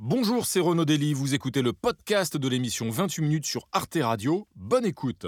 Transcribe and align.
Bonjour, 0.00 0.46
c'est 0.46 0.60
Renaud 0.60 0.84
Dely, 0.84 1.12
vous 1.12 1.34
écoutez 1.34 1.60
le 1.60 1.72
podcast 1.72 2.36
de 2.36 2.48
l'émission 2.48 2.88
28 2.88 3.20
minutes 3.20 3.46
sur 3.46 3.66
Arte 3.72 3.98
Radio. 4.00 4.46
Bonne 4.54 4.84
écoute. 4.84 5.26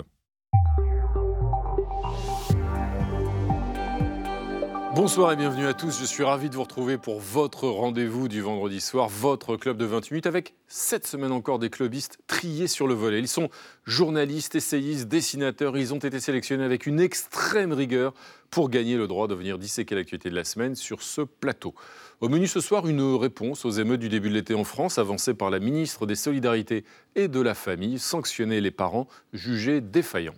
Bonsoir 4.94 5.33
et 5.33 5.36
bienvenue 5.36 5.67
à 5.67 5.75
tous. 5.75 6.00
Je 6.00 6.04
suis 6.04 6.22
ravi 6.22 6.50
de 6.50 6.54
vous 6.54 6.62
retrouver 6.62 6.98
pour 6.98 7.18
votre 7.18 7.68
rendez-vous 7.68 8.29
du 8.29 8.43
vendredi 8.43 8.80
soir, 8.80 9.09
votre 9.09 9.56
club 9.56 9.77
de 9.77 9.84
28 9.84 10.12
minutes, 10.12 10.27
avec 10.27 10.55
cette 10.69 11.07
semaine 11.07 11.32
encore 11.32 11.59
des 11.59 11.71
clubistes 11.71 12.18
triés 12.29 12.68
sur 12.68 12.87
le 12.87 12.95
volet. 12.95 13.18
Ils 13.18 13.29
sont 13.29 13.48
journalistes, 13.87 14.55
essayistes, 14.55 15.09
dessinateurs. 15.09 15.77
Ils 15.79 15.95
ont 15.95 15.98
été 15.98 16.21
sélectionnés 16.21 16.64
avec 16.64 16.87
une 16.87 17.00
extrême 17.00 17.73
rigueur 17.73 18.14
pour 18.50 18.68
gagner 18.68 18.96
le 18.96 19.09
droit 19.09 19.27
de 19.27 19.34
venir 19.34 19.59
disséquer 19.59 19.95
l'actualité 19.95 20.30
de 20.30 20.34
la 20.34 20.45
semaine 20.45 20.75
sur 20.75 21.02
ce 21.02 21.23
plateau. 21.23 21.75
Au 22.21 22.29
menu 22.29 22.46
ce 22.46 22.61
soir, 22.61 22.87
une 22.87 23.14
réponse 23.14 23.64
aux 23.64 23.71
émeutes 23.71 24.00
du 24.00 24.11
début 24.11 24.29
de 24.29 24.34
l'été 24.34 24.53
en 24.53 24.64
France, 24.64 24.98
avancée 24.98 25.32
par 25.32 25.48
la 25.48 25.59
ministre 25.59 26.05
des 26.05 26.16
Solidarités 26.16 26.85
et 27.17 27.29
de 27.29 27.40
la 27.40 27.54
Famille, 27.54 27.99
sanctionner 27.99 28.61
les 28.61 28.71
parents 28.71 29.08
jugés 29.32 29.81
défaillants. 29.81 30.35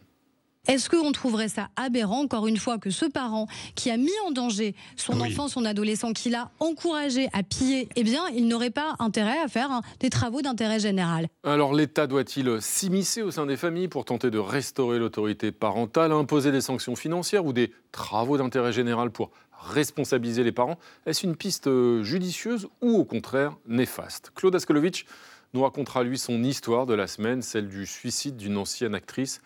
Est-ce 0.69 0.89
qu'on 0.89 1.11
trouverait 1.11 1.49
ça 1.49 1.71
aberrant, 1.75 2.21
encore 2.21 2.47
une 2.47 2.57
fois, 2.57 2.79
que 2.79 2.91
ce 2.91 3.05
parent 3.05 3.49
qui 3.75 3.91
a 3.91 3.97
mis 3.97 4.13
en 4.25 4.31
danger 4.31 4.77
son 4.95 5.21
enfant, 5.21 5.49
son 5.49 5.65
adolescent, 5.65 6.13
qui 6.13 6.31
l'a 6.31 6.53
encouragé 6.61 7.29
à 7.33 7.43
piller, 7.43 7.89
eh 7.97 8.05
bien, 8.05 8.23
il 8.29 8.47
n'aurait 8.47 8.71
pas 8.71 8.95
intérêt 9.01 9.41
à 9.41 9.49
faire 9.49 9.73
hein, 9.73 9.83
des 9.99 10.09
travaux 10.09 10.41
d'intérêt 10.41 10.79
général? 10.79 11.27
Alors, 11.43 11.75
l'État 11.75 12.07
doit-il 12.07 12.59
s'immiscer 12.61 13.23
au 13.23 13.33
sein 13.33 13.45
des 13.45 13.57
familles 13.57 13.89
pour 13.89 14.05
tenter 14.05 14.31
de 14.31 14.39
restaurer 14.39 15.01
l'autorité 15.01 15.51
parentale, 15.51 16.13
imposer 16.13 16.53
des 16.53 16.61
sanctions 16.61 16.95
financières 16.95 17.45
ou 17.45 17.53
des 17.53 17.73
travaux 17.91 18.39
d'intérêt 18.39 18.73
général 18.73 19.11
pour 19.11 19.33
responsabiliser 19.63 20.45
les 20.45 20.53
parents 20.53 20.79
Est-ce 21.07 21.27
une 21.27 21.37
piste 21.37 21.67
euh, 21.67 22.03
judicieuse 22.03 22.69
ou 22.81 22.97
au 22.97 23.05
contraire 23.05 23.57
néfaste? 23.67 24.33
Claude 24.35 24.55
Askolovitch 24.55 25.07
nous 25.55 25.63
racontera 25.63 26.03
lui 26.03 26.19
son 26.19 26.43
histoire 26.43 26.87
de 26.87 26.95
la 26.95 27.07
semaine, 27.07 27.43
celle 27.43 27.69
du 27.69 27.87
suicide 27.87 28.37
d'une 28.37 28.57
ancienne 28.57 28.95
actrice 28.95 29.41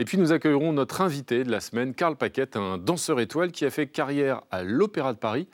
et 0.00 0.04
puis 0.06 0.16
nous 0.16 0.32
accueillerons 0.32 0.72
notre 0.72 1.02
invité 1.02 1.44
de 1.44 1.50
la 1.50 1.60
semaine, 1.60 1.92
Karl 1.92 2.16
Paquette, 2.16 2.56
un 2.56 2.78
danseur 2.78 3.20
étoile 3.20 3.52
qui 3.52 3.66
a 3.66 3.70
fait 3.70 3.86
carrière 3.86 4.40
à 4.50 4.62
l'Opéra 4.62 5.12
de 5.12 5.18
Paris 5.18 5.46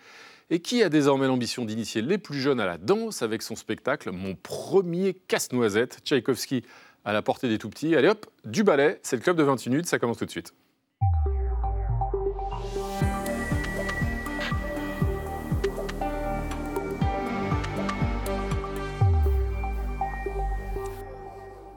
et 0.50 0.60
qui 0.60 0.84
a 0.84 0.88
désormais 0.88 1.26
l'ambition 1.26 1.64
d'initier 1.64 2.00
les 2.00 2.16
plus 2.16 2.38
jeunes 2.38 2.60
à 2.60 2.66
la 2.66 2.78
danse 2.78 3.22
avec 3.22 3.42
son 3.42 3.56
spectacle 3.56 4.12
Mon 4.12 4.36
premier 4.36 5.14
casse-noisette, 5.14 5.98
Tchaïkovski 6.04 6.62
à 7.04 7.12
la 7.12 7.22
portée 7.22 7.48
des 7.48 7.58
tout 7.58 7.70
petits. 7.70 7.96
Allez 7.96 8.08
hop, 8.08 8.26
du 8.44 8.62
ballet, 8.62 9.00
c'est 9.02 9.16
le 9.16 9.22
club 9.22 9.36
de 9.36 9.42
20 9.42 9.66
minutes, 9.66 9.86
ça 9.86 9.98
commence 9.98 10.18
tout 10.18 10.26
de 10.26 10.30
suite. 10.30 10.54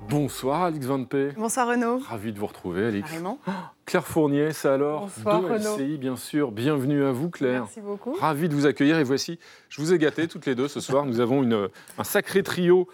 Bonsoir 0.09 0.63
Alix 0.63 0.85
Van 0.87 1.03
P. 1.03 1.33
Bonsoir 1.37 1.67
Renaud. 1.67 1.99
Ravi 1.99 2.33
de 2.33 2.39
vous 2.39 2.47
retrouver 2.47 2.85
Alix. 2.87 3.07
Carrément. 3.07 3.39
Claire 3.85 4.07
Fournier, 4.07 4.51
c'est 4.53 4.67
alors 4.67 5.01
Bonsoir, 5.01 5.41
de 5.41 5.45
Renaud. 5.47 5.75
LCI 5.77 5.97
bien 5.99 6.15
sûr. 6.15 6.51
Bienvenue 6.51 7.03
à 7.03 7.11
vous 7.11 7.29
Claire. 7.29 7.61
Merci 7.61 7.81
beaucoup. 7.81 8.13
Ravi 8.19 8.49
de 8.49 8.55
vous 8.55 8.65
accueillir 8.65 8.97
et 8.97 9.03
voici, 9.03 9.37
je 9.69 9.79
vous 9.81 9.93
ai 9.93 9.99
gâté 9.99 10.27
toutes 10.27 10.47
les 10.47 10.55
deux 10.55 10.67
ce 10.67 10.79
soir. 10.79 11.05
Nous 11.05 11.19
avons 11.19 11.43
une, 11.43 11.69
un 11.99 12.03
sacré 12.03 12.41
trio 12.41 12.87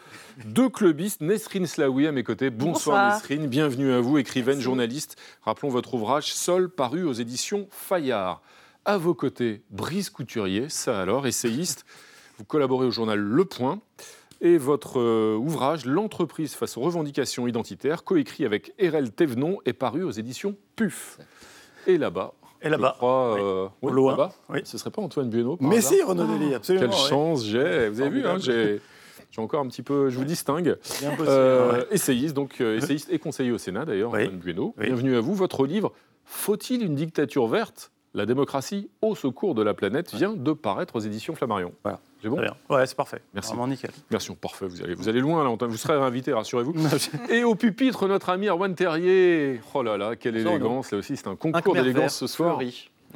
de 0.43 0.67
clubistes. 0.67 1.21
Nesrine 1.21 1.67
Slaoui 1.67 2.05
à 2.05 2.11
mes 2.11 2.23
côtés. 2.23 2.49
Bonsoir, 2.49 2.73
Bonsoir. 2.73 3.13
Nesrine, 3.15 3.47
bienvenue 3.47 3.93
à 3.93 4.01
vous, 4.01 4.17
écrivaine, 4.17 4.55
Merci. 4.55 4.63
journaliste. 4.63 5.15
Rappelons 5.43 5.69
votre 5.69 5.93
ouvrage 5.93 6.33
Sol 6.33 6.69
paru 6.69 7.03
aux 7.05 7.13
éditions 7.13 7.67
Fayard. 7.71 8.41
À 8.83 8.97
vos 8.97 9.13
côtés, 9.13 9.63
Brice 9.71 10.09
Couturier, 10.09 10.67
ça 10.67 10.99
alors, 11.01 11.27
essayiste. 11.27 11.85
Vous 12.37 12.43
collaborez 12.43 12.85
au 12.85 12.91
journal 12.91 13.17
Le 13.19 13.45
Point. 13.45 13.79
Et 14.45 14.59
votre 14.59 14.99
euh, 14.99 15.35
ouvrage, 15.35 15.87
L'entreprise 15.87 16.53
face 16.53 16.77
aux 16.77 16.81
revendications 16.81 17.47
identitaires, 17.47 18.03
coécrit 18.03 18.45
avec 18.45 18.75
Erel 18.77 19.11
Thévenon, 19.11 19.57
est 19.65 19.73
paru 19.73 20.03
aux 20.03 20.11
éditions 20.11 20.55
PUF. 20.75 21.17
Et 21.87 21.97
là-bas, 21.97 22.35
Et 22.61 22.69
là-bas. 22.69 22.91
je 22.93 22.97
crois, 22.97 23.39
euh, 23.39 23.67
Au 23.81 23.89
oui, 23.89 24.13
oui. 24.49 24.59
ce 24.63 24.77
serait 24.77 24.91
pas 24.91 25.01
Antoine 25.01 25.31
Bueno 25.31 25.57
Mais 25.61 25.77
hasard 25.77 25.93
si, 25.93 26.01
Renaud 26.03 26.27
Dely, 26.27 26.53
absolument. 26.53 26.85
Quelle 26.85 26.93
oui. 26.93 27.09
chance 27.09 27.43
j'ai 27.43 27.89
Vous 27.89 28.01
avez 28.01 28.09
vu, 28.11 28.27
hein, 28.27 28.37
j'ai 28.37 28.81
encore 29.37 29.61
un 29.61 29.67
petit 29.67 29.81
peu, 29.81 30.11
je 30.11 30.17
vous 30.19 30.25
distingue. 30.25 30.77
Euh, 31.21 31.79
ouais. 31.79 31.87
Essayiste, 31.89 32.35
donc 32.35 32.61
euh, 32.61 32.77
essayiste 32.77 33.11
et 33.11 33.17
conseiller 33.17 33.51
au 33.51 33.57
Sénat 33.57 33.85
d'ailleurs, 33.85 34.11
Oui. 34.13 34.25
Antoine 34.25 34.37
Bueno. 34.37 34.75
Oui. 34.77 34.85
Bienvenue 34.85 35.15
à 35.15 35.21
vous. 35.21 35.33
Votre 35.33 35.65
livre 35.65 35.91
Faut-il 36.23 36.83
une 36.83 36.93
dictature 36.93 37.47
verte? 37.47 37.91
La 38.13 38.25
démocratie 38.25 38.89
au 39.01 39.13
secours 39.15 39.55
de 39.55 39.63
la 39.63 39.73
planète 39.73 40.13
vient 40.13 40.33
de 40.33 40.53
paraître 40.53 40.95
aux 40.95 41.01
éditions 41.01 41.35
Flammarion. 41.35 41.73
Voilà. 41.83 41.99
C'est 42.25 42.29
bon. 42.29 42.41
Ouais, 42.75 42.87
c'est 42.87 42.97
parfait. 42.97 43.21
Merci. 43.35 43.49
Vraiment 43.51 43.67
nickel. 43.67 43.91
Merci, 44.09 44.33
parfait. 44.33 44.65
Vous 44.67 44.81
allez, 44.81 44.95
vous 44.95 45.07
allez 45.07 45.19
loin 45.19 45.43
là. 45.43 45.55
Vous 45.67 45.77
serez 45.77 45.93
invité, 45.93 46.33
rassurez-vous. 46.33 46.73
Et 47.29 47.43
au 47.43 47.53
pupitre, 47.53 48.07
notre 48.07 48.29
ami 48.29 48.47
Erwan 48.47 48.73
Terrier. 48.73 49.61
Oh 49.75 49.83
là 49.83 49.95
là, 49.95 50.15
quelle 50.15 50.37
élégance. 50.37 50.91
Là 50.91 50.97
aussi, 50.97 51.17
c'est 51.17 51.27
un 51.27 51.35
concours 51.35 51.75
d'élégance 51.75 52.15
ce 52.15 52.27
soir. 52.27 52.59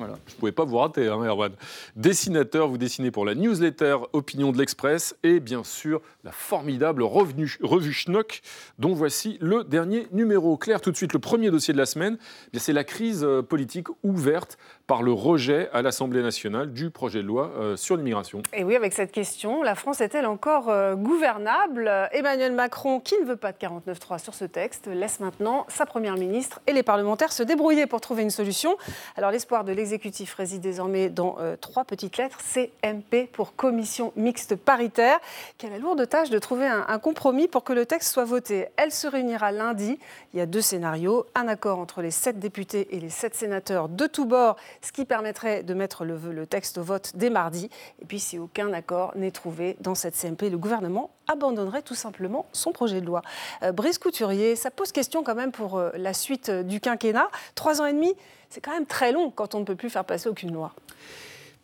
Je 0.07 0.33
ne 0.33 0.39
pouvais 0.39 0.51
pas 0.51 0.65
vous 0.65 0.77
rater, 0.77 1.07
hein, 1.07 1.23
Erwan. 1.23 1.51
Dessinateur, 1.95 2.67
vous 2.67 2.77
dessinez 2.77 3.11
pour 3.11 3.25
la 3.25 3.35
newsletter 3.35 3.97
Opinion 4.13 4.51
de 4.51 4.57
l'Express 4.57 5.15
et 5.23 5.39
bien 5.39 5.63
sûr 5.63 6.01
la 6.23 6.31
formidable 6.31 7.03
revue, 7.03 7.47
Schnock, 7.93 8.41
dont 8.77 8.93
voici 8.93 9.37
le 9.41 9.63
dernier 9.63 10.07
numéro. 10.11 10.57
Claire, 10.57 10.81
tout 10.81 10.91
de 10.91 10.97
suite, 10.97 11.13
le 11.13 11.19
premier 11.19 11.51
dossier 11.51 11.73
de 11.73 11.77
la 11.77 11.85
semaine, 11.85 12.17
eh 12.53 12.59
c'est 12.59 12.73
la 12.73 12.83
crise 12.83 13.23
euh, 13.23 13.41
politique 13.41 13.87
ouverte 14.03 14.57
par 14.87 15.03
le 15.03 15.11
rejet 15.11 15.69
à 15.73 15.81
l'Assemblée 15.81 16.21
nationale 16.21 16.73
du 16.73 16.89
projet 16.89 17.21
de 17.21 17.27
loi 17.27 17.51
euh, 17.57 17.75
sur 17.75 17.95
l'immigration. 17.95 18.41
Et 18.53 18.63
oui, 18.63 18.75
avec 18.75 18.93
cette 18.93 19.11
question, 19.11 19.63
la 19.63 19.75
France 19.75 20.01
est-elle 20.01 20.25
encore 20.25 20.69
euh, 20.69 20.95
gouvernable? 20.95 21.91
Emmanuel 22.11 22.53
Macron, 22.53 22.99
qui 22.99 23.15
ne 23.19 23.25
veut 23.25 23.35
pas 23.35 23.51
de 23.51 23.57
49.3 23.57 24.19
sur 24.19 24.33
ce 24.33 24.45
texte, 24.45 24.87
laisse 24.87 25.19
maintenant 25.19 25.65
sa 25.67 25.85
première 25.85 26.15
ministre 26.15 26.59
et 26.67 26.73
les 26.73 26.83
parlementaires 26.83 27.31
se 27.31 27.43
débrouiller 27.43 27.85
pour 27.85 28.01
trouver 28.01 28.23
une 28.23 28.29
solution. 28.29 28.77
Alors 29.15 29.31
l'espoir 29.31 29.63
de 29.63 29.71
l'exécutif 29.89 30.35
réside 30.35 30.61
désormais 30.61 31.09
dans 31.09 31.37
euh, 31.39 31.55
trois 31.59 31.83
petites 31.83 32.17
lettres, 32.17 32.37
CMP 32.53 33.27
pour 33.31 33.55
Commission 33.55 34.13
mixte 34.15 34.55
paritaire, 34.55 35.17
qui 35.57 35.65
a 35.65 35.69
la 35.71 35.79
lourde 35.79 36.07
tâche 36.07 36.29
de 36.29 36.37
trouver 36.37 36.67
un, 36.67 36.99
compromis 36.99 37.47
pour 37.47 37.63
que 37.63 37.73
le 37.73 37.87
texte 37.87 38.13
soit 38.13 38.23
voté? 38.23 38.67
Elle 38.77 38.91
se 38.91 39.07
réunira 39.07 39.51
lundi. 39.51 39.97
Il 40.33 40.37
y 40.37 40.41
a 40.41 40.45
deux 40.45 40.61
scénarios, 40.61 41.25
un 41.33 41.47
accord 41.47 41.79
entre 41.79 42.03
les 42.03 42.11
sept 42.11 42.37
députés 42.37 42.95
et 42.95 42.99
les 42.99 43.09
sept 43.09 43.33
sénateurs 43.33 43.89
de 43.89 44.05
tous 44.05 44.25
bords, 44.25 44.57
ce 44.83 44.91
qui 44.91 45.05
permettrait 45.05 45.63
de 45.63 45.73
mettre 45.73 46.05
le, 46.05 46.45
texte 46.45 46.77
au 46.77 46.83
vote 46.83 47.13
dès 47.15 47.31
mardi. 47.31 47.71
Et 47.99 48.05
puis 48.05 48.19
si 48.19 48.37
aucun 48.37 48.71
accord 48.73 49.13
n'est 49.15 49.31
trouvé 49.31 49.75
dans 49.81 49.95
cette 49.95 50.15
CMP, 50.15 50.51
le 50.51 50.59
gouvernement 50.59 51.09
abandonnerait 51.27 51.81
tout 51.81 51.95
simplement 51.95 52.45
son 52.53 52.71
projet 52.73 53.01
de 53.01 53.07
loi. 53.07 53.23
Euh, 53.63 53.71
Brice 53.71 53.97
Couturier, 53.97 54.55
ça 54.55 54.69
pose 54.69 54.91
question 54.91 55.23
quand 55.23 55.35
même 55.35 55.51
pour 55.51 55.79
euh, 55.79 55.89
la 55.95 56.13
suite 56.13 56.51
du 56.51 56.79
quinquennat. 56.79 57.29
Trois 57.55 57.81
ans 57.81 57.85
et 57.87 57.93
demi, 57.93 58.13
c'est 58.49 58.61
quand 58.61 58.71
même 58.71 58.85
très 58.85 59.11
long 59.11 59.31
quand 59.31 59.55
on 59.55 59.59
ne 59.59 59.65
peut 59.65 59.75
plus 59.75 59.89
faire 59.89 60.05
passer 60.05 60.29
aucune 60.29 60.51
loi. 60.51 60.73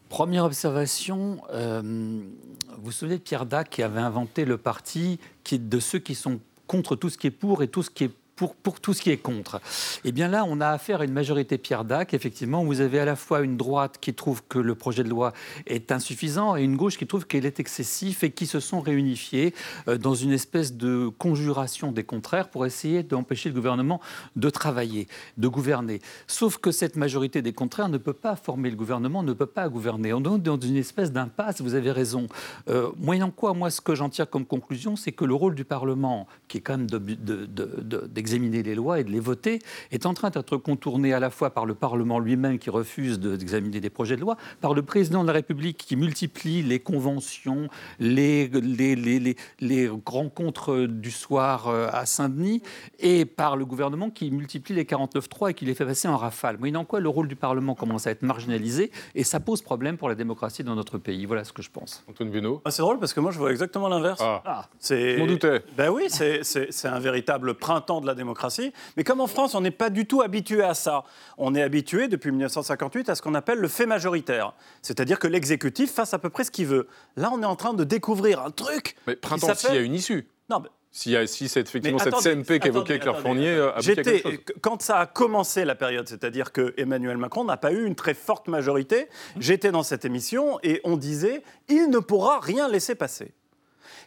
Première 0.09 0.46
observation, 0.46 1.41
euh, 1.51 1.81
vous 1.81 2.84
vous 2.84 2.91
souvenez 2.91 3.18
de 3.18 3.23
Pierre 3.23 3.46
Dac 3.46 3.69
qui 3.69 3.81
avait 3.81 4.00
inventé 4.00 4.46
le 4.46 4.57
parti 4.57 5.19
qui 5.44 5.57
de 5.57 5.79
ceux 5.79 6.00
qui 6.00 6.16
sont 6.16 6.40
contre 6.68 6.96
tout 6.96 7.09
ce 7.09 7.18
qui 7.18 7.28
est 7.28 7.31
pour 7.31 7.63
et 7.63 7.68
tout 7.68 7.84
ce 7.84 7.90
qui 7.90 8.06
est 8.06 8.12
pour, 8.35 8.56
tout 8.81 8.94
ce 8.94 9.01
qui 9.01 9.12
est 9.12 9.18
contre. 9.18 9.62
Et 10.03 10.12
bien 10.12 10.28
là, 10.28 10.44
on 10.47 10.59
a 10.59 10.68
affaire 10.69 11.01
à 11.01 11.06
une 11.06 11.13
majorité 11.13 11.57
Pierre 11.57 11.85
Dac. 11.85 12.13
Effectivement, 12.13 12.63
vous 12.63 12.81
avez 12.81 13.00
à 13.00 13.06
la 13.06 13.16
fois 13.16 13.41
une 13.41 13.56
droite 13.57 13.97
qui 14.01 14.13
trouve 14.13 14.44
que 14.47 14.59
le 14.59 14.75
projet 14.75 15.03
de 15.03 15.09
loi 15.09 15.31
est 15.68 15.91
insuffisant 15.91 16.56
et 16.56 16.63
une 16.63 16.75
gauche 16.75 16.97
qui 16.97 17.07
trouve 17.07 17.28
qu'il 17.28 17.46
est 17.46 17.59
excessif 17.59 18.23
et 18.23 18.31
qui 18.31 18.46
se 18.46 18.59
sont 18.59 18.81
réunifiés 18.81 19.53
euh, 19.88 19.97
dans 19.97 20.16
une 20.16 20.31
espèce 20.34 20.73
de 20.73 21.07
conjuration 21.18 21.91
des 21.91 22.03
contraires 22.03 22.50
pour 22.50 22.66
essayer 22.66 23.03
d'empêcher 23.03 23.50
le 23.50 23.56
gouvernement 23.56 24.01
de 24.35 24.50
travailler, 24.50 25.07
de 25.38 25.47
gouverner. 25.47 26.02
Sauf 26.28 26.57
que 26.57 26.72
cette 26.72 26.96
majorité 26.97 27.41
des 27.41 27.53
contraires 27.53 27.90
ne 27.90 27.97
peut 27.97 28.13
pas 28.13 28.35
former 28.35 28.69
le 28.69 28.75
gouvernement, 28.75 29.23
ne 29.23 29.34
peut 29.34 29.46
pas 29.46 29.69
gouverner. 29.69 30.13
On 30.13 30.19
est 30.19 30.40
dans 30.40 30.59
une 30.59 30.75
espèce 30.78 31.12
d'impasse, 31.12 31.62
vous 31.62 31.75
avez 31.75 31.91
raison. 31.91 32.28
Euh, 32.69 32.90
moyennant 32.97 33.31
quoi, 33.31 33.53
moi, 33.53 33.69
ce 33.69 33.81
que 33.81 33.96
j'en 33.96 34.09
tire 34.09 34.29
comme 34.29 34.46
conclusion, 34.46 34.96
c'est 34.96 35.12
que 35.12 35.23
le 35.26 35.34
rôle 35.34 35.55
du 35.55 35.64
Parlement, 35.66 36.28
qui 36.47 36.58
est 36.58 36.61
quand 36.61 36.78
même 36.78 36.90
de- 36.90 36.97
de- 36.99 38.08
d'examiner 38.26 38.64
les 38.64 38.74
lois 38.76 39.00
et 39.00 39.04
de 39.04 39.12
les 39.12 39.20
voter, 39.20 39.60
est 39.92 40.06
en 40.08 40.14
train 40.16 40.32
d'être 40.32 40.58
contourné 40.58 41.14
à 41.14 41.20
la 41.20 41.30
fois 41.30 41.52
par 41.52 41.66
le 41.68 41.76
Parlement 41.76 42.18
lui-même 42.20 42.58
qui 42.58 42.72
refuse 42.72 43.20
de- 43.20 43.36
d'examiner 43.36 43.80
des 43.80 43.92
projets 43.92 44.16
de 44.16 44.22
loi, 44.22 44.36
par 44.62 44.74
le 44.74 44.82
président 44.82 45.22
de 45.22 45.28
la 45.28 45.34
République 45.34 45.78
qui 45.78 45.96
multiplie 45.96 46.64
les 46.64 46.80
conventions, 46.80 47.68
les, 48.00 48.48
les, 48.48 48.96
les, 48.96 49.20
les, 49.20 49.36
les 49.60 49.88
rencontres 50.06 50.88
du 50.88 51.12
soir 51.12 51.68
euh, 51.68 51.88
à 51.94 52.06
Saint-Denis, 52.08 52.64
et 53.00 53.26
par 53.26 53.56
le 53.58 53.66
gouvernement 53.66 54.10
qui 54.10 54.32
multiplie 54.32 54.74
les 54.74 54.86
49.3 54.86 55.52
et 55.52 55.54
qui 55.54 55.66
les 55.66 55.76
fait 55.76 55.86
passer 55.86 56.08
en 56.08 56.18
rafale. 56.18 56.58
Moyennant 56.58 56.84
quoi, 56.86 57.00
le 57.00 57.10
rôle 57.10 57.28
du 57.28 57.36
Parlement 57.36 57.76
commence 57.76 58.08
à 58.08 58.12
être 58.12 58.24
marginalisé 58.24 58.92
et 59.14 59.24
ça 59.24 59.40
pose 59.40 59.62
problème 59.62 59.98
pour 59.98 60.10
la 60.10 60.16
démocratie 60.16 60.64
dans 60.64 60.76
notre 60.76 60.98
pays? 60.98 61.26
Voilà 61.26 61.44
ce 61.44 61.54
que 61.54 61.62
je 61.62 61.70
pense. 61.70 62.04
Antoine 62.10 62.32
Bueno. 62.32 62.62
Ah, 62.66 62.72
c'est 62.72 62.82
drôle 62.82 62.98
parce 63.00 63.14
que 63.14 63.20
moi, 63.20 63.30
je 63.32 63.38
vois 63.38 63.52
exactement 63.52 63.88
l'inverse. 63.88 64.20
Ah, 64.24 64.68
C'est... 64.80 65.16
je 65.16 65.20
m'en 65.20 65.28
doutais. 65.28 65.62
Ben 65.78 65.90
oui, 65.92 66.06
c'est, 66.08 66.44
c'est- 66.44 66.68
c'est 66.72 66.88
un 66.88 67.00
véritable 67.00 67.54
printemps 67.54 68.02
de 68.02 68.08
la 68.08 68.15
la 68.16 68.17
démocratie. 68.17 68.73
Mais 68.97 69.03
comme 69.03 69.22
en 69.22 69.28
France, 69.28 69.56
on 69.56 69.62
n'est 69.62 69.72
pas 69.72 69.90
du 69.90 70.06
tout 70.06 70.22
habitué 70.22 70.64
à 70.64 70.73
ça. 70.73 71.03
On 71.38 71.53
est 71.53 71.62
habitué 71.62 72.08
depuis 72.08 72.32
1958 72.32 73.09
à 73.09 73.16
ce 73.16 73.22
qu'on 73.22 73.35
appelle 73.35 73.59
le 73.59 73.67
fait 73.67 73.85
majoritaire. 73.85 74.53
C'est-à-dire 74.82 75.20
que 75.20 75.28
l'exécutif 75.28 75.91
fasse 75.91 76.14
à 76.14 76.20
peu 76.20 76.29
près 76.29 76.44
ce 76.44 76.52
qu'il 76.52 76.67
veut. 76.67 76.88
Là, 77.16 77.29
on 77.34 77.41
est 77.41 77.46
en 77.46 77.56
train 77.56 77.73
de 77.73 77.84
découvrir 77.84 78.41
un 78.41 78.52
truc. 78.52 78.96
Mais 79.08 79.16
printemps, 79.16 79.53
s'il 79.53 79.76
y 79.76 79.78
a 79.78 79.82
une 79.82 79.94
issue. 79.94 80.28
Non, 80.50 80.59
mais 80.59 80.70
si, 80.91 81.14
si 81.28 81.50
cette, 81.50 81.67
effectivement 81.67 82.00
cette 82.00 82.16
CMP 82.16 82.58
qu'évoquait 82.58 83.00
Claire 83.00 83.20
Fournier 83.20 83.50
euh, 83.50 83.72
J'étais, 83.79 84.23
Quand 84.62 84.82
ça 84.82 85.00
a 85.00 85.06
commencé 85.06 85.66
la 85.66 85.76
période, 85.76 86.08
c'est-à-dire 86.08 86.53
que 86.53 86.73
Emmanuel 86.78 87.17
Macron 87.17 87.44
n'a 87.44 87.58
pas 87.58 87.73
eu 87.73 87.85
une 87.85 87.96
très 87.96 88.14
forte 88.14 88.47
majorité, 88.47 89.09
j'étais 89.38 89.72
dans 89.72 89.84
cette 89.84 90.06
émission 90.06 90.58
et 90.64 90.79
on 90.85 90.96
disait 90.96 91.44
il 91.67 91.90
ne 91.90 92.00
pourra 92.00 92.40
rien 92.40 92.70
laisser 92.70 92.96
passer 92.96 93.34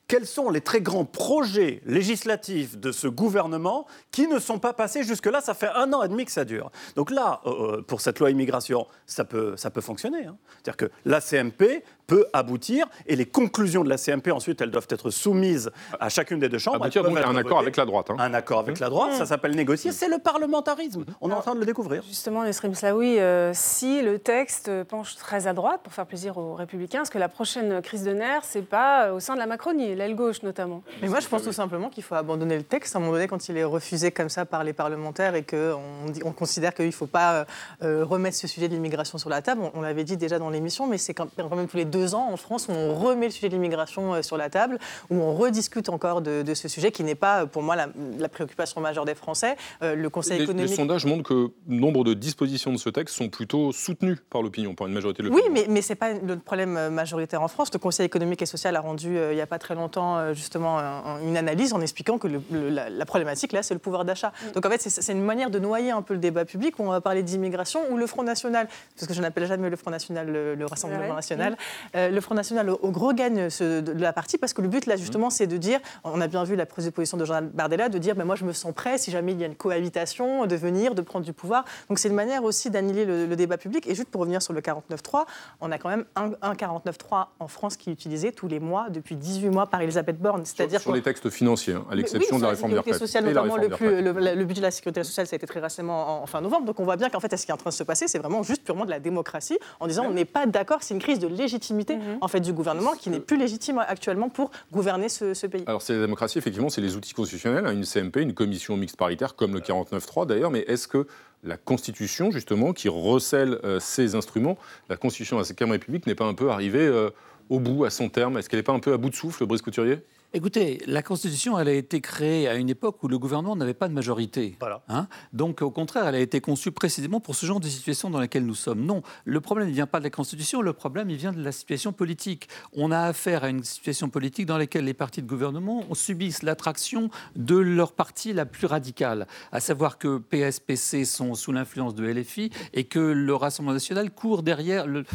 quels 0.09 0.27
sont 0.27 0.49
les 0.49 0.63
très 0.63 0.81
grands 0.81 1.05
projets 1.05 1.83
législatifs 1.85 2.79
de 2.79 2.93
ce 2.93 3.07
gouvernement 3.07 3.87
qui 4.11 4.27
ne 4.27 4.39
sont 4.39 4.59
pas 4.59 4.73
passés 4.73 5.05
jusque-là? 5.05 5.43
Ça 5.43 5.53
fait 5.53 5.69
un 5.69 5.93
an 5.93 6.03
et 6.03 6.09
demi 6.09 6.25
que 6.25 6.33
ça 6.33 6.47
dure. 6.47 6.73
Donc 6.97 7.11
là, 7.11 7.41
euh, 7.45 7.51
euh, 7.51 7.83
pour 7.83 8.01
cette 8.01 8.19
loi 8.19 8.31
immigration, 8.31 8.87
ça 9.07 9.25
peut, 9.25 9.55
ça 9.57 9.71
peut 9.71 9.83
fonctionner. 9.83 10.25
Hein. 10.25 10.37
C'est-à-dire 10.49 10.77
que 10.79 10.91
la 11.05 11.21
CMP 11.21 11.85
peut 12.09 12.27
aboutir 12.33 12.89
et 13.07 13.15
les 13.15 13.27
conclusions 13.27 13.85
de 13.85 13.89
la 13.89 13.99
CMP, 13.99 14.33
ensuite, 14.33 14.61
elles 14.61 14.71
doivent 14.73 14.89
être 14.89 15.11
soumises 15.11 15.71
à 16.01 16.09
chacune 16.09 16.41
des 16.41 16.49
deux 16.49 16.59
chambres. 16.59 16.83
Aboutir 16.83 17.05
donc 17.05 17.17
à 17.17 17.29
un 17.29 17.37
accord 17.37 17.61
avec 17.61 17.77
la 17.77 17.85
droite. 17.85 18.11
Hein. 18.11 18.17
Un 18.19 18.35
accord 18.35 18.59
avec 18.61 18.81
la 18.81 18.89
droite, 18.89 19.13
ça 19.13 19.27
s'appelle 19.27 19.55
négocier. 19.55 19.93
C'est 19.93 20.09
le 20.09 20.19
parlementarisme. 20.19 21.05
On 21.21 21.31
est 21.31 21.35
en 21.35 21.43
train 21.43 21.55
de 21.55 21.61
le 21.61 21.67
découvrir. 21.67 22.03
Justement, 22.03 22.43
Nesrim 22.43 22.75
Slaoui, 22.75 23.21
euh, 23.21 23.53
si 23.55 24.01
le 24.01 24.19
texte 24.19 24.71
penche 24.85 25.17
très 25.17 25.47
à 25.47 25.53
droite 25.53 25.81
pour 25.85 25.93
faire 25.93 26.07
plaisir 26.07 26.39
aux 26.39 26.55
Républicains, 26.55 27.03
est-ce 27.03 27.11
que 27.11 27.19
la 27.19 27.29
prochaine 27.29 27.83
crise 27.83 28.05
de 28.05 28.13
nerfs, 28.13 28.43
c'est 28.45 28.63
pas 28.63 29.13
au 29.13 29.21
sein 29.21 29.35
de 29.35 29.39
la 29.39 29.47
Macronie 29.47 29.95
l'aile 29.95 30.17
gauche 30.17 30.43
notamment? 30.43 30.83
Mais 31.03 31.09
moi, 31.09 31.21
je 31.21 31.29
pense 31.29 31.43
tout 31.43 31.53
simplement 31.53 31.91
qu'il 31.91 32.03
faut 32.03 32.15
abandonner 32.15 32.57
le 32.57 32.63
texte 32.63 32.97
à 32.97 32.99
un 32.99 33.03
moment 33.03 33.13
donné 33.13 33.29
quand 33.29 33.51
il 33.51 33.57
est 33.59 33.65
refusé 33.65 34.13
comme 34.13 34.31
ça 34.31 34.47
par 34.47 34.65
les 34.65 34.73
parlementaires 34.73 35.35
et 35.35 35.43
qu'on 35.43 35.79
on 36.25 36.33
considère 36.33 36.73
qu'il 36.73 36.87
ne 36.87 36.91
faut 36.91 37.07
pas 37.07 37.45
euh, 37.83 38.05
remettre 38.05 38.37
ce 38.37 38.47
sujet 38.47 38.69
de 38.69 38.75
l'immigration 38.75 39.19
sur 39.19 39.29
la 39.29 39.43
table. 39.43 39.61
On, 39.75 39.83
l'avait 39.83 40.05
dit 40.05 40.17
déjà 40.17 40.39
dans 40.39 40.51
l'émission, 40.51 40.87
mais 40.87 40.97
c'est 40.97 41.15
quand 41.15 41.29
même 41.37 41.69
tous 41.69 41.77
les 41.77 41.85
deux 41.85 41.98
ans 42.15 42.31
en 42.33 42.37
France 42.37 42.69
où 42.69 42.73
on 42.73 42.95
remet 42.95 43.27
le 43.27 43.33
sujet 43.33 43.49
de 43.49 43.55
l'immigration 43.55 44.15
euh, 44.15 44.23
sur 44.23 44.37
la 44.37 44.51
table, 44.51 44.79
où 45.11 45.17
on 45.17 45.35
rediscute 45.35 45.89
encore 45.89 46.21
de, 46.21 46.55
ce 46.55 46.69
sujet 46.69 46.91
qui 46.91 47.05
n'est 47.05 47.15
pas, 47.15 47.47
pour 47.47 47.63
moi, 47.63 47.77
la, 47.77 48.29
préoccupation 48.29 48.81
majeure 48.81 49.05
des 49.05 49.15
Français. 49.15 49.57
Euh, 49.83 49.95
le 49.95 50.11
Conseil 50.11 50.43
économique. 50.43 50.71
Les 50.71 50.77
sondages 50.77 51.05
montrent 51.05 51.23
que 51.23 51.51
nombre 51.67 52.05
de 52.05 52.15
dispositions 52.15 52.73
de 52.73 52.79
ce 52.79 52.91
texte 52.91 53.17
sont 53.17 53.29
plutôt 53.29 53.73
soutenues 53.73 54.17
par 54.31 54.43
l'opinion, 54.43 54.75
par 54.75 54.87
une 54.87 54.93
majorité 54.93 55.23
de 55.23 55.29
l'opinion. 55.29 55.47
Oui, 55.47 55.53
mais, 55.53 55.67
mais 55.69 55.83
ce 55.83 55.93
n'est 55.93 55.97
pas 55.97 56.13
le 56.13 56.37
problème 56.37 56.89
majoritaire 56.91 57.43
en 57.43 57.49
France. 57.49 57.71
Le 57.73 57.79
Conseil 57.79 58.07
économique 58.07 58.43
et 58.43 58.47
social 58.47 58.77
a 58.77 58.81
rendu, 58.81 59.17
il 59.17 59.35
n'y 59.35 59.41
a 59.41 59.47
pas 59.47 59.59
très 59.59 59.75
longtemps, 59.75 60.19
euh, 60.19 60.35
justement 60.35 60.79
une 61.23 61.37
analyse 61.37 61.73
en 61.73 61.81
expliquant 61.81 62.19
que 62.19 62.29
la, 62.51 63.07
problématique, 63.07 63.53
là, 63.53 63.63
c'est 63.63 63.75
le 63.75 63.81
pouvoir 63.81 64.05
d'achat. 64.05 64.29
Mm. 64.29 64.53
Donc 64.53 64.67
en 64.67 64.71
fait, 64.71 64.81
c'est 64.81 65.13
une 65.13 65.23
manière 65.23 65.51
de 65.51 65.59
noyer 65.59 65.91
un 65.91 66.03
peu 66.03 66.15
le 66.15 66.21
débat 66.21 66.45
public 66.45 66.79
où 66.79 66.83
on 66.83 66.91
va 66.91 67.01
parler 67.01 67.23
d'immigration 67.23 67.81
ou 67.91 67.97
le 67.97 68.07
Front 68.07 68.23
National, 68.23 68.69
parce 68.97 69.07
que 69.07 69.15
je 69.15 69.21
n'appelle 69.21 69.47
jamais 69.47 69.71
le 69.71 69.77
Front 69.77 69.91
National 69.91 70.29
le, 70.29 70.67
Rassemblement 70.67 71.15
National. 71.15 71.57
Euh, 71.97 72.11
le 72.11 72.21
Front 72.21 72.35
National, 72.35 72.71
au, 72.71 72.91
gros, 72.91 73.13
gagne 73.13 73.49
de, 73.49 73.93
la 73.93 74.13
partie 74.13 74.39
parce 74.39 74.53
que 74.53 74.63
le 74.63 74.69
but, 74.69 74.87
là, 74.87 74.97
justement, 74.97 75.29
mm. 75.29 75.33
c'est 75.33 75.47
de 75.47 75.57
dire, 75.57 75.81
on 76.05 76.21
a 76.21 76.27
bien 76.27 76.45
vu 76.45 76.57
la 76.57 76.67
prise 76.67 76.85
de 76.85 76.91
position 76.91 77.17
de 77.17 77.25
Jean 77.25 77.43
Bardella, 77.43 77.89
de 77.89 77.99
dire, 77.99 78.15
ben, 78.15 78.25
moi, 78.25 78.37
je 78.37 78.45
me 78.45 78.53
sens 78.53 78.75
prêt, 78.75 78.99
si 78.99 79.11
jamais 79.11 79.33
il 79.33 79.41
y 79.41 79.45
a 79.45 79.47
une 79.47 79.55
cohabitation, 79.55 80.47
de 80.47 80.57
venir, 80.57 80.95
de 80.95 81.03
prendre 81.03 81.25
du 81.25 81.33
pouvoir. 81.33 81.65
Donc 81.89 81.99
c'est 81.99 82.09
une 82.09 82.15
manière 82.15 82.45
aussi 82.45 82.71
d'annihiler 82.71 83.05
le, 83.05 83.37
débat 83.37 83.57
public. 83.57 83.87
Et 83.87 83.95
juste 83.95 84.09
pour 84.09 84.21
revenir 84.21 84.43
sur 84.43 84.53
le 84.53 84.61
49.3, 84.61 85.25
on 85.61 85.71
a 85.71 85.79
quand 85.79 85.89
même 85.89 86.05
un, 86.17 86.33
un 86.43 86.55
49.3 86.55 87.27
en 87.39 87.49
France 87.49 87.77
qui 87.77 87.91
est 87.91 87.93
utilisé 87.93 88.33
tous 88.33 88.49
les 88.49 88.59
mois, 88.59 88.89
depuis 88.91 89.17
18 89.17 89.51
mois 89.51 89.67
par 89.67 89.81
Elisabeth 89.81 90.19
Borne. 90.19 90.45
C'est-à-dire 90.45 90.81
sur, 90.81 90.93
les 90.93 91.03
textes 91.03 91.31
financiers, 91.31 91.75
hein, 91.75 91.85
à 91.91 91.95
l'exception 91.95 92.39
de 92.39 92.43
la 92.43 92.51
réforme 92.51 92.73
des 92.73 92.79
retraites. 92.79 92.99
Sociale, 92.99 93.25
notamment 93.25 93.57
le, 93.57 93.69
le, 93.69 94.45
budget 94.45 94.61
de 94.61 94.67
la 94.67 94.71
sécurité 94.71 95.05
sociale, 95.05 95.27
ça 95.27 95.35
a 95.35 95.37
été 95.37 95.47
très 95.47 95.61
récemment 95.61 96.23
en, 96.23 96.27
fin 96.27 96.41
novembre. 96.41 96.67
Donc 96.67 96.81
on 96.81 96.85
voit 96.85 96.97
bien 96.97 97.11
qu'en 97.11 97.21
fait, 97.21 97.37
ce 97.37 97.45
qui 97.45 97.51
est 97.51 97.55
en 97.55 97.59
train 97.59 97.71
de 97.71 97.75
se 97.75 97.85
passer, 97.85 98.09
c'est 98.09 98.19
vraiment 98.19 98.43
juste 98.43 98.65
purement 98.65 98.85
de 98.85 98.91
la 98.91 98.99
démocratie, 98.99 99.59
en 99.79 99.87
disant 99.87 100.05
on 100.07 100.13
n'est 100.13 100.25
pas 100.25 100.47
d'accord, 100.47 100.79
c'est 100.83 100.95
une 100.95 101.01
crise 101.01 101.19
de 101.19 101.29
légitimité 101.29 101.78
mhm. 101.97 102.19
en 102.21 102.29
fait 102.29 102.41
du 102.41 102.53
gouvernement 102.53 102.93
qui 102.93 103.11
n'est 103.11 103.21
plus 103.21 103.37
légitime 103.37 103.79
actuellement 103.79 104.29
pour 104.29 104.51
gouverner 104.73 105.09
ce, 105.09 105.47
pays. 105.47 105.65
Alors 105.67 105.83
c'est 105.83 105.95
la 105.95 106.01
démocratie, 106.01 106.39
effectivement, 106.39 106.69
c'est 106.69 106.81
les 106.81 106.97
outils 106.97 107.15
constitutionnels, 107.15 107.67
hein, 107.67 107.73
une 107.73 107.85
CMP, 107.85 108.19
une 108.19 108.35
commission 108.35 108.77
mixte 108.77 108.97
paritaire, 108.97 109.35
comme 109.35 109.55
le 109.55 109.61
49.3 109.61 110.27
d'ailleurs, 110.27 110.51
mais 110.51 110.61
est-ce 110.61 110.89
que 110.89 111.07
la 111.45 111.57
Constitution, 111.57 112.31
justement, 112.31 112.73
qui 112.73 112.89
recèle 112.89 113.59
euh, 113.65 113.79
ces 113.81 114.15
instruments, 114.15 114.59
la 114.89 114.97
Constitution 114.97 115.37
de 115.37 115.43
la 115.43 115.45
5 115.45 115.59
République 115.71 116.07
n'est 116.07 116.15
pas 116.15 116.25
un 116.25 116.35
peu 116.35 116.51
arrivée 116.51 116.87
euh, 116.87 117.11
au 117.49 117.61
bout, 117.61 117.85
à 117.85 117.91
son 117.91 118.09
terme? 118.09 118.39
Est-ce 118.39 118.49
qu'elle 118.49 118.59
n'est 118.59 118.65
pas 118.65 118.73
un 118.73 118.81
peu 118.81 118.93
à 118.93 118.97
bout 118.97 119.11
de 119.11 119.15
souffle, 119.15 119.47
Brice 119.47 119.63
Couturier? 119.63 120.01
Écoutez, 120.35 120.83
la 120.87 121.03
Constitution, 121.03 121.59
elle 121.59 121.69
a 121.69 121.73
été 121.73 122.03
créée 122.03 122.49
à 122.49 122.57
une 122.57 122.69
époque 122.69 123.03
où 123.03 123.09
le 123.09 123.19
gouvernement 123.19 123.57
n'avait 123.57 123.73
pas 123.73 123.89
de 123.89 123.95
majorité. 123.95 124.59
Hein. 124.91 125.09
Donc, 125.33 125.63
au 125.63 125.71
contraire, 125.71 126.07
elle 126.07 126.17
a 126.17 126.21
été 126.21 126.43
conçue 126.43 126.71
précisément 126.71 127.19
pour 127.19 127.35
ce 127.35 127.47
genre 127.47 127.61
de 127.61 127.67
situation 127.67 128.11
dans 128.11 128.21
laquelle 128.21 128.45
nous 128.45 128.55
sommes. 128.55 128.85
Non, 128.85 129.03
le 129.25 129.41
problème 129.41 129.69
ne 129.69 129.73
vient 129.73 129.87
pas 129.87 130.01
de 130.01 130.05
la 130.05 130.11
Constitution, 130.11 130.61
le 130.61 130.75
problème, 130.75 131.09
il 131.09 131.17
vient 131.17 131.33
de 131.33 131.43
la 131.43 131.51
situation 131.51 131.95
politique. 131.95 132.51
On 132.75 132.93
a 132.93 133.01
affaire 133.05 133.43
à 133.43 133.49
une 133.49 133.65
situation 133.65 134.11
politique 134.11 134.45
dans 134.45 134.59
laquelle 134.59 134.85
les 134.85 134.93
partis 134.93 135.23
de 135.23 135.27
gouvernement 135.27 135.83
subissent 135.95 136.43
l'attraction 136.43 137.09
de 137.35 137.57
leur 137.57 137.93
parti 137.93 138.35
la 138.35 138.45
plus 138.45 138.67
radicale, 138.67 139.27
à 139.51 139.61
savoir 139.61 139.97
que 139.97 140.19
PSPC 140.19 141.07
sont 141.07 141.37
sous 141.37 141.53
l'influence 141.53 141.95
de 141.95 142.07
LFI 142.07 142.51
et 142.75 142.85
que 142.85 142.99
le 142.99 143.35
Rassemblement 143.35 143.73
national 143.73 144.11
court 144.11 144.43
derrière, 144.43 144.87
le, 144.87 145.07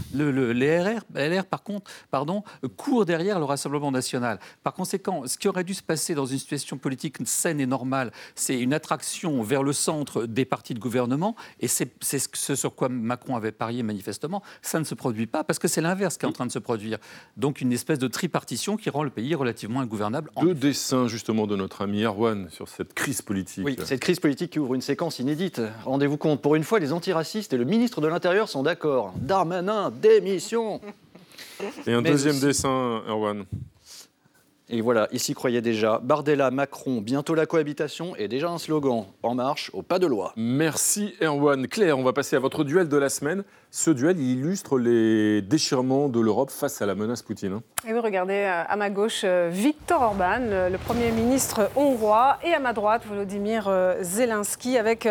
les 0.53 0.81
RR, 0.81 1.01
LR, 1.13 1.45
par 1.45 1.61
contre, 1.61 1.91
pardon, 2.09 2.43
court 2.77 3.05
derrière 3.05 3.37
le 3.37 3.45
Rassemblement 3.45 3.91
national. 3.91 4.39
Par 4.63 4.73
conséquent, 4.73 5.02
ce 5.25 5.37
qui 5.37 5.47
aurait 5.47 5.63
dû 5.63 5.73
se 5.73 5.83
passer 5.83 6.15
dans 6.15 6.25
une 6.25 6.39
situation 6.39 6.77
politique 6.77 7.17
saine 7.25 7.59
et 7.59 7.65
normale, 7.65 8.11
c'est 8.35 8.59
une 8.59 8.73
attraction 8.73 9.41
vers 9.43 9.63
le 9.63 9.73
centre 9.73 10.25
des 10.25 10.45
partis 10.45 10.73
de 10.73 10.79
gouvernement, 10.79 11.35
et 11.59 11.67
c'est 11.67 11.91
ce 12.01 12.55
sur 12.55 12.75
quoi 12.75 12.89
Macron 12.89 13.35
avait 13.35 13.51
parié 13.51 13.83
manifestement. 13.83 14.41
Ça 14.61 14.79
ne 14.79 14.83
se 14.83 14.95
produit 14.95 15.27
pas 15.27 15.43
parce 15.43 15.59
que 15.59 15.67
c'est 15.67 15.81
l'inverse 15.81 16.17
qui 16.17 16.25
est 16.25 16.29
en 16.29 16.33
train 16.33 16.45
de 16.45 16.51
se 16.51 16.59
produire. 16.59 16.97
Donc 17.37 17.61
une 17.61 17.71
espèce 17.71 17.99
de 17.99 18.07
tripartition 18.07 18.77
qui 18.77 18.89
rend 18.89 19.03
le 19.03 19.09
pays 19.09 19.35
relativement 19.35 19.81
ingouvernable. 19.81 20.31
Deux 20.41 20.53
dessins 20.53 21.07
justement 21.07 21.47
de 21.47 21.55
notre 21.55 21.81
ami 21.81 22.03
Erwan 22.03 22.49
sur 22.49 22.67
cette 22.67 22.93
crise 22.93 23.21
politique. 23.21 23.65
Oui, 23.65 23.77
cette 23.83 23.99
crise 23.99 24.19
politique 24.19 24.51
qui 24.51 24.59
ouvre 24.59 24.75
une 24.75 24.81
séquence 24.81 25.19
inédite. 25.19 25.61
Rendez-vous 25.85 26.17
compte, 26.17 26.41
pour 26.41 26.55
une 26.55 26.63
fois, 26.63 26.79
les 26.79 26.93
antiracistes 26.93 27.53
et 27.53 27.57
le 27.57 27.65
ministre 27.65 28.01
de 28.01 28.07
l'Intérieur 28.07 28.49
sont 28.49 28.63
d'accord. 28.63 29.13
Darmanin, 29.17 29.91
démission 29.91 30.81
Et 31.87 31.93
un 31.93 32.01
deuxième 32.01 32.39
dessin, 32.39 33.01
Erwan. 33.07 33.45
Et 34.73 34.81
voilà, 34.81 35.07
ici 35.11 35.35
croyait 35.35 35.61
déjà. 35.61 35.99
Bardella, 36.01 36.49
Macron, 36.49 36.99
bientôt 36.99 37.35
la 37.35 37.45
cohabitation 37.45 38.15
et 38.15 38.27
déjà 38.27 38.49
un 38.49 38.57
slogan 38.57 39.05
En 39.21 39.35
marche, 39.35 39.69
au 39.75 39.83
pas 39.83 39.99
de 39.99 40.07
loi. 40.07 40.33
Merci 40.35 41.13
Erwan. 41.21 41.67
Claire, 41.67 41.99
on 41.99 42.03
va 42.03 42.11
passer 42.11 42.35
à 42.35 42.39
votre 42.39 42.63
duel 42.63 42.89
de 42.89 42.97
la 42.97 43.09
semaine. 43.09 43.43
Ce 43.75 43.89
duel 43.89 44.19
illustre 44.19 44.77
les 44.77 45.41
déchirements 45.41 46.07
de 46.07 46.19
l'Europe 46.19 46.51
face 46.51 46.79
à 46.83 46.85
la 46.85 46.93
menace 46.93 47.23
Poutine. 47.23 47.53
Hein. 47.53 47.63
Et 47.87 47.93
vous 47.93 48.01
regardez 48.01 48.35
euh, 48.35 48.63
à 48.67 48.75
ma 48.75 48.91
gauche 48.91 49.21
euh, 49.23 49.49
Viktor 49.51 49.99
Orban, 49.99 50.41
le 50.69 50.77
Premier 50.77 51.09
ministre 51.09 51.71
hongrois, 51.75 52.37
et 52.43 52.53
à 52.53 52.59
ma 52.59 52.73
droite 52.73 53.03
Volodymyr 53.07 53.67
euh, 53.67 53.95
Zelensky, 54.03 54.77
avec 54.77 55.09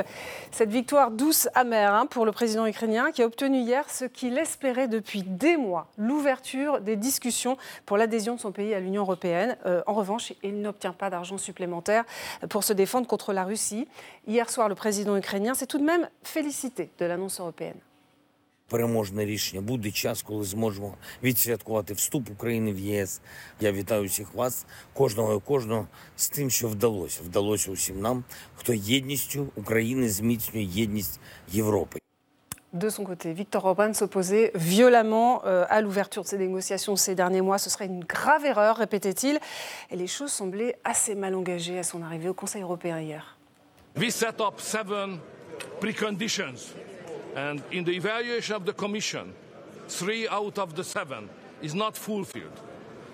cette 0.53 0.71
victoire 0.71 1.11
douce 1.11 1.49
amère 1.57 1.93
hein, 1.93 2.07
pour 2.07 2.25
le 2.25 2.31
président 2.31 2.65
ukrainien 2.65 3.11
qui 3.11 3.23
a 3.23 3.27
obtenu 3.27 3.59
hier 3.59 3.91
ce 3.91 4.05
qu'il 4.05 4.39
espérait 4.39 4.87
depuis 4.87 5.25
des 5.25 5.57
mois, 5.57 5.89
l'ouverture 5.99 6.81
des 6.81 6.95
discussions 6.95 7.57
pour 7.85 7.97
l'adhésion 7.97 8.37
de 8.37 8.41
son 8.41 8.53
pays 8.53 8.75
à 8.75 8.79
l'Union 8.79 9.03
européenne. 9.03 9.57
en 9.89 9.93
revanche, 9.93 10.35
il 10.45 10.61
n'obtient 10.61 10.93
pas 10.93 11.11
d'argent 11.11 11.37
supplémentaire 11.37 12.05
pour 12.49 12.63
se 12.63 12.73
défendre 12.73 13.09
contre 13.09 13.33
la 13.33 13.43
Russie. 13.43 13.89
Hier 14.29 14.49
soir, 14.49 14.69
le 14.69 14.77
président 14.77 15.17
ukrainien 15.17 15.55
s'est 15.55 15.67
tout 15.67 15.79
de 15.79 15.85
même 15.85 16.09
félicité 16.23 16.91
de 17.01 17.07
l'annonce 17.07 17.41
européenne. 17.41 17.81
Переможне 18.73 19.25
рішення. 19.25 19.63
Буде 19.63 19.91
час, 19.91 20.23
коли 20.23 20.45
зможемо 20.45 20.95
відсвяткувати 21.23 21.95
вступ 21.95 22.31
України 22.31 22.73
в 22.73 22.79
ЄС. 22.79 23.21
Я 23.61 23.73
вітаю 23.73 24.05
всіх 24.05 24.35
вас, 24.35 24.67
кожного 24.93 25.35
і 25.35 25.41
кожного 25.41 25.87
з 26.17 26.29
тим, 26.29 26.51
що 26.51 26.69
вдалося. 26.69 27.21
Вдалося 27.25 27.71
усім 27.71 28.01
нам, 28.01 28.25
хто 28.55 28.75
єдністю 28.75 29.49
України 29.57 30.09
зміцнює 30.09 30.63
єдність 30.63 31.21
Європи. 31.53 31.99
De 32.73 32.89
son 32.89 33.05
côté, 33.05 33.35
Victor 33.35 33.67
Orban 33.67 33.93
s'opposait 33.93 34.51
violemment 34.55 35.43
euh, 35.45 35.67
à 35.69 35.83
l'ouverture 35.83 36.23
de 36.23 36.29
ces 36.29 36.39
négociations 36.39 36.97
ces 36.97 37.15
derniers 37.15 37.43
mois. 37.43 37.59
Ce 37.59 37.69
serait 37.69 37.85
une 37.85 38.03
grave 38.03 38.47
erreur, 38.47 38.79
répétait-il. 38.79 39.39
Et 39.91 39.97
les 40.03 40.07
choses 40.07 40.33
semblaient 40.33 40.75
assez 40.83 41.15
mal 41.15 41.35
engagées 41.35 41.79
à 41.79 41.83
son 41.83 42.01
arrivée 42.03 42.31
au 42.31 42.39
Conseil 42.43 42.63
européen 42.63 42.99
hier. 42.99 43.37
We 43.95 44.11
set 44.11 44.41
up 44.41 44.59
seven 44.59 45.19
preconditions 45.83 46.61
And 47.35 47.63
in 47.71 47.85
the 47.85 47.93
evaluation 47.93 48.57
of 48.57 48.65
the 48.65 48.73
Commission, 48.73 49.33
three 49.89 50.29
out 50.29 50.59
of 50.59 50.75
the 50.75 50.85
seven 50.85 51.29
is 51.63 51.75
not 51.75 51.97
fulfilled. 51.97 52.61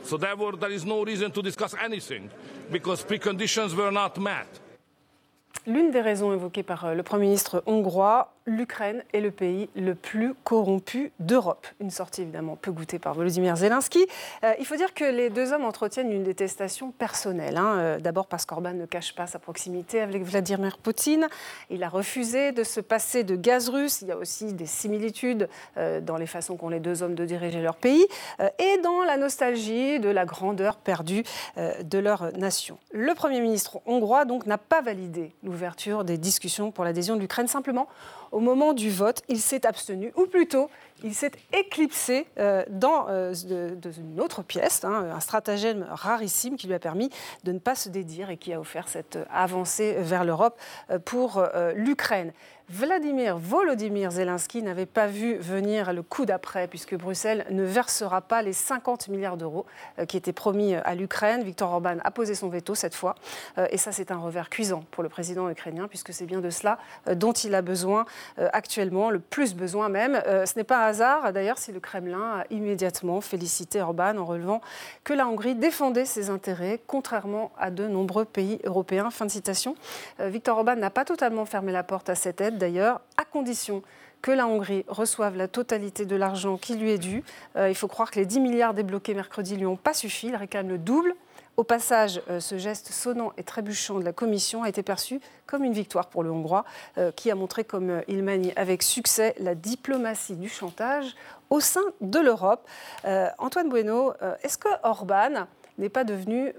So 0.02 0.16
therefore, 0.16 0.52
there 0.52 0.70
is 0.70 0.84
no 0.84 1.04
reason 1.04 1.30
to 1.32 1.42
discuss 1.42 1.74
anything 1.82 2.30
because 2.70 3.04
preconditions 3.04 3.74
were 3.74 3.92
not 3.92 4.18
met. 4.18 4.46
L'une 5.66 5.90
des 5.90 6.00
raisons 6.00 6.32
évoquées 6.32 6.62
par 6.62 6.84
euh, 6.86 6.94
le 6.94 7.02
Premier 7.02 7.26
ministre 7.26 7.62
hongrois, 7.66 8.32
l'Ukraine 8.48 9.04
est 9.12 9.20
le 9.20 9.30
pays 9.30 9.68
le 9.76 9.94
plus 9.94 10.34
corrompu 10.42 11.12
d'Europe. 11.20 11.66
Une 11.80 11.90
sortie 11.90 12.22
évidemment 12.22 12.56
peu 12.56 12.72
goûtée 12.72 12.98
par 12.98 13.14
Volodymyr 13.14 13.56
Zelensky. 13.56 14.06
Euh, 14.42 14.54
il 14.58 14.66
faut 14.66 14.76
dire 14.76 14.94
que 14.94 15.04
les 15.04 15.30
deux 15.30 15.52
hommes 15.52 15.64
entretiennent 15.64 16.10
une 16.10 16.24
détestation 16.24 16.90
personnelle. 16.90 17.58
Hein. 17.58 17.78
Euh, 17.78 17.98
d'abord 17.98 18.26
parce 18.26 18.46
qu'Orban 18.46 18.72
ne 18.72 18.86
cache 18.86 19.14
pas 19.14 19.26
sa 19.26 19.38
proximité 19.38 20.00
avec 20.00 20.24
Vladimir 20.24 20.78
Poutine. 20.78 21.28
Il 21.68 21.84
a 21.84 21.88
refusé 21.88 22.52
de 22.52 22.64
se 22.64 22.80
passer 22.80 23.22
de 23.22 23.36
gaz 23.36 23.68
russe. 23.68 24.00
Il 24.02 24.08
y 24.08 24.12
a 24.12 24.16
aussi 24.16 24.54
des 24.54 24.66
similitudes 24.66 25.48
euh, 25.76 26.00
dans 26.00 26.16
les 26.16 26.26
façons 26.26 26.56
qu'ont 26.56 26.70
les 26.70 26.80
deux 26.80 27.02
hommes 27.02 27.14
de 27.14 27.24
diriger 27.26 27.60
leur 27.60 27.76
pays 27.76 28.06
et 28.58 28.78
dans 28.82 29.02
la 29.02 29.16
nostalgie 29.16 30.00
de 30.00 30.08
la 30.08 30.24
grandeur 30.24 30.76
perdue 30.76 31.22
de 31.56 31.98
leur 31.98 32.32
nation. 32.36 32.78
Le 32.92 33.14
Premier 33.14 33.40
ministre 33.40 33.80
hongrois 33.86 34.24
donc 34.24 34.46
n'a 34.46 34.58
pas 34.58 34.80
validé 34.80 35.32
l'ouverture 35.42 36.04
des 36.04 36.18
discussions 36.18 36.70
pour 36.70 36.84
l'adhésion 36.84 37.16
de 37.16 37.20
l'Ukraine. 37.20 37.48
Simplement, 37.48 37.88
moment 38.40 38.72
du 38.72 38.90
vote, 38.90 39.22
il 39.28 39.40
s'est 39.40 39.66
abstenu, 39.66 40.12
ou 40.16 40.26
plutôt, 40.26 40.70
il 41.04 41.14
s'est 41.14 41.32
éclipsé 41.52 42.26
euh, 42.38 42.64
dans, 42.68 43.06
euh, 43.08 43.32
une 43.98 44.20
autre 44.20 44.42
pièce, 44.42 44.84
hein, 44.84 45.10
un 45.14 45.20
stratagème 45.20 45.86
rarissime 45.90 46.56
qui 46.56 46.66
lui 46.66 46.74
a 46.74 46.78
permis 46.78 47.10
de 47.44 47.52
ne 47.52 47.58
pas 47.58 47.74
se 47.74 47.88
dédire 47.88 48.30
et 48.30 48.36
qui 48.36 48.52
a 48.52 48.60
offert 48.60 48.88
cette 48.88 49.18
avancée 49.30 49.96
vers 49.98 50.24
l'Europe 50.24 50.58
euh, 50.90 50.98
pour 50.98 51.44
l'Ukraine. 51.74 52.32
Vladimir 52.70 53.38
Volodymyr 53.38 54.10
Zelensky 54.10 54.62
n'avait 54.62 54.84
pas 54.84 55.06
vu 55.06 55.36
venir 55.36 55.94
le 55.94 56.02
coup 56.02 56.26
d'après, 56.26 56.68
puisque 56.68 56.94
Bruxelles 56.94 57.46
ne 57.48 57.62
versera 57.62 58.20
pas 58.20 58.42
les 58.42 58.52
50 58.52 59.08
milliards 59.08 59.38
d'euros 59.38 59.64
euh, 59.98 60.04
qui 60.04 60.18
étaient 60.18 60.34
promis 60.34 60.74
euh, 60.74 60.80
à 60.84 60.94
l'Ukraine. 60.94 61.42
Viktor 61.42 61.72
Orban 61.72 61.96
a 62.04 62.10
posé 62.10 62.34
son 62.34 62.50
veto 62.50 62.74
cette 62.74 62.94
fois. 62.94 63.14
Euh, 63.56 63.66
et 63.70 63.78
ça, 63.78 63.90
c'est 63.90 64.10
un 64.10 64.18
revers 64.18 64.50
cuisant 64.50 64.84
pour 64.90 65.02
le 65.02 65.08
président 65.08 65.48
ukrainien, 65.48 65.88
puisque 65.88 66.12
c'est 66.12 66.26
bien 66.26 66.42
de 66.42 66.50
cela 66.50 66.78
dont 67.14 67.32
il 67.32 67.54
a 67.54 67.62
besoin 67.62 68.04
actuellement, 68.36 69.08
le 69.08 69.18
plus 69.18 69.54
besoin 69.54 69.88
même. 69.88 70.20
Ce 70.26 70.52
n'est 70.56 70.64
pas 70.64 70.84
un 70.84 70.88
hasard, 70.88 71.32
d'ailleurs, 71.32 71.58
si 71.58 71.72
le 71.72 71.80
Kremlin 71.80 72.40
a 72.40 72.44
immédiatement 72.50 73.20
félicité 73.20 73.80
Orban 73.80 74.18
en 74.18 74.24
relevant 74.26 74.60
que 75.04 75.14
la 75.14 75.26
Hongrie 75.26 75.54
défendait 75.54 76.04
ses 76.04 76.28
intérêts, 76.28 76.80
contrairement 76.86 77.50
à 77.58 77.70
de 77.70 77.86
nombreux 77.86 78.24
pays 78.24 78.60
européens. 78.64 79.10
Fin 79.10 79.26
de 79.26 79.30
citation. 79.30 79.74
Viktor 80.18 80.58
Orban 80.58 80.76
n'a 80.76 80.90
pas 80.90 81.04
totalement 81.04 81.46
fermé 81.46 81.72
la 81.72 81.82
porte 81.82 82.10
à 82.10 82.14
cette 82.14 82.40
aide 82.40 82.57
d'ailleurs, 82.58 83.00
à 83.16 83.24
condition 83.24 83.82
que 84.22 84.30
la 84.30 84.46
Hongrie 84.46 84.84
reçoive 84.88 85.36
la 85.36 85.48
totalité 85.48 86.04
de 86.04 86.16
l'argent 86.16 86.56
qui 86.56 86.74
lui 86.74 86.90
est 86.90 86.98
dû. 86.98 87.22
Euh, 87.56 87.68
il 87.68 87.74
faut 87.74 87.88
croire 87.88 88.10
que 88.10 88.18
les 88.18 88.26
10 88.26 88.40
milliards 88.40 88.74
débloqués 88.74 89.14
mercredi 89.14 89.56
lui 89.56 89.66
ont 89.66 89.76
pas 89.76 89.94
suffi. 89.94 90.28
Il 90.28 90.36
réclame 90.36 90.68
le 90.68 90.78
double. 90.78 91.14
Au 91.56 91.64
passage, 91.64 92.22
euh, 92.30 92.38
ce 92.38 92.56
geste 92.56 92.92
sonnant 92.92 93.32
et 93.36 93.42
trébuchant 93.42 93.98
de 93.98 94.04
la 94.04 94.12
Commission 94.12 94.62
a 94.62 94.68
été 94.68 94.82
perçu 94.82 95.20
comme 95.46 95.64
une 95.64 95.72
victoire 95.72 96.06
pour 96.06 96.22
le 96.22 96.30
Hongrois, 96.30 96.64
euh, 96.98 97.10
qui 97.10 97.30
a 97.30 97.34
montré 97.34 97.64
comme 97.64 98.02
il 98.06 98.22
manie 98.22 98.52
avec 98.54 98.82
succès 98.82 99.34
la 99.38 99.54
diplomatie 99.54 100.36
du 100.36 100.48
chantage 100.48 101.16
au 101.50 101.60
sein 101.60 101.84
de 102.00 102.18
l'Europe. 102.18 102.68
Antoine 103.38 103.68
Bueno, 103.68 104.12
est-ce 104.42 104.58
que 104.58 104.68
Orban 104.82 105.46
n'est 105.78 105.88
pas 105.88 106.04
devenu 106.04 106.52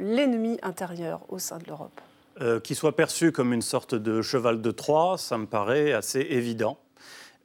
l'ennemi 0.00 0.58
intérieur 0.62 1.20
au 1.28 1.38
sein 1.38 1.58
de 1.58 1.64
l'Europe? 1.68 2.00
Euh, 2.42 2.58
qui 2.58 2.74
soit 2.74 2.96
perçu 2.96 3.30
comme 3.30 3.52
une 3.52 3.62
sorte 3.62 3.94
de 3.94 4.20
cheval 4.20 4.60
de 4.60 4.70
Troie, 4.72 5.16
ça 5.16 5.38
me 5.38 5.46
paraît 5.46 5.92
assez 5.92 6.20
évident. 6.20 6.78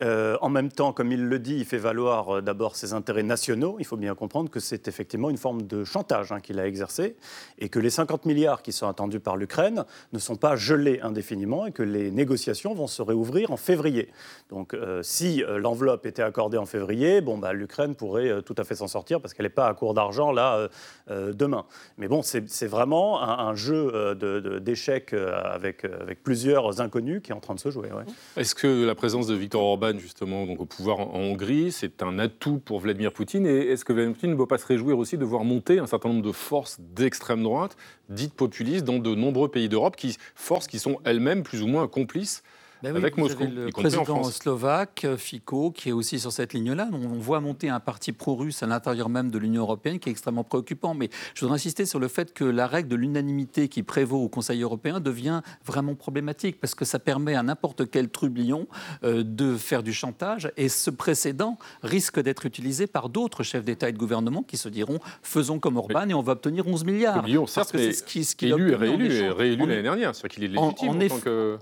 Euh, 0.04 0.38
en 0.42 0.50
même 0.50 0.72
temps, 0.72 0.94
comme 0.94 1.12
il 1.12 1.26
le 1.26 1.40
dit, 1.40 1.56
il 1.56 1.66
fait 1.66 1.78
valoir 1.78 2.38
euh, 2.38 2.42
d'abord 2.42 2.76
ses 2.76 2.94
intérêts 2.94 3.24
nationaux. 3.24 3.78
Il 3.80 3.86
faut 3.86 3.98
bien 3.98 4.14
comprendre 4.14 4.50
que 4.50 4.60
c'est 4.60 4.88
effectivement 4.88 5.30
une 5.30 5.38
forme 5.38 5.64
de 5.64 5.84
chantage 5.84 6.32
hein, 6.32 6.40
qu'il 6.40 6.60
a 6.60 6.68
exercé 6.68 7.16
et 7.58 7.70
que 7.70 7.80
les 7.80 7.90
50 7.90 8.26
milliards 8.26 8.62
qui 8.62 8.72
sont 8.72 8.88
attendus 8.88 9.20
par 9.20 9.38
l'Ukraine 9.38 9.86
ne 10.14 10.20
sont 10.20 10.36
pas 10.36 10.56
gelés 10.56 11.00
indéfiniment 11.02 11.66
et 11.66 11.72
que 11.72 11.84
les 11.84 12.12
négociations 12.12 12.76
vont 12.76 12.88
se 12.88 13.02
réouvrir 13.02 13.52
en 13.52 13.58
février. 13.58 14.10
Donc, 14.50 14.74
euh, 14.74 15.02
si 15.02 15.44
l'enveloppe 15.48 16.06
était 16.06 16.22
accordée 16.22 16.58
en 16.58 16.66
février, 16.66 17.22
bon, 17.22 17.38
bah, 17.38 17.54
l'Ukraine 17.54 17.96
pourrait 17.96 18.42
tout 18.44 18.56
à 18.58 18.64
fait 18.64 18.76
s'en 18.76 18.88
sortir 18.88 19.20
parce 19.20 19.34
qu'elle 19.34 19.46
n'est 19.46 19.50
pas 19.50 19.68
à 19.68 19.74
court 19.74 19.94
d'argent 19.94 20.32
là 20.32 20.70
demain. 21.10 21.66
Mais 21.98 22.08
bon, 22.08 22.22
c'est 22.22 22.68
vraiment 22.68 23.22
un, 23.22 23.56
jeu 23.56 24.16
d'échecs 24.62 25.14
avec, 25.14 25.86
plusieurs 26.24 26.82
inconnus 26.82 27.22
qui 27.24 27.32
est 27.32 27.36
en 27.36 27.40
train 27.40 27.56
de 27.56 27.60
se 27.60 27.72
jouer. 27.72 27.90
Est-ce 28.36 28.56
que 28.56 28.86
la 28.86 28.96
présence 28.96 29.28
de 29.28 29.36
Victor 29.36 29.64
Orban 29.64 29.87
justement 29.98 30.46
donc 30.46 30.60
au 30.60 30.66
pouvoir 30.66 31.00
en, 31.00 31.20
Hongrie, 31.20 31.72
c'est 31.72 32.04
un 32.04 32.20
atout 32.20 32.60
pour 32.60 32.80
Vladimir 32.80 33.12
Poutine. 33.12 33.46
Et 33.46 33.70
est-ce 33.70 33.86
que 33.86 33.94
Vladimir 33.94 34.16
Poutine 34.16 34.32
ne 34.32 34.36
peut 34.36 34.46
pas 34.46 34.58
se 34.58 34.66
réjouir 34.66 34.98
aussi 34.98 35.18
de 35.18 35.26
voir 35.26 35.44
monter 35.44 35.80
un 35.80 35.88
certain 35.88 36.10
nombre 36.10 36.24
de 36.24 36.32
forces 36.32 36.80
d'extrême 36.80 37.44
droite, 37.44 37.78
dites 38.10 38.34
populistes, 38.34 38.86
dans 38.86 39.00
de 39.00 39.16
nombreux 39.16 39.50
pays 39.50 39.70
d'Europe, 39.70 39.96
forces 40.36 40.68
qui 40.68 40.80
sont 40.80 41.00
elles-mêmes 41.06 41.44
plus 41.44 41.62
ou 41.62 41.68
moins 41.68 41.88
complices 41.88 42.44
ben 42.84 42.96
avec 42.96 43.18
Moscou, 43.18 43.44
le 43.44 43.70
président 43.70 44.24
slovaque, 44.26 45.04
euh, 45.06 45.18
Fico, 45.18 45.72
qui 45.72 45.90
est 45.90 45.92
aussi 45.92 46.20
sur 46.20 46.32
cette 46.32 46.54
ligne-là. 46.54 46.88
On, 46.94 47.18
voit 47.18 47.40
monter 47.40 47.70
un 47.70 47.80
parti 47.80 48.12
pro-russe 48.12 48.62
à 48.62 48.68
l'intérieur 48.68 49.10
même 49.10 49.32
de 49.32 49.38
l'Union 49.40 49.64
européenne 49.64 50.00
qui 50.00 50.10
est 50.10 50.12
extrêmement 50.12 50.44
préoccupant. 50.44 50.94
Mais 50.94 51.10
je 51.34 51.42
voudrais 51.42 51.56
insister 51.56 51.86
sur 51.86 52.00
le 52.00 52.08
fait 52.08 52.34
que 52.34 52.44
la 52.44 52.68
règle 52.68 52.90
de 52.90 52.96
l'unanimité 52.96 53.68
qui 53.68 53.82
prévaut 53.82 54.22
au 54.22 54.30
Conseil 54.30 54.62
européen 54.62 55.00
devient 55.00 55.42
vraiment 55.66 55.96
problématique 55.96 56.60
parce 56.60 56.76
que 56.76 56.86
ça 56.86 57.00
permet 57.00 57.36
à 57.36 57.44
n'importe 57.44 57.90
quel 57.90 58.10
trublion 58.10 58.68
euh, 59.04 59.24
de 59.24 59.56
faire 59.56 59.82
du 59.82 59.94
chantage. 59.94 60.52
Et 60.58 60.70
ce 60.70 60.92
précédent 60.92 61.58
risque 61.82 62.20
d'être 62.22 62.46
utilisé 62.46 62.86
par 62.86 63.10
d'autres 63.10 63.44
chefs 63.44 63.66
d'État 63.66 63.90
et 63.90 63.92
de 63.92 63.98
gouvernement 63.98 64.44
qui 64.44 64.58
se 64.58 64.70
diront 64.70 65.00
faisons 65.24 65.60
comme 65.60 65.78
Orban 65.78 66.08
et 66.10 66.14
on 66.14 66.22
va 66.22 66.34
obtenir 66.34 66.68
11 66.68 66.86
milliards. 66.86 67.16
Trublion, 67.16 67.48
certes, 67.48 67.72
mais 67.74 67.92
ce 67.92 68.04
qui, 68.04 68.24
ce 68.24 68.36
qui 68.36 68.48
élu 68.48 68.72
et 68.72 68.76
réélu, 68.76 69.32
réélu 69.32 69.66
l'année 69.66 69.82
dernière. 69.82 70.14
C'est-à-dire 70.14 70.36
qu'il 70.36 70.44
est 70.44 70.48
légitime 70.48 70.90
en, 70.90 70.96
en, 70.96 71.08
tant 71.08 71.20
que, 71.20 71.58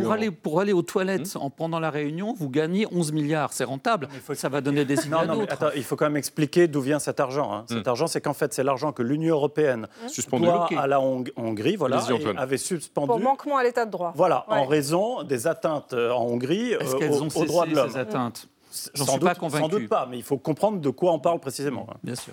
pour 0.00 0.12
aller, 0.12 0.30
pour 0.30 0.51
aller 0.60 0.72
aux 0.72 0.82
toilettes 0.82 1.34
hmm. 1.34 1.42
en 1.42 1.50
pendant 1.50 1.80
la 1.80 1.90
réunion, 1.90 2.34
vous 2.36 2.48
gagnez 2.48 2.86
11 2.90 3.12
milliards. 3.12 3.52
C'est 3.52 3.64
rentable. 3.64 4.08
Ça 4.34 4.48
va 4.48 4.60
donner 4.60 4.84
des 4.84 5.06
idées 5.06 5.12
non, 5.12 5.46
il 5.76 5.84
faut 5.84 5.96
quand 5.96 6.06
même 6.06 6.16
expliquer 6.16 6.68
d'où 6.68 6.80
vient 6.80 6.98
cet 6.98 7.20
argent. 7.20 7.52
Hein. 7.52 7.64
Cet 7.68 7.86
hmm. 7.86 7.90
argent, 7.90 8.06
c'est 8.06 8.20
qu'en 8.20 8.32
fait, 8.32 8.52
c'est 8.54 8.64
l'argent 8.64 8.92
que 8.92 9.02
l'Union 9.02 9.34
européenne 9.34 9.88
doit 10.32 10.68
à 10.76 10.86
la 10.86 11.00
Hongrie, 11.00 11.76
voilà, 11.76 12.02
avait 12.36 12.56
suspendu. 12.56 13.06
Pour 13.06 13.20
manquement 13.20 13.56
à 13.58 13.62
l'état 13.62 13.84
de 13.84 13.90
droit. 13.90 14.12
Voilà, 14.16 14.44
en 14.48 14.66
raison 14.66 15.22
des 15.22 15.46
atteintes 15.46 15.92
euh, 15.92 16.10
en 16.10 16.24
Hongrie 16.24 16.72
Est-ce 16.72 16.94
euh, 16.94 16.98
qu'elles 16.98 17.22
ont 17.22 17.28
aux 17.28 17.44
droits 17.44 17.66
de 17.66 17.74
l'homme. 17.74 17.90
Ces 17.90 17.98
atteintes? 17.98 18.48
J'en 18.94 19.06
suis 19.06 19.18
pas 19.20 19.34
convaincu. 19.34 19.62
Sans 19.62 19.68
doute 19.68 19.88
pas, 19.88 20.06
mais 20.10 20.16
il 20.16 20.22
faut 20.22 20.38
comprendre 20.38 20.80
de 20.80 20.90
quoi 20.90 21.12
on 21.12 21.18
parle 21.18 21.40
précisément. 21.40 21.86
Bien 22.02 22.14
sûr. 22.14 22.32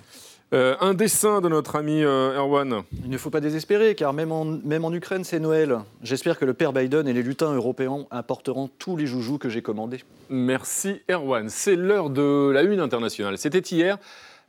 Euh, 0.52 0.76
un 0.82 0.96
dessin 0.96 1.42
de 1.42 1.50
notre 1.50 1.76
ami 1.76 2.04
euh, 2.04 2.36
Erwan. 2.36 2.82
Il 3.04 3.12
ne 3.12 3.18
faut 3.20 3.30
pas 3.30 3.40
désespérer, 3.40 3.94
car 3.94 4.14
même 4.14 4.32
en, 4.32 4.46
même 4.46 4.84
en 4.84 4.92
Ukraine, 4.92 5.24
c'est 5.24 5.40
Noël. 5.40 5.78
J'espère 6.02 6.40
que 6.40 6.46
le 6.46 6.56
père 6.56 6.74
Biden 6.74 7.08
et 7.08 7.14
les 7.14 7.22
lutins 7.22 7.54
européens 7.54 8.08
apporteront 8.10 8.68
tous 8.80 8.98
les 8.98 9.06
joujoux 9.06 9.38
que 9.38 9.48
j'ai 9.48 9.62
commandés. 9.62 10.04
Merci 10.30 11.02
Erwan. 11.08 11.50
C'est 11.50 11.76
l'heure 11.76 12.10
de 12.10 12.50
la 12.52 12.64
une 12.64 12.80
internationale. 12.80 13.38
C'était 13.38 13.60
hier. 13.60 14.00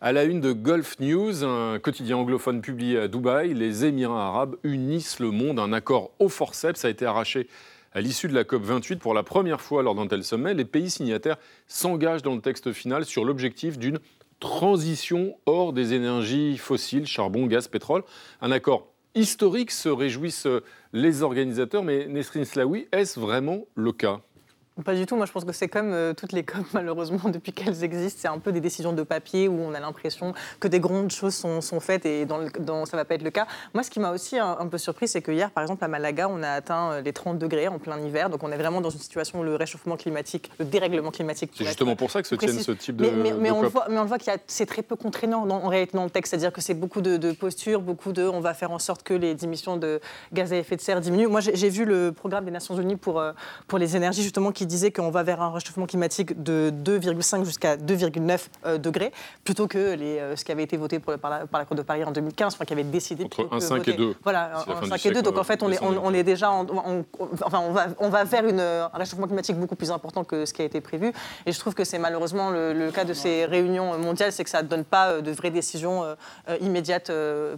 À 0.00 0.12
la 0.12 0.25
une 0.25 0.40
de 0.40 0.52
Gulf 0.52 0.99
News, 1.00 1.45
un 1.45 1.78
quotidien 1.78 2.16
anglophone 2.16 2.62
publié 2.62 2.99
à 2.99 3.07
Dubaï, 3.07 3.52
les 3.52 3.85
Émirats 3.85 4.28
arabes 4.28 4.57
unissent 4.64 5.21
le 5.21 5.30
monde. 5.30 5.59
Un 5.59 5.75
accord 5.75 6.12
au 6.19 6.30
forceps 6.30 6.83
a 6.87 6.88
été 6.88 7.04
arraché 7.04 7.47
à 7.92 8.00
l'issue 8.00 8.26
de 8.26 8.35
la 8.35 8.45
COP28 8.45 8.97
pour 8.97 9.12
la 9.12 9.23
première 9.23 9.61
fois 9.61 9.83
lors 9.83 9.95
d'un 9.95 10.07
tel 10.07 10.25
sommet. 10.25 10.54
Les 10.54 10.64
pays 10.64 10.88
signataires 10.88 11.37
s'engagent 11.66 12.23
dans 12.23 12.35
le 12.35 12.40
texte 12.40 12.73
final 12.73 13.04
sur 13.04 13.26
l'objectif 13.26 13.78
d'une 13.78 13.99
transition 14.41 15.37
hors 15.47 15.73
des 15.73 15.95
énergies 15.95 16.59
fossiles, 16.59 17.07
charbon, 17.07 17.47
gaz, 17.47 17.69
pétrole. 17.69 18.03
Un 18.41 18.51
accord 18.51 18.89
historique 19.15 19.71
se 19.71 19.89
réjouissent 19.89 20.49
les 20.93 21.23
organisateurs, 21.23 21.85
mais 21.85 22.07
Nesrin 22.09 22.45
Slaoui, 22.45 22.89
est-ce 22.91 23.21
vraiment 23.21 23.67
le 23.75 23.93
cas? 23.93 24.21
Pas 24.85 24.95
du 24.95 25.07
tout. 25.07 25.17
Moi, 25.17 25.27
je 25.27 25.33
pense 25.33 25.45
que 25.45 25.53
c'est 25.53 25.69
comme 25.69 25.93
euh, 25.93 26.15
toutes 26.15 26.33
les 26.33 26.45
COP, 26.45 26.65
malheureusement, 26.73 27.29
depuis 27.31 27.53
qu'elles 27.53 27.85
existent. 27.85 28.21
C'est 28.23 28.29
un 28.29 28.39
peu 28.39 28.53
des 28.53 28.61
décisions 28.61 28.93
de 28.93 29.03
papier 29.03 29.49
où 29.49 29.61
on 29.61 29.75
a 29.75 29.81
l'impression 29.81 30.33
que 30.59 30.69
des 30.69 30.81
grandes 30.81 31.11
choses 31.11 31.35
sont, 31.35 31.61
sont 31.61 31.81
faites 31.81 32.07
et 32.07 32.25
dans, 32.25 32.41
dans, 32.61 32.87
ça 32.87 32.97
ne 32.97 33.03
va 33.03 33.05
pas 33.05 33.15
être 33.15 33.23
le 33.23 33.31
cas. 33.31 33.47
Moi, 33.75 33.83
ce 33.83 33.91
qui 33.91 34.00
m'a 34.00 34.11
aussi 34.11 34.39
un, 34.39 34.67
peu 34.67 34.79
surpris, 34.79 35.09
c'est 35.09 35.23
que 35.23 35.33
hier, 35.33 35.50
par 35.50 35.62
exemple, 35.62 35.85
à 35.85 35.89
Malaga, 35.89 36.29
on 36.31 36.43
a 36.43 36.50
atteint 36.50 36.93
euh, 36.93 37.00
les 37.03 37.12
30 37.12 37.39
degrés 37.39 37.69
en 37.69 37.79
plein 37.79 38.00
hiver. 38.00 38.31
Donc, 38.31 38.43
on 38.43 38.50
est 38.53 38.57
vraiment 38.57 38.81
dans 38.81 38.91
une 38.91 39.00
situation 39.00 39.41
où 39.41 39.43
le 39.43 39.55
réchauffement 39.55 39.97
climatique, 39.97 40.50
le 40.59 40.65
dérèglement 40.65 41.11
climatique. 41.11 41.53
C'est 41.55 41.65
justement 41.65 41.97
pour 41.97 42.11
ça 42.11 42.23
que 42.23 42.29
se 42.29 42.35
tiennent 42.35 42.59
ce 42.59 42.73
type 42.73 42.97
de. 42.97 43.11
Mais, 43.11 43.33
mais, 43.33 43.50
on, 43.50 43.62
Le 43.62 43.69
voit, 43.69 43.87
mais 43.91 43.99
on 43.99 44.03
le 44.03 44.09
voit 44.09 44.19
qu'il 44.19 44.33
c'est 44.47 44.67
très 44.67 44.83
peu 44.83 44.97
contraignant 44.97 45.49
en 45.49 45.69
réalité 45.69 45.97
dans 45.97 46.05
le 46.05 46.11
texte. 46.11 46.31
C'est-à-dire 46.31 46.53
que 46.53 46.61
c'est 46.61 46.75
beaucoup 46.75 47.00
de, 47.00 47.17
de 47.17 47.33
postures, 47.33 47.81
beaucoup 47.81 48.12
de. 48.12 48.23
On 48.23 48.41
va 48.41 48.55
faire 48.55 48.71
en 48.71 48.79
sorte 48.79 49.03
que 49.03 49.15
les 49.15 49.45
émissions 49.45 49.77
de 49.77 50.00
gaz 50.33 50.53
à 50.53 50.57
effet 50.57 50.77
de 50.77 50.81
serre 50.81 51.00
diminuent. 51.00 51.29
Moi, 51.29 51.41
j'ai 51.41 51.69
vu 51.69 51.85
le 51.85 52.12
programme 52.12 52.45
des 52.45 52.50
Nations 52.50 52.77
Unies 52.81 52.97
pour, 52.97 53.21
euh, 53.21 53.33
pour 53.67 53.79
les 53.79 53.97
énergies, 53.97 54.23
justement, 54.23 54.53
qui 54.53 54.60
disait 54.67 54.90
qu'on 54.90 55.11
va 55.11 55.23
vers 55.23 55.40
un 55.43 55.52
réchauffement 55.52 55.87
climatique 55.87 56.43
de 56.43 56.73
2,5 56.85 57.45
jusqu'à 57.45 57.76
2,9 57.76 58.47
euh, 58.67 58.79
degrés, 58.79 59.12
plutôt 59.45 59.67
que 59.67 59.95
les, 59.95 60.19
euh, 60.19 60.37
ce 60.37 60.45
qui 60.45 60.52
avait 60.52 60.62
été 60.62 60.76
voté 60.76 60.99
pour, 60.99 61.17
par, 61.19 61.31
la, 61.31 61.47
par, 61.47 61.67
Cour 61.67 61.76
de 61.76 61.83
Paris 61.83 62.05
en 62.05 62.11
2015, 62.11 62.55
enfin, 62.55 62.64
qui 62.64 62.73
avait 62.73 62.85
décidé... 62.85 63.25
Entre 63.25 63.43
1,5 63.43 63.90
et 63.90 63.93
2. 63.95 64.14
Voilà, 64.23 64.64
1,5 64.67 65.09
et 65.09 65.12
2. 65.12 65.23
Donc 65.23 65.38
en 65.38 65.45
fait, 65.45 65.62
on 65.62 65.71
est, 65.71 65.83
on, 65.83 66.14
est 66.14 66.23
déjà... 66.23 66.50
enfin, 66.50 67.61
on 67.61 67.73
va, 67.73 67.87
on 67.99 68.09
va 68.09 68.25
vers 68.25 68.47
une, 68.47 68.61
un 68.61 68.90
réchauffement 68.95 69.26
climatique 69.26 69.57
beaucoup 69.57 69.76
plus 69.76 69.90
important 69.90 70.25
que 70.25 70.47
ce 70.47 70.52
qui 70.52 70.62
a 70.62 70.64
été 70.64 70.81
prévu. 70.81 71.12
Et 71.47 71.52
je 71.52 71.59
trouve 71.59 71.75
que 71.75 71.85
c'est 71.85 71.99
malheureusement 71.99 72.50
le, 72.50 72.90
cas 72.90 73.05
de 73.05 73.12
ces 73.12 73.45
réunions 73.45 73.99
mondiales, 73.99 74.33
c'est 74.33 74.45
que 74.45 74.50
ça 74.50 74.62
ne 74.62 74.69
donne 74.69 74.85
pas 74.85 75.11
euh, 75.11 75.21
de 75.21 75.31
vraies 75.31 75.50
décisions 75.50 76.05
immédiates 76.61 77.11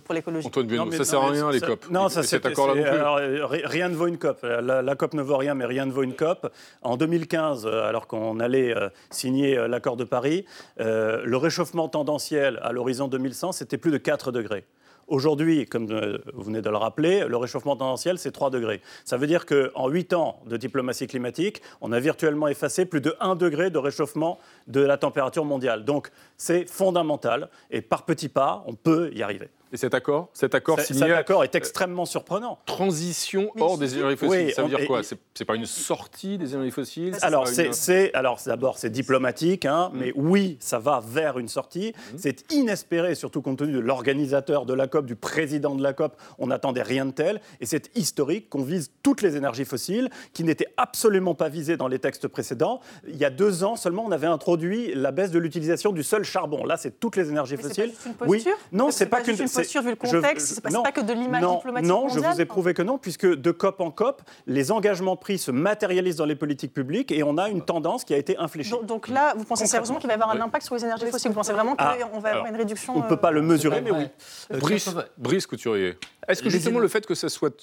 pour 0.04 0.14
l'écologie. 0.14 0.46
Antoine 0.46 0.66
Buon, 0.66 0.90
ça 0.90 0.98
ne 0.98 1.04
sert 1.04 1.20
à 1.20 1.30
rien 1.30 1.50
les 1.50 1.60
COP. 1.60 1.90
Non, 1.90 2.08
ça, 2.08 2.22
c'est, 2.22 2.40
rien 2.44 3.88
ne 3.88 3.94
vaut 3.94 4.06
une 4.06 4.18
COP. 4.18 4.42
La, 4.42 4.82
la, 4.82 4.94
COP 4.96 5.14
ne 5.14 5.22
vaut 5.22 5.36
rien, 5.36 5.54
mais 5.54 5.64
rien 5.64 5.86
ne 5.86 5.92
vaut 5.92 6.02
une 6.02 6.14
COP. 6.14 6.50
En, 6.82 6.91
en 6.92 6.98
2015, 6.98 7.66
euh, 7.66 7.88
alors 7.88 8.06
qu'on 8.06 8.38
allait 8.38 8.76
euh, 8.76 8.90
signer 9.10 9.56
euh, 9.56 9.66
l'accord 9.66 9.96
de 9.96 10.04
Paris, 10.04 10.44
le 10.78 11.36
réchauffement 11.36 11.88
tendanciel 11.88 12.58
à 12.62 12.72
l'horizon 12.72 13.08
2100, 13.08 13.52
c'était 13.52 13.78
plus 13.78 13.90
de 13.90 13.96
4 13.96 14.30
degrés. 14.30 14.64
Aujourd'hui, 15.08 15.66
comme 15.66 15.86
vous 15.86 16.42
venez 16.42 16.60
de 16.60 16.70
le 16.70 16.76
rappeler, 16.76 17.24
le 17.26 17.36
réchauffement 17.36 17.76
tendanciel, 17.76 18.18
c'est 18.18 18.30
3 18.30 18.50
degrés. 18.50 18.80
Ça 19.04 19.16
veut 19.16 19.26
dire 19.26 19.46
qu'en 19.46 19.88
8 19.88 20.12
ans 20.12 20.40
de 20.46 20.56
diplomatie 20.56 21.06
climatique, 21.06 21.60
on 21.80 21.92
a 21.92 22.00
virtuellement 22.00 22.48
effacé 22.48 22.84
plus 22.84 23.00
de 23.00 23.16
1 23.20 23.34
degré 23.36 23.70
de 23.70 23.78
réchauffement 23.78 24.38
de 24.68 24.80
la 24.80 24.96
température 24.96 25.44
mondiale. 25.44 25.84
Donc 25.84 26.10
c'est 26.36 26.68
fondamental 26.68 27.48
et 27.70 27.80
par 27.80 28.04
petits 28.04 28.28
pas, 28.28 28.64
on 28.66 28.74
peut 28.74 29.10
y 29.14 29.22
arriver. 29.22 29.48
Et 29.72 29.78
cet 29.78 29.94
accord, 29.94 30.28
cet 30.34 30.54
accord 30.54 30.78
signé 30.80 31.00
Cet 31.00 31.10
accord 31.12 31.44
est 31.44 31.54
extrêmement 31.54 32.04
surprenant. 32.04 32.58
transition 32.66 33.50
hors 33.58 33.78
des 33.78 33.96
énergies 33.96 34.16
fossiles. 34.18 34.46
Oui, 34.48 34.52
ça 34.52 34.62
veut 34.62 34.66
on- 34.74 34.76
dire 34.78 34.86
quoi 34.86 35.00
C'est 35.34 35.44
pas 35.46 35.54
une 35.56 35.64
sortie 35.66 36.36
des 36.36 36.52
énergies 36.52 36.70
fossiles 36.70 37.16
Alors, 37.22 37.48
c'est, 37.48 37.66
une- 37.66 38.10
alors 38.14 38.38
d'abord, 38.44 38.76
c'est 38.78 38.90
diplomatique, 38.90 39.64
hein, 39.64 39.90
Mm. 39.92 39.98
mais 39.98 40.12
oui, 40.14 40.58
ça 40.60 40.78
va 40.78 41.02
vers 41.06 41.38
une 41.38 41.48
sortie. 41.48 41.94
C'est 42.18 42.52
inespéré, 42.52 43.14
surtout 43.14 43.40
compte 43.40 43.58
tenu 43.58 43.72
de 43.72 43.78
l'organisateur 43.80 44.66
de 44.66 44.74
la 44.74 44.88
COP, 44.88 45.06
du 45.06 45.16
président 45.16 45.74
de 45.74 45.82
la 45.82 45.94
COP. 45.94 46.16
On 46.38 46.48
n'attendait 46.48 46.82
rien 46.82 47.06
de 47.06 47.12
tel. 47.12 47.40
Et 47.60 47.66
c'est 47.66 47.90
historique 47.96 48.50
qu'on 48.50 48.62
vise 48.62 48.90
toutes 49.02 49.22
les 49.22 49.36
énergies 49.36 49.64
fossiles, 49.64 50.10
qui 50.34 50.44
n'étaient 50.44 50.68
absolument 50.76 51.34
pas 51.34 51.48
visées 51.48 51.76
dans 51.78 51.88
les 51.88 51.98
textes 51.98 52.28
précédents. 52.28 52.80
Il 53.08 53.16
y 53.16 53.24
a 53.24 53.30
deux 53.30 53.64
ans 53.64 53.76
seulement, 53.76 54.04
on 54.06 54.12
avait 54.12 54.26
introduit 54.26 54.92
la 54.94 55.12
baisse 55.12 55.30
de 55.30 55.38
l'utilisation 55.38 55.92
du 55.92 56.02
seul 56.02 56.24
charbon. 56.24 56.64
Là, 56.64 56.76
c'est 56.76 57.00
toutes 57.00 57.16
les 57.16 57.30
énergies 57.30 57.56
Mais 57.56 57.62
fossiles. 57.62 57.84
pas 57.84 57.88
juste 57.90 58.06
une 58.06 58.12
oui, 58.28 58.36
posture 58.38 58.58
non, 58.72 58.90
C'est 58.90 59.06
pas, 59.06 59.20
qu'une 59.22 59.36
c'est- 59.62 59.78
posture 59.78 59.82
vu 59.82 59.90
le 59.90 59.96
je- 60.02 60.16
contexte, 60.16 60.48
je- 60.48 60.54
c'est 60.54 60.82
pas- 60.82 60.92
que 60.92 61.00
de 61.00 61.12
l'image 61.12 61.42
diplomatique 61.42 61.88
Non, 61.88 62.08
je 62.08 62.18
vous 62.20 62.40
ai 62.40 62.44
prouvé 62.44 62.74
que 62.74 62.82
non, 62.82 62.98
puisque 62.98 63.26
de 63.26 63.50
COP 63.50 63.80
en 63.80 63.90
COP, 63.90 64.22
les 64.46 64.70
engagements 64.72 65.16
pris 65.16 65.38
se 65.38 65.50
matérialisent 65.50 66.16
dans 66.16 66.24
les 66.26 66.36
politiques 66.36 66.72
publiques 66.74 67.10
et 67.12 67.22
on 67.22 67.38
a 67.38 67.48
une 67.48 67.62
tendance 67.62 68.04
qui 68.04 68.14
a 68.14 68.16
été 68.18 68.36
infléchie. 68.36 68.70
Donc, 68.70 68.86
donc 68.86 69.08
là, 69.08 69.34
vous 69.36 69.44
pensez 69.44 69.66
sérieusement 69.66 69.98
qu'il 69.98 70.06
va 70.08 70.14
y 70.14 70.16
avoir 70.20 70.30
un 70.30 70.40
impact 70.40 70.64
sur 70.66 70.74
les 70.74 70.84
énergies 70.84 71.06
fossiles? 71.06 71.30
Vous 71.30 71.34
pensez 71.36 71.52
vraiment 71.52 71.72
qu'on 71.76 71.84
Ah, 71.84 71.96
va 72.20 72.30
avoir 72.30 72.46
une 72.46 72.56
réduction 72.56 72.94
On 72.96 73.02
ne 73.02 73.08
peut 73.08 73.14
euh, 73.14 73.16
pas 73.16 73.30
le 73.30 73.42
mesurer, 73.42 73.80
mais 73.80 73.90
oui. 73.90 74.06
Euh, 74.52 74.58
Brice, 74.58 74.84
80 74.84 75.04
Brice 75.18 75.46
Couturier. 75.46 75.96
Est-ce 76.28 76.42
que 76.42 76.50
justement 76.50 76.78
le 76.78 76.88
fait 76.88 77.04
que, 77.06 77.14
ça 77.14 77.28
soit, 77.28 77.54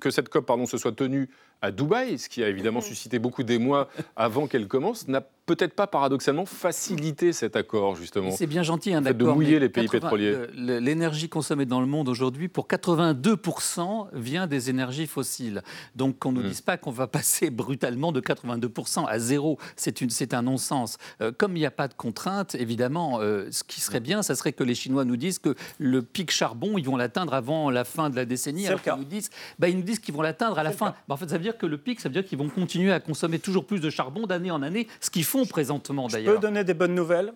que 0.00 0.10
cette 0.10 0.28
COP 0.28 0.46
pardon, 0.46 0.66
se 0.66 0.78
soit 0.78 0.92
tenue 0.92 1.28
à 1.60 1.70
Dubaï, 1.72 2.18
ce 2.18 2.28
qui 2.28 2.42
a 2.44 2.48
évidemment 2.48 2.80
suscité 2.80 3.18
beaucoup 3.18 3.42
d'émoi 3.42 3.88
avant 4.16 4.46
qu'elle 4.46 4.68
commence, 4.68 5.08
n'a 5.08 5.20
peut-être 5.44 5.74
pas 5.74 5.86
paradoxalement 5.86 6.44
facilité 6.46 7.32
cet 7.32 7.56
accord, 7.56 7.96
justement? 7.96 8.30
C'est 8.30 8.46
bien 8.46 8.62
gentil, 8.62 8.92
un 8.94 9.00
Le 9.00 9.06
fait 9.06 9.14
de 9.14 9.24
accord. 9.24 9.34
mouiller 9.34 9.58
les 9.58 9.68
pays 9.68 9.88
pétroliers. 9.88 10.30
le- 10.32 10.50
le- 10.54 10.78
L'énergie 10.78 11.28
consommée 11.28 11.64
dans 11.66 11.80
le 11.80 11.86
monde 11.86 12.08
aujourd'hui, 12.08 12.48
pour 12.48 12.68
82% 12.68 14.08
vient 14.12 14.46
des 14.46 14.70
énergies 14.70 15.06
fossiles. 15.06 15.62
Donc 15.96 16.18
qu'on 16.18 16.32
ne 16.32 16.38
nous 16.40 16.46
Mm. 16.46 16.50
dise 16.50 16.60
pas 16.60 16.76
qu'on 16.76 16.90
va 16.90 17.06
passer 17.08 17.50
brutalement 17.50 18.12
de 18.12 18.20
82% 18.20 19.04
à 19.06 19.18
zéro, 19.18 19.58
c'est 19.76 20.34
un 20.34 20.42
non-sens. 20.42 20.96
Euh, 21.20 21.32
comme 21.36 21.56
il 21.56 21.60
n'y 21.60 21.66
a 21.66 21.70
pas 21.70 21.88
de 21.88 21.94
contrainte, 21.94 22.54
évidemment, 22.54 23.18
euh, 23.20 23.48
ce 23.50 23.64
qui 23.64 23.80
Mm. 23.80 23.82
serait 23.82 24.00
bien, 24.00 24.22
ça 24.22 24.34
serait 24.34 24.52
que 24.52 24.62
les 24.64 24.74
Chinois 24.74 25.04
nous 25.04 25.16
disent 25.16 25.38
que 25.40 25.54
le 25.78 26.02
pic 26.02 26.30
charbon, 26.30 26.78
ils 26.78 26.84
vont 26.84 26.96
l'atteindre 26.96 27.34
avant 27.34 27.70
la 27.70 27.84
fin 27.84 27.97
de 28.10 28.16
la 28.16 28.24
décennie. 28.24 28.66
Alors 28.66 28.80
qu'ils 28.82 28.92
nous 28.94 29.04
disent, 29.04 29.30
bah, 29.58 29.68
ils 29.68 29.76
nous 29.76 29.82
disent 29.82 29.98
qu'ils 29.98 30.14
vont 30.14 30.22
l'atteindre 30.22 30.58
à 30.58 30.62
la 30.62 30.70
fin. 30.72 30.94
Bah, 31.08 31.14
en 31.14 31.16
fait, 31.16 31.28
ça 31.28 31.36
veut 31.36 31.42
dire 31.42 31.58
que 31.58 31.66
le 31.66 31.76
pic, 31.78 32.00
ça 32.00 32.08
veut 32.08 32.12
dire 32.12 32.24
qu'ils 32.24 32.38
vont 32.38 32.48
continuer 32.48 32.92
à 32.92 33.00
consommer 33.00 33.38
toujours 33.38 33.64
plus 33.66 33.80
de 33.80 33.90
charbon 33.90 34.26
d'année 34.26 34.50
en 34.50 34.62
année, 34.62 34.86
ce 35.00 35.10
qu'ils 35.10 35.24
font 35.24 35.44
présentement 35.46 36.08
Je 36.08 36.16
peux 36.16 36.22
d'ailleurs. 36.24 36.40
donner 36.40 36.62
des 36.64 36.74
bonnes 36.74 36.94
nouvelles 36.94 37.32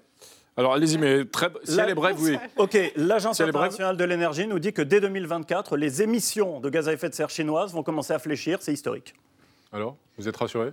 Alors 0.56 0.74
allez-y, 0.74 0.98
mais 0.98 1.24
très, 1.24 1.50
si 1.64 1.78
elle 1.80 1.90
est 1.90 1.94
brève, 1.94 2.16
oui. 2.20 2.36
Ok, 2.56 2.78
l'Agence 2.96 3.36
Si 3.38 3.42
internationale 3.42 3.96
de 3.96 4.04
l'énergie 4.04 4.46
nous 4.46 4.58
dit 4.58 4.72
que 4.72 4.82
dès 4.82 5.00
2024, 5.00 5.76
les 5.76 6.02
émissions 6.02 6.60
de 6.60 6.68
gaz 6.70 6.88
à 6.88 6.92
effet 6.92 7.08
de 7.08 7.14
serre 7.14 7.30
chinoises 7.30 7.72
vont 7.72 7.82
commencer 7.82 8.12
à 8.12 8.18
fléchir. 8.18 8.58
C'est 8.60 8.72
historique. 8.72 9.14
Alors, 9.72 9.96
vous 10.18 10.28
êtes 10.28 10.36
rassuré 10.36 10.72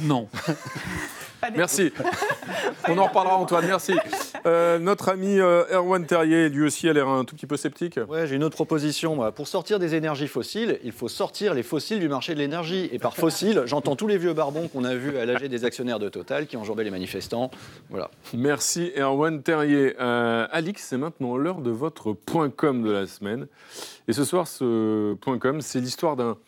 Non. 0.00 0.28
Merci. 1.56 1.92
On 2.88 2.98
en 2.98 3.06
reparlera, 3.06 3.36
Antoine. 3.36 3.66
Merci. 3.66 3.94
Euh, 4.46 4.78
notre 4.78 5.08
ami 5.08 5.40
euh, 5.40 5.64
Erwan 5.72 6.06
Terrier, 6.06 6.48
lui 6.48 6.64
aussi, 6.64 6.88
a 6.88 6.92
l'air 6.92 7.08
un 7.08 7.24
tout 7.24 7.34
petit 7.34 7.46
peu 7.46 7.56
sceptique. 7.56 7.98
Ouais, 8.08 8.26
j'ai 8.26 8.36
une 8.36 8.44
autre 8.44 8.54
proposition. 8.54 9.16
moi. 9.16 9.32
Pour 9.32 9.48
sortir 9.48 9.78
des 9.80 9.96
énergies 9.96 10.28
fossiles, 10.28 10.78
il 10.84 10.92
faut 10.92 11.08
sortir 11.08 11.54
les 11.54 11.64
fossiles 11.64 11.98
du 11.98 12.08
marché 12.08 12.34
de 12.34 12.38
l'énergie. 12.38 12.88
Et 12.92 13.00
par 13.00 13.16
fossiles, 13.16 13.62
j'entends 13.66 13.96
tous 13.96 14.06
les 14.06 14.16
vieux 14.16 14.32
barbons 14.32 14.68
qu'on 14.68 14.84
a 14.84 14.94
vus 14.94 15.18
à 15.18 15.26
l'AG 15.26 15.44
des 15.48 15.64
actionnaires 15.64 15.98
de 15.98 16.08
Total 16.08 16.46
qui 16.46 16.56
enjambaient 16.56 16.84
les 16.84 16.90
manifestants. 16.90 17.50
Voilà. 17.90 18.10
Merci 18.32 18.92
Erwan 18.96 19.42
Terrier. 19.42 19.96
Euh, 20.00 20.46
Alix, 20.52 20.86
c'est 20.86 20.98
maintenant 20.98 21.36
l'heure 21.36 21.60
de 21.60 21.72
votre 21.72 22.12
point 22.12 22.48
com 22.48 22.82
de 22.82 22.90
la 22.90 23.06
semaine. 23.06 23.48
Et 24.06 24.12
ce 24.12 24.24
soir, 24.24 24.46
ce 24.46 25.14
point 25.14 25.38
com, 25.38 25.60
c'est 25.60 25.80
l'histoire 25.80 26.16
d'un 26.16 26.38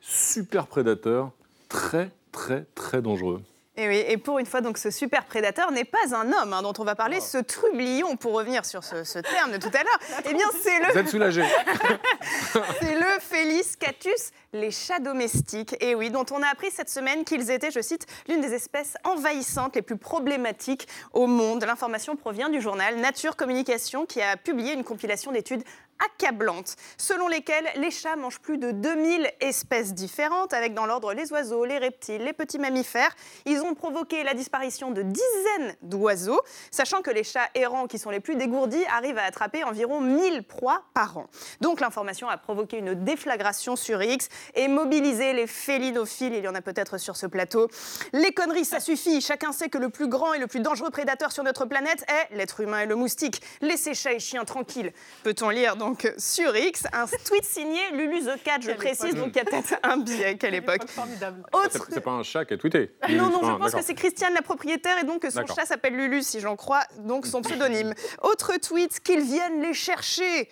super 0.00 0.66
prédateur 0.66 1.30
très, 1.68 2.10
très, 2.32 2.66
très 2.74 3.02
dangereux. 3.02 3.42
Et 3.76 3.88
oui, 3.88 4.04
et 4.08 4.18
pour 4.18 4.38
une 4.38 4.46
fois, 4.46 4.60
donc, 4.60 4.76
ce 4.76 4.90
super 4.90 5.24
prédateur 5.24 5.70
n'est 5.70 5.84
pas 5.84 6.14
un 6.14 6.30
homme 6.32 6.52
hein, 6.52 6.60
dont 6.60 6.72
on 6.78 6.84
va 6.84 6.94
parler, 6.96 7.16
Oh. 7.18 7.24
ce 7.24 7.38
trublion, 7.38 8.16
pour 8.16 8.34
revenir 8.34 8.64
sur 8.66 8.84
ce, 8.84 9.04
ce 9.04 9.20
terme 9.20 9.52
de 9.52 9.56
tout 9.56 9.70
à 9.72 9.82
l'heure. 9.82 9.98
Eh 10.28 10.34
bien, 10.34 10.44
c'est 10.60 10.78
Vous 10.80 10.92
le, 10.92 10.98
êtes 10.98 11.08
soulagé 11.08 11.42
c'est 12.80 12.94
le 12.94 13.06
Felis 13.20 13.76
catus, 13.78 14.32
les 14.52 14.70
chats 14.70 14.98
domestiques. 14.98 15.76
Et 15.80 15.94
oui, 15.94 16.10
dont 16.10 16.26
on 16.32 16.42
a 16.42 16.48
appris 16.48 16.70
cette 16.70 16.90
semaine 16.90 17.24
qu'ils 17.24 17.50
étaient, 17.50 17.70
je 17.70 17.80
cite, 17.80 18.06
l'une 18.28 18.40
des 18.40 18.52
espèces 18.54 18.96
envahissantes 19.04 19.76
les 19.76 19.82
plus 19.82 19.96
problématiques 19.96 20.86
au 21.12 21.26
monde. 21.26 21.64
L'information 21.64 22.16
provient 22.16 22.48
du 22.50 22.60
journal 22.60 22.96
Nature 22.96 23.36
Communication 23.36 24.04
qui 24.04 24.20
a 24.20 24.36
publié 24.36 24.74
une 24.74 24.84
compilation 24.84 25.32
d'études 25.32 25.62
accablantes, 26.04 26.76
selon 26.96 27.28
lesquelles 27.28 27.68
les 27.76 27.90
chats 27.90 28.16
mangent 28.16 28.40
plus 28.40 28.58
de 28.58 28.70
2000 28.70 29.30
espèces 29.40 29.94
différentes, 29.94 30.52
avec 30.52 30.74
dans 30.74 30.86
l'ordre 30.86 31.12
les 31.12 31.32
oiseaux, 31.32 31.64
les 31.64 31.78
reptiles, 31.78 32.22
les 32.22 32.32
petits 32.32 32.58
mammifères. 32.58 33.14
Ils 33.46 33.60
ont 33.60 33.74
provoqué 33.74 34.22
la 34.24 34.34
disparition 34.34 34.90
de 34.90 35.02
dizaines 35.02 35.74
d'oiseaux, 35.82 36.40
sachant 36.70 37.02
que 37.02 37.10
les 37.10 37.24
chats 37.24 37.48
errants, 37.54 37.86
qui 37.86 37.98
sont 37.98 38.10
les 38.10 38.20
plus 38.20 38.36
dégourdis, 38.36 38.84
arrivent 38.86 39.18
à 39.18 39.24
attraper 39.24 39.64
environ 39.64 40.00
1000 40.00 40.44
proies 40.44 40.82
par 40.94 41.18
an. 41.18 41.26
Donc 41.60 41.80
l'information 41.80 42.28
a 42.28 42.36
provoqué 42.36 42.78
une 42.78 42.94
déflagration 42.94 43.76
sur 43.76 44.02
X 44.02 44.28
et 44.54 44.68
mobilisé 44.68 45.32
les 45.32 45.46
félinophiles, 45.46 46.34
il 46.34 46.44
y 46.44 46.48
en 46.48 46.54
a 46.54 46.62
peut-être 46.62 46.98
sur 46.98 47.16
ce 47.16 47.26
plateau. 47.26 47.68
Les 48.12 48.32
conneries, 48.32 48.64
ça 48.64 48.80
suffit. 48.80 49.20
Chacun 49.20 49.52
sait 49.52 49.68
que 49.68 49.78
le 49.78 49.90
plus 49.90 50.08
grand 50.08 50.34
et 50.34 50.38
le 50.38 50.46
plus 50.46 50.60
dangereux 50.60 50.90
prédateur 50.90 51.32
sur 51.32 51.44
notre 51.44 51.66
planète 51.66 52.04
est 52.08 52.34
l'être 52.34 52.60
humain 52.60 52.80
et 52.80 52.86
le 52.86 52.96
moustique. 52.96 53.42
Laissez 53.60 53.94
chats 53.94 54.12
et 54.12 54.18
chiens 54.18 54.44
tranquilles. 54.44 54.92
Peut-on 55.22 55.50
lire 55.50 55.76
donc 55.90 56.12
sur 56.18 56.56
X 56.56 56.84
un 56.92 57.06
tweet 57.24 57.44
signé 57.44 57.80
Lulu 57.92 58.20
The 58.20 58.42
Cat, 58.44 58.58
je 58.60 58.70
précise, 58.72 59.14
donc 59.14 59.30
il 59.34 59.36
y 59.36 59.40
a 59.40 59.44
peut-être 59.44 59.74
un 59.82 59.96
biais. 59.96 60.36
Quelle 60.36 60.54
époque 60.54 60.88
Formidable. 60.88 61.42
C'est 61.52 61.58
Autre 61.58 61.88
c'est 61.90 62.00
pas 62.00 62.12
un 62.12 62.22
chat 62.22 62.44
qui 62.44 62.54
a 62.54 62.56
tweeté. 62.58 62.92
non, 63.08 63.28
non, 63.28 63.40
je 63.42 63.50
Ah, 63.50 63.56
pense 63.58 63.72
que 63.74 63.82
c'est 63.82 63.94
Christiane 63.94 64.34
la 64.34 64.42
propriétaire 64.42 64.98
et 65.02 65.04
donc 65.04 65.22
que 65.22 65.30
son 65.30 65.44
chat 65.46 65.66
s'appelle 65.66 65.96
Lulu, 65.96 66.22
si 66.22 66.38
j'en 66.38 66.54
crois, 66.54 66.82
donc 66.98 67.26
son 67.26 67.42
pseudonyme. 67.42 67.92
Autre 68.22 68.52
tweet, 68.58 69.00
qu'ils 69.00 69.22
viennent 69.22 69.62
les 69.62 69.74
chercher 69.74 70.48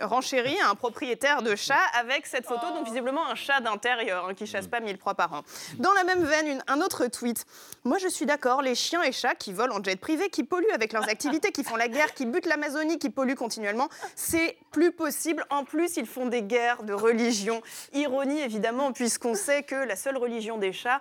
renchérit 0.00 0.56
un 0.68 0.74
propriétaire 0.74 1.42
de 1.42 1.56
chat 1.56 1.80
avec 1.98 2.26
cette 2.26 2.46
photo, 2.46 2.66
donc 2.74 2.84
visiblement 2.86 3.26
un 3.26 3.34
chat 3.34 3.60
d'intérieur 3.60 4.26
hein, 4.28 4.34
qui 4.34 4.46
chasse 4.46 4.66
pas 4.68 4.80
mille 4.80 4.98
proies 4.98 5.14
par 5.14 5.32
an. 5.32 5.42
Dans 5.78 5.92
la 5.94 6.04
même 6.04 6.22
veine, 6.24 6.46
une- 6.46 6.64
un 6.68 6.80
autre 6.80 7.06
tweet. 7.06 7.44
Moi, 7.84 7.98
je 7.98 8.08
suis 8.08 8.26
d'accord, 8.26 8.62
les 8.62 8.74
chiens 8.74 9.02
et 9.02 9.12
chats 9.12 9.34
qui 9.34 9.52
volent 9.52 9.76
en 9.78 9.82
jet 9.82 9.96
privé, 9.98 10.28
qui 10.28 10.44
polluent 10.44 10.70
avec 10.74 10.92
leurs 10.92 11.08
activités, 11.08 11.50
qui 11.50 11.64
font 11.64 11.76
la 11.76 11.88
guerre, 11.88 12.14
qui 12.14 12.26
butent 12.26 12.46
l'Amazonie, 12.46 12.98
qui 12.98 13.10
polluent 13.10 13.34
continuellement, 13.36 13.88
c'est 14.14 14.58
plus 14.70 14.92
possible. 14.92 15.44
En 15.50 15.64
plus, 15.64 15.96
ils 15.96 16.06
font 16.06 16.26
des 16.26 16.42
guerres 16.42 16.82
de 16.82 16.92
religion. 16.92 17.62
Ironie, 17.92 18.40
évidemment, 18.40 18.92
puisqu'on 18.92 19.34
sait 19.34 19.62
que 19.62 19.74
la 19.74 19.96
seule 19.96 20.18
religion 20.18 20.58
des 20.58 20.72
chats, 20.72 21.00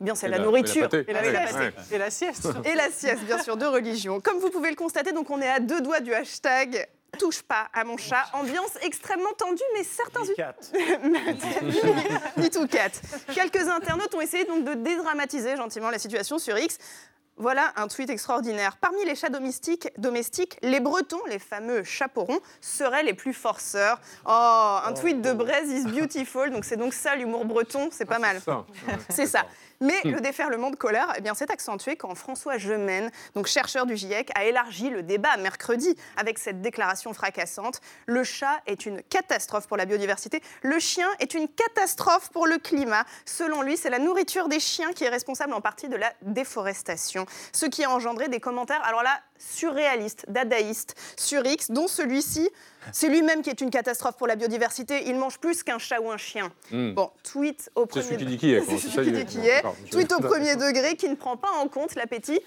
eh 0.00 0.04
bien, 0.04 0.14
c'est 0.14 0.28
la, 0.28 0.38
la- 0.38 0.44
nourriture. 0.44 0.76
et 0.76 0.82
la 0.82 0.88
pâtée. 0.88 1.10
Et 1.10 1.12
la, 1.12 1.26
Et 1.26 1.32
la 1.32 1.46
sieste. 1.46 1.74
pâtée. 1.74 1.94
Et 1.94 1.98
la 1.98 2.10
sieste. 2.10 2.48
Et 2.64 2.74
la 2.74 2.90
sieste, 2.90 3.22
bien 3.24 3.42
sûr, 3.42 3.56
de 3.56 3.66
religion. 3.66 4.20
Comme 4.20 4.38
vous 4.38 4.50
pouvez 4.50 4.70
le 4.70 4.76
constater, 4.76 5.12
donc 5.12 5.28
on 5.30 5.42
est 5.42 5.50
à 5.50 5.60
deux 5.60 5.80
doigts 5.82 6.00
du 6.00 6.14
hashtag 6.14 6.88
touche 7.18 7.42
pas 7.42 7.68
à 7.72 7.84
mon 7.84 7.96
chat. 7.96 8.24
Ambiance 8.32 8.76
extrêmement 8.82 9.32
tendue, 9.36 9.62
mais 9.74 9.84
certains... 9.84 10.22
Ni 12.36 12.50
tout 12.50 12.66
cat. 12.66 12.90
Quelques 13.34 13.68
internautes 13.68 14.14
ont 14.14 14.20
essayé 14.20 14.44
donc 14.44 14.64
de 14.64 14.74
dédramatiser 14.74 15.56
gentiment 15.56 15.90
la 15.90 15.98
situation 15.98 16.38
sur 16.38 16.58
X. 16.58 16.78
Voilà 17.36 17.72
un 17.76 17.88
tweet 17.88 18.10
extraordinaire. 18.10 18.76
Parmi 18.76 19.02
les 19.06 19.14
chats 19.14 19.30
domestiques, 19.30 19.88
domestiques, 19.96 20.58
les 20.60 20.78
Bretons, 20.78 21.24
les 21.26 21.38
fameux 21.38 21.82
chaperons, 21.84 22.38
seraient 22.60 23.02
les 23.02 23.14
plus 23.14 23.32
forceurs. 23.32 23.98
Oh, 24.26 24.78
un 24.84 24.92
tweet 24.92 25.22
de 25.22 25.32
Braise 25.32 25.70
is 25.70 25.84
beautiful. 25.84 26.50
Donc 26.50 26.66
c'est 26.66 26.76
donc 26.76 26.92
ça 26.92 27.16
l'humour 27.16 27.46
breton, 27.46 27.88
c'est 27.92 28.04
pas 28.04 28.18
mal. 28.18 28.42
Ça. 28.42 28.66
C'est 29.08 29.26
ça. 29.26 29.46
Mais 29.82 29.98
le 30.04 30.20
déferlement 30.20 30.70
de 30.70 30.76
colère 30.76 31.10
eh 31.16 31.22
bien, 31.22 31.34
s'est 31.34 31.50
accentué 31.50 31.96
quand 31.96 32.14
François 32.14 32.58
Gemène, 32.58 33.10
donc 33.34 33.46
chercheur 33.46 33.86
du 33.86 33.96
GIEC, 33.96 34.30
a 34.34 34.44
élargi 34.44 34.90
le 34.90 35.02
débat 35.02 35.36
mercredi 35.38 35.96
avec 36.18 36.38
cette 36.38 36.60
déclaration 36.60 37.14
fracassante. 37.14 37.80
Le 38.04 38.22
chat 38.22 38.60
est 38.66 38.84
une 38.84 39.02
catastrophe 39.02 39.66
pour 39.66 39.78
la 39.78 39.86
biodiversité. 39.86 40.42
Le 40.62 40.78
chien 40.78 41.08
est 41.18 41.32
une 41.32 41.48
catastrophe 41.48 42.28
pour 42.30 42.46
le 42.46 42.58
climat. 42.58 43.04
Selon 43.24 43.62
lui, 43.62 43.78
c'est 43.78 43.88
la 43.88 43.98
nourriture 43.98 44.48
des 44.48 44.60
chiens 44.60 44.92
qui 44.92 45.04
est 45.04 45.08
responsable 45.08 45.54
en 45.54 45.62
partie 45.62 45.88
de 45.88 45.96
la 45.96 46.12
déforestation. 46.20 47.24
Ce 47.52 47.64
qui 47.64 47.82
a 47.82 47.90
engendré 47.90 48.28
des 48.28 48.40
commentaires, 48.40 48.84
alors 48.84 49.02
là, 49.02 49.18
surréalistes, 49.40 50.26
dadaïstes 50.28 50.94
sur 51.16 51.44
X, 51.44 51.70
dont 51.70 51.88
celui-ci 51.88 52.48
c'est 52.92 53.08
lui-même 53.08 53.42
qui 53.42 53.50
est 53.50 53.60
une 53.60 53.70
catastrophe 53.70 54.16
pour 54.16 54.26
la 54.26 54.36
biodiversité. 54.36 55.02
Il 55.06 55.16
mange 55.16 55.38
plus 55.38 55.62
qu'un 55.62 55.78
chat 55.78 56.00
ou 56.00 56.10
un 56.10 56.16
chien. 56.16 56.50
Hmm. 56.70 56.92
Bon, 56.94 57.10
tweet 57.22 57.70
au 57.74 57.86
premier 57.86 58.16
qui 58.16 58.36
qui 58.38 58.52
est. 58.52 59.62
Tweet 59.90 60.12
au 60.12 60.20
premier 60.20 60.56
degré 60.56 60.96
qui 60.96 61.08
ne 61.08 61.14
prend 61.14 61.36
pas 61.36 61.50
en 61.62 61.68
compte 61.68 61.94
l'appétit 61.94 62.40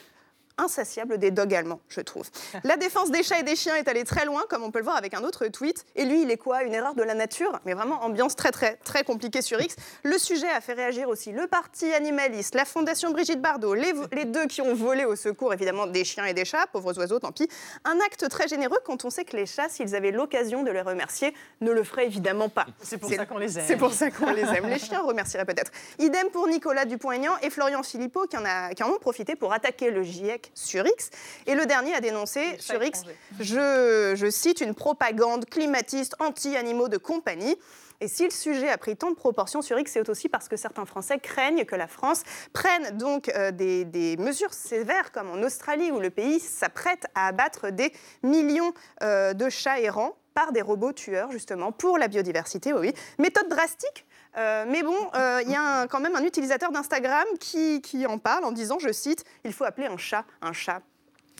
insatiable 0.58 1.18
des 1.18 1.32
dogs 1.32 1.54
allemands, 1.54 1.80
je 1.89 2.02
trouve. 2.02 2.30
La 2.63 2.78
défense 2.78 3.12
des 3.12 3.24
chats 3.24 3.39
et 3.39 3.44
des 3.44 3.56
chiens 3.56 3.76
est 3.76 3.88
allée 3.88 4.04
très 4.04 4.26
loin, 4.26 4.44
comme 4.50 4.63
on 4.63 4.72
peut 4.72 4.80
le 4.80 4.86
voir 4.86 4.98
avec 4.98 5.13
un 5.13 5.24
autre 5.24 5.48
tweet. 5.48 5.86
Et 5.96 6.06
lui, 6.06 6.22
il 6.24 6.32
est 6.32 6.38
quoi? 6.38 6.63
Une 6.63 6.74
erreur 6.74 6.96
de 6.96 7.04
la 7.04 7.13
nature? 7.13 7.60
Mais 7.66 7.74
vraiment, 7.74 8.04
ambiance 8.04 8.36
très, 8.36 8.52
très, 8.52 8.76
très 8.78 9.04
compliquée 9.04 9.42
sur 9.42 9.60
X. 9.62 9.76
Le 10.04 10.18
sujet 10.18 10.50
a 10.50 10.62
fait 10.62 10.74
réagir 10.74 11.10
aussi 11.10 11.32
le 11.32 11.48
parti 11.48 11.92
animaliste, 11.94 12.56
la 12.56 12.66
fondation 12.66 13.12
Brigitte 13.12 13.42
Bardot, 13.42 13.74
les, 13.74 13.94
les 14.12 14.26
deux 14.26 14.46
qui 14.48 14.62
ont 14.62 14.74
volé 14.74 15.06
au 15.06 15.16
secours, 15.16 15.54
évidemment, 15.54 15.88
des 15.88 16.04
chiens 16.06 16.26
et 16.26 16.34
des 16.34 16.46
chats, 16.46 16.66
pauvres 16.72 16.98
oiseaux, 16.98 17.20
tant 17.20 17.32
pis. 17.32 17.48
Un 17.86 18.00
acte 18.06 18.28
très 18.30 18.48
généreux 18.48 18.78
quand 18.86 19.06
on 19.06 19.10
sait 19.10 19.26
que 19.26 19.36
les 19.36 19.46
chats, 19.46 19.70
s'ils 19.70 19.96
avaient 19.96 20.12
l'occasion 20.12 20.63
de 20.63 20.72
les 20.72 20.82
remercier, 20.82 21.34
ne 21.62 21.72
le 21.72 21.84
feraient 21.84 22.06
évidemment 22.06 22.50
pas. 22.50 22.66
C'est 22.82 22.98
pour 22.98 23.10
ça 23.12 23.26
qu'on 23.26 23.38
les 23.38 23.58
aime. 23.58 23.66
C'est 23.68 23.78
pour 23.78 23.94
ça 23.94 24.12
qu'on 24.12 24.32
les 24.32 24.44
aime. 24.44 24.68
Les 24.68 24.80
chiens 24.80 25.02
remercieraient 25.02 25.46
peut-être. 25.46 25.72
Idem 26.00 26.30
pour 26.32 26.48
Nicolas 26.48 26.86
Dupont-Aignan 26.86 27.34
et 27.42 27.50
Florian 27.50 27.84
Philippot 27.84 28.28
qui 28.28 28.38
en, 28.38 28.46
a- 28.46 28.74
qui 28.74 28.84
en 28.84 28.89
ont 28.89 29.00
profité 29.00 29.36
pour 29.36 29.54
attaquer 29.54 29.89
le 29.92 30.04
GIEC 30.04 30.42
sur 30.53 30.86
X. 30.86 31.10
Et 31.45 31.56
le 31.56 31.65
dernier 31.65 31.93
a 31.93 32.01
dénoncé 32.01 32.58
sur 32.60 32.84
X, 32.84 33.03
je, 33.39 34.13
je 34.15 34.29
cite, 34.29 34.62
une 34.62 34.75
propagande 34.75 35.45
climatiste 35.45 36.15
anti-animaux 36.19 36.89
de 36.89 36.97
compagnie. 36.97 37.58
Et 38.01 38.08
si 38.10 38.25
le 38.25 38.32
sujet 38.32 38.69
a 38.69 38.77
pris 38.77 38.97
tant 38.97 39.12
de 39.12 39.15
proportions 39.15 39.62
sur 39.62 39.79
X, 39.79 39.93
c'est 39.93 40.10
aussi 40.10 40.27
parce 40.27 40.49
que 40.49 40.58
certains 40.58 40.86
Français 40.86 41.19
craignent 41.19 41.63
que 41.63 41.75
la 41.75 41.88
France 41.88 42.23
prenne 42.51 42.97
donc 42.97 43.29
euh, 43.29 43.51
des, 43.51 43.86
des 43.86 44.17
mesures 44.17 44.53
sévères, 44.53 45.13
comme 45.13 45.29
en 45.29 45.41
Australie, 45.41 45.89
où 45.89 46.01
le 46.01 46.10
pays 46.10 46.41
s'apprête 46.41 47.06
à 47.15 47.27
abattre 47.27 47.69
des 47.69 47.93
millions 48.21 48.73
euh, 49.03 49.34
de 49.34 49.49
chats 49.49 49.79
errants 49.79 50.17
par 50.34 50.51
des 50.51 50.62
robots 50.62 50.91
tueurs, 50.91 51.32
justement, 51.32 51.71
pour 51.71 51.97
la 51.97 52.08
biodiversité, 52.08 52.73
oui. 52.73 52.93
Méthode 53.19 53.47
drastique, 53.47 54.06
euh, 54.38 54.65
mais 54.67 54.84
bon, 54.84 54.96
euh, 55.15 55.41
il 55.46 55.52
y 55.52 55.56
a 55.56 55.82
un- 55.82 55.88
quand 55.88 56.00
même 56.00 56.15
un 56.15 56.24
utilisateur 56.24 56.72
d'Instagram 56.72 57.26
qui, 57.39 57.82
qui 57.82 58.06
en 58.08 58.17
parle 58.17 58.43
en 58.46 58.52
disant, 58.52 58.80
je 58.80 58.91
cite, 58.91 59.24
il 59.43 59.54
faut 59.54 59.63
appeler 59.65 59.88
un 59.88 59.98
chat 59.98 60.26
un 60.41 60.54
chat. 60.54 60.82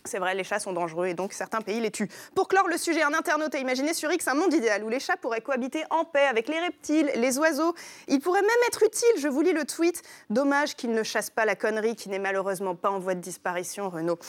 C'est 0.06 0.19
vrai, 0.19 0.36
les 0.36 0.43
chats 0.43 0.60
sont 0.60 0.73
dangereux 0.73 1.08
et 1.08 1.13
donc 1.13 1.32
certains 1.32 1.62
pays 1.62 1.79
les 1.79 1.89
tuent. 1.89 2.10
Pour 2.36 2.49
clore 2.49 2.67
le 2.67 2.75
sujet, 2.77 3.03
un 3.03 3.13
internaute 3.13 3.56
a 3.56 3.58
imaginé 3.60 3.93
sur 3.93 4.12
X 4.12 4.27
un 4.27 4.34
monde 4.34 4.53
idéal 4.53 4.84
où 4.84 4.89
les 4.89 4.99
chats 4.99 5.15
pourraient 5.15 5.39
cohabiter 5.39 5.86
en 5.91 6.03
paix 6.03 6.25
avec 6.29 6.49
les 6.49 6.60
reptiles, 6.60 7.10
les 7.15 7.38
oiseaux. 7.39 7.73
Ils 8.10 8.19
pourraient 8.19 8.41
même 8.41 8.49
être 8.67 8.84
utiles. 8.84 9.15
Je 9.19 9.29
vous 9.29 9.39
lis 9.41 9.53
le 9.53 9.63
tweet. 9.63 10.01
Dommage 10.29 10.75
qu'ils 10.75 10.91
ne 10.91 11.03
chassent 11.03 11.29
pas 11.29 11.45
la 11.45 11.56
connerie 11.56 11.95
qui 11.95 12.10
n'est 12.10 12.19
malheureusement 12.19 12.75
pas 12.75 12.89
en 12.89 12.99
voie 12.99 13.15
de 13.15 13.21
disparition, 13.21 13.89
Renaud. 13.89 14.19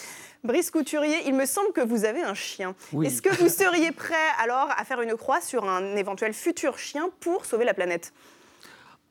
Brice 0.45 0.71
Couturier, 0.71 1.23
il 1.27 1.35
me 1.35 1.45
semble 1.45 1.73
que 1.73 1.81
vous 1.81 2.05
avez 2.05 2.23
un 2.23 2.35
chien. 2.35 2.77
Oui. 2.93 3.09
Est-ce 3.09 3.21
que 3.21 3.35
vous 3.43 3.49
seriez 3.49 3.91
prêt 3.91 4.15
alors 4.41 4.69
à 4.79 4.85
faire 4.85 5.01
une 5.01 5.17
croix 5.17 5.41
sur 5.41 5.69
un 5.69 5.97
éventuel 5.97 6.35
futur 6.35 6.79
chien 6.79 7.11
pour 7.19 7.47
sauver 7.47 7.65
la 7.65 7.75
planète? 7.75 8.13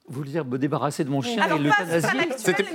Vous 0.05 0.17
voulez 0.19 0.31
dire 0.31 0.43
me 0.43 0.57
débarrasser 0.57 1.05
de 1.05 1.09
mon 1.09 1.21
chien 1.21 1.41
Alors, 1.43 1.59
et 1.59 1.63
l'actuel, 1.63 2.33
C'était- 2.35 2.65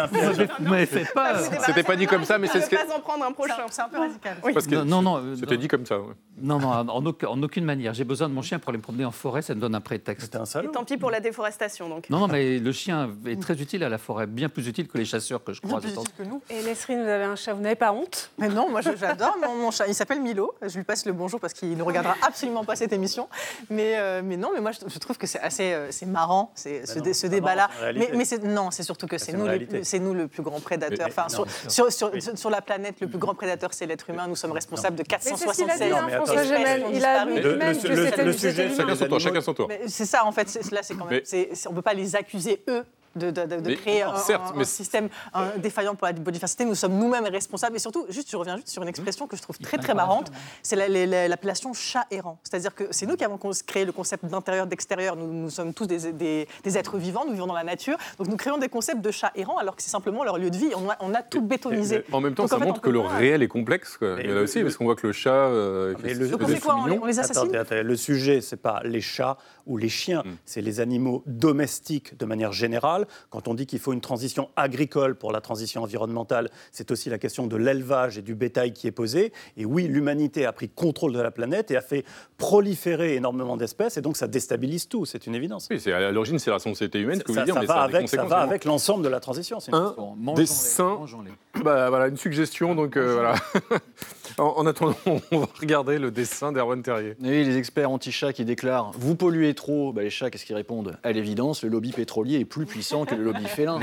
un 0.00 0.06
m'avez- 0.06 0.48
vous 0.58 0.68
m'avez 0.70 0.86
fait 0.86 1.04
peur. 1.12 1.38
C'était 1.66 1.82
pas 1.82 1.96
dit 1.96 2.06
comme 2.06 2.24
ça, 2.24 2.38
mais 2.38 2.46
c'est 2.46 2.62
ce 2.62 2.70
que- 2.70 2.76
Ne 2.76 2.88
pas 2.88 2.96
en 2.96 3.00
prendre 3.00 3.24
un 3.26 3.32
prochain. 3.32 3.54
C'est 3.70 3.82
un 3.82 3.88
peu 3.90 3.98
radical. 3.98 4.36
Parce 4.54 4.66
que 4.66 4.76
Non, 4.76 5.02
non, 5.02 5.20
non, 5.20 5.36
C'était 5.38 5.58
dit 5.58 5.68
comme 5.68 5.84
ça. 5.84 5.98
ouais. 5.98 6.14
Non, 6.40 6.58
non, 6.58 6.68
en, 6.70 7.04
aucun- 7.06 7.28
en 7.28 7.42
aucune 7.42 7.64
manière. 7.66 7.92
J'ai 7.92 8.04
besoin 8.04 8.28
de 8.28 8.32
mon 8.34 8.40
chien 8.40 8.58
pour 8.58 8.70
aller 8.70 8.78
me 8.78 8.82
promener 8.82 9.04
en 9.04 9.10
forêt, 9.10 9.42
ça 9.42 9.54
me 9.54 9.60
donne 9.60 9.74
un 9.74 9.82
prétexte. 9.82 10.24
C'était 10.24 10.38
un 10.38 10.44
Et 10.44 10.46
salaud. 10.46 10.70
tant 10.70 10.84
pis 10.84 10.96
pour 10.96 11.10
la 11.10 11.20
déforestation, 11.20 11.90
donc. 11.90 12.08
Non, 12.08 12.20
non, 12.20 12.28
mais 12.28 12.58
le 12.58 12.72
chien 12.72 13.10
est 13.26 13.40
très 13.40 13.60
utile 13.60 13.84
à 13.84 13.90
la 13.90 13.98
forêt, 13.98 14.26
bien 14.26 14.48
plus 14.48 14.66
utile 14.66 14.88
que 14.88 14.96
les 14.96 15.04
chasseurs 15.04 15.44
que 15.44 15.52
je 15.52 15.60
crois. 15.60 15.78
Plus 15.78 15.90
de 15.90 15.94
temps. 15.94 16.02
utile 16.02 16.14
que 16.16 16.22
nous. 16.22 16.40
Et 16.48 16.62
Nesrine, 16.62 17.02
vous 17.02 17.08
avez 17.08 17.24
un 17.24 17.36
chat, 17.36 17.52
vous 17.52 17.60
n'avez 17.60 17.74
pas 17.76 17.92
honte? 17.92 18.30
Mais 18.38 18.48
non, 18.48 18.70
moi 18.70 18.80
j'adore 18.80 19.36
mon, 19.42 19.54
mon 19.56 19.70
chat. 19.70 19.86
Il 19.88 19.94
s'appelle 19.94 20.22
Milo. 20.22 20.54
Je 20.62 20.74
lui 20.78 20.84
passe 20.84 21.04
le 21.04 21.12
bonjour 21.12 21.38
parce 21.38 21.52
qu'il 21.52 21.76
ne 21.76 21.82
regardera 21.82 22.16
absolument 22.26 22.64
pas 22.64 22.76
cette 22.76 22.94
émission. 22.94 23.28
Mais, 23.68 23.98
euh, 23.98 24.22
mais 24.24 24.38
non, 24.38 24.50
mais 24.54 24.60
moi 24.62 24.70
je, 24.72 24.78
je 24.88 24.98
trouve 24.98 25.18
que 25.18 25.26
c'est 25.26 25.40
assez 25.40 25.74
euh, 25.74 25.88
c'est 25.90 26.06
marrant 26.06 26.50
c'est, 26.62 26.86
ce, 26.86 26.98
non, 26.98 27.04
dé- 27.04 27.12
ce 27.12 27.20
c'est 27.20 27.28
pas 27.28 27.34
débat-là. 27.34 27.70
Mais, 27.94 28.10
non, 28.44 28.70
c'est 28.70 28.82
surtout 28.82 29.06
que 29.06 29.18
c'est 29.18 29.32
c'est 29.32 29.36
nous, 29.36 29.46
c'est 29.82 29.98
nous 29.98 30.14
le 30.14 30.28
plus 30.28 30.42
grand 30.42 30.60
prédateur. 30.60 31.06
Enfin, 31.08 31.26
non, 31.36 31.44
sur, 31.68 31.70
sur, 31.70 31.92
sur, 31.92 32.10
Oui. 32.12 32.22
sur- 32.22 32.36
sur 32.38 32.50
la 32.50 32.60
planète, 32.60 32.96
le 33.00 33.08
plus 33.08 33.18
grand 33.18 33.34
prédateur 33.34 33.70
c'est 33.72 33.86
l'être 33.86 34.08
humain. 34.10 34.26
Nous 34.28 34.36
sommes 34.36 34.52
responsables 34.52 34.96
de 34.96 35.02
ce 35.02 35.04
qu'il 35.04 35.14
a 35.14 35.18
476 35.18 35.80
dit, 35.80 35.88
Non, 35.90 35.96
hein, 35.96 36.08
espèces 36.08 36.92
Il 36.92 37.04
a 37.04 37.24
Le- 37.24 38.32
sujet. 38.32 38.68
Chacun 38.76 38.94
son 38.94 39.04
tour, 39.04 39.04
animaux- 39.04 39.18
chacun 39.18 39.40
son 39.40 39.54
tour. 39.54 39.66
Mais 39.68 39.80
C'est 39.86 40.04
ça, 40.06 40.24
en 40.24 40.32
fait. 40.32 40.46
Là, 40.70 40.80
c'est 40.82 40.94
quand 40.94 41.06
même. 41.06 41.20
On 41.66 41.70
ne 41.70 41.74
peut 41.76 41.82
pas 41.82 41.94
les 41.94 42.14
accuser, 42.16 42.62
eux, 42.68 42.84
de, 43.16 43.30
de- 43.30 43.42
de- 43.46 43.56
de 43.60 43.68
Mais- 43.68 43.76
créer 43.76 44.02
un, 44.02 44.16
certes, 44.16 44.42
un- 44.50 44.52
mais 44.54 44.62
un 44.62 44.64
c'est- 44.64 44.76
système 44.76 45.08
un, 45.34 45.48
défaillant 45.58 45.94
pour 45.94 46.06
la 46.06 46.12
biodiversité. 46.12 46.64
Nous 46.64 46.74
sommes 46.74 46.94
nous-mêmes 46.98 47.26
responsables. 47.26 47.76
Et 47.76 47.78
surtout, 47.78 48.06
juste, 48.08 48.30
je 48.30 48.36
reviens 48.36 48.56
juste 48.56 48.68
sur 48.68 48.82
une 48.82 48.88
expression 48.88 49.26
que 49.26 49.36
je 49.36 49.42
trouve 49.42 49.58
très, 49.58 49.78
très 49.78 49.94
marrante. 49.94 50.30
C'est 50.62 50.76
la- 50.76 50.88
la- 50.88 51.06
la- 51.06 51.28
l'appellation 51.28 51.72
chat 51.74 52.06
errant. 52.10 52.38
C'est-à-dire 52.42 52.74
que 52.74 52.84
c'est 52.90 53.06
nous 53.06 53.16
qui 53.16 53.24
avons 53.24 53.38
créé 53.66 53.84
le 53.84 53.92
concept 53.92 54.24
d'intérieur-d'extérieur. 54.24 55.16
Nous, 55.16 55.26
nous 55.26 55.50
sommes 55.50 55.72
tous 55.74 55.86
des, 55.86 56.12
des- 56.12 56.48
des 56.62 56.78
êtres 56.78 56.96
vivants, 56.98 57.24
nous 57.26 57.32
vivons 57.32 57.46
dans 57.46 57.54
la 57.54 57.64
nature. 57.64 57.96
Donc 58.18 58.28
nous 58.28 58.36
créons 58.36 58.58
des 58.58 58.68
concepts 58.68 59.00
de 59.00 59.10
chat 59.10 59.32
errant 59.34 59.58
alors 59.58 59.76
que 59.76 59.82
c'est 59.82 59.90
simplement 59.90 60.24
leur 60.24 60.38
lieu 60.38 60.50
de 60.50 60.56
vie. 60.56 60.70
On 60.76 60.88
a, 60.90 60.96
on 61.00 61.14
a 61.14 61.22
tout 61.22 61.42
bétonisé. 61.42 62.04
En 62.12 62.20
même 62.20 62.34
temps, 62.34 62.44
Donc, 62.44 62.50
ça 62.50 62.56
en 62.56 62.60
fait, 62.60 62.66
montre 62.66 62.80
on 62.82 62.86
que 62.86 62.90
le 62.90 63.00
réel 63.00 63.42
est 63.42 63.48
complexe. 63.48 63.96
Quoi. 63.96 64.16
Mais 64.16 64.22
Il 64.24 64.30
y 64.30 64.32
en 64.32 64.36
a 64.36 64.38
le- 64.38 64.42
aussi, 64.44 64.58
le- 64.58 64.64
parce 64.64 64.76
qu'on 64.76 64.84
voit 64.84 64.96
que 64.96 65.06
le 65.06 65.12
chat, 65.12 65.30
euh, 65.30 65.94
qui 65.94 66.02
Mais 66.02 66.14
le- 66.14 66.26
fait 66.26 66.60
quoi? 66.60 66.74
On 66.76 66.84
les, 66.86 66.90
mignons. 66.92 67.02
on 67.02 67.06
les 67.06 67.18
assassine? 67.18 67.42
Attendez, 67.42 67.58
attendez, 67.58 67.82
le 67.82 67.96
sujet, 67.96 68.40
c'est 68.40 68.56
pas 68.56 68.80
les 68.84 69.00
chats 69.00 69.36
ou 69.66 69.76
les 69.76 69.88
chiens, 69.88 70.22
Mm. 70.24 70.30
c'est 70.44 70.60
les 70.62 70.80
animaux 70.80 71.22
domestiques 71.26 72.16
de 72.18 72.24
manière 72.24 72.52
générale. 72.52 73.06
Quand 73.30 73.48
on 73.48 73.54
dit 73.54 73.66
qu'il 73.66 73.78
faut 73.78 73.92
une 73.92 74.00
transition 74.00 74.48
agricole 74.56 75.14
pour 75.14 75.32
la 75.32 75.40
transition 75.40 75.82
environnementale, 75.82 76.50
c'est 76.72 76.90
aussi 76.90 77.10
la 77.10 77.18
question 77.18 77.46
de 77.46 77.56
l'élevage 77.56 78.18
et 78.18 78.22
du 78.22 78.34
bétail 78.34 78.72
qui 78.72 78.86
est 78.86 78.92
posée. 78.92 79.32
Et 79.56 79.64
oui, 79.64 79.84
l'humanité 79.88 80.46
a 80.46 80.52
pris 80.52 80.68
contrôle 80.68 81.12
de 81.12 81.20
la 81.20 81.30
planète 81.30 81.70
et 81.70 81.76
a 81.76 81.80
fait 81.80 82.04
proliférer 82.38 83.14
énormément 83.16 83.56
d'espèces, 83.56 83.96
et 83.96 84.00
donc 84.02 84.16
ça 84.16 84.26
déstabilise 84.26 84.88
tout, 84.88 85.06
c'est 85.06 85.26
une 85.26 85.34
évidence. 85.34 85.68
Oui, 85.70 85.80
c'est- 85.80 85.92
à 85.92 86.10
l'origine, 86.10 86.38
c'est 86.38 86.50
la 86.50 86.58
société 86.58 86.98
humaine, 87.00 87.18
ce 87.20 87.24
que 87.24 87.28
vous 87.28 87.34
ça, 87.34 87.40
voulez 87.42 87.52
dire, 87.52 87.54
ça 87.54 87.60
mais 87.60 87.66
va, 87.66 87.74
ça 87.74 87.82
a 87.82 87.88
des 87.88 87.94
avec, 87.96 88.08
ça 88.08 88.24
va 88.24 88.38
avec 88.38 88.64
l'ensemble 88.64 89.04
de 89.04 89.08
la 89.08 89.20
transition. 89.20 89.60
c'est 89.60 89.70
une 89.70 89.78
Un 89.78 89.94
Bon, 89.96 90.14
des 90.14 90.20
mangeons-les, 90.22 90.46
saints. 90.46 90.96
mangeons-les. 90.98 91.30
Bah, 91.62 91.90
voilà, 91.90 92.08
une 92.08 92.16
suggestion, 92.16 92.74
donc 92.74 92.96
euh, 92.96 93.12
voilà. 93.14 93.34
en, 94.38 94.54
en 94.56 94.66
attendant, 94.66 94.96
on 95.30 95.38
va 95.40 95.48
regarder 95.60 95.98
le 95.98 96.10
dessin 96.10 96.50
d'Erwan 96.50 96.82
Terrier. 96.82 97.14
Oui, 97.20 97.44
les 97.44 97.56
experts 97.56 97.90
anti-chats 97.90 98.32
qui 98.32 98.44
déclarent 98.44 98.90
Vous 98.98 99.14
polluez 99.14 99.51
trop. 99.54 99.92
Bah, 99.92 100.02
les 100.02 100.10
chats, 100.10 100.30
qu'est-ce 100.30 100.44
qu'ils 100.44 100.56
répondent? 100.56 100.96
À 101.02 101.12
l'évidence, 101.12 101.62
le 101.62 101.68
lobby 101.68 101.92
pétrolier 101.92 102.38
est 102.38 102.44
plus 102.44 102.66
puissant 102.66 103.04
que 103.04 103.14
le 103.14 103.22
lobby 103.22 103.44
félin. 103.46 103.80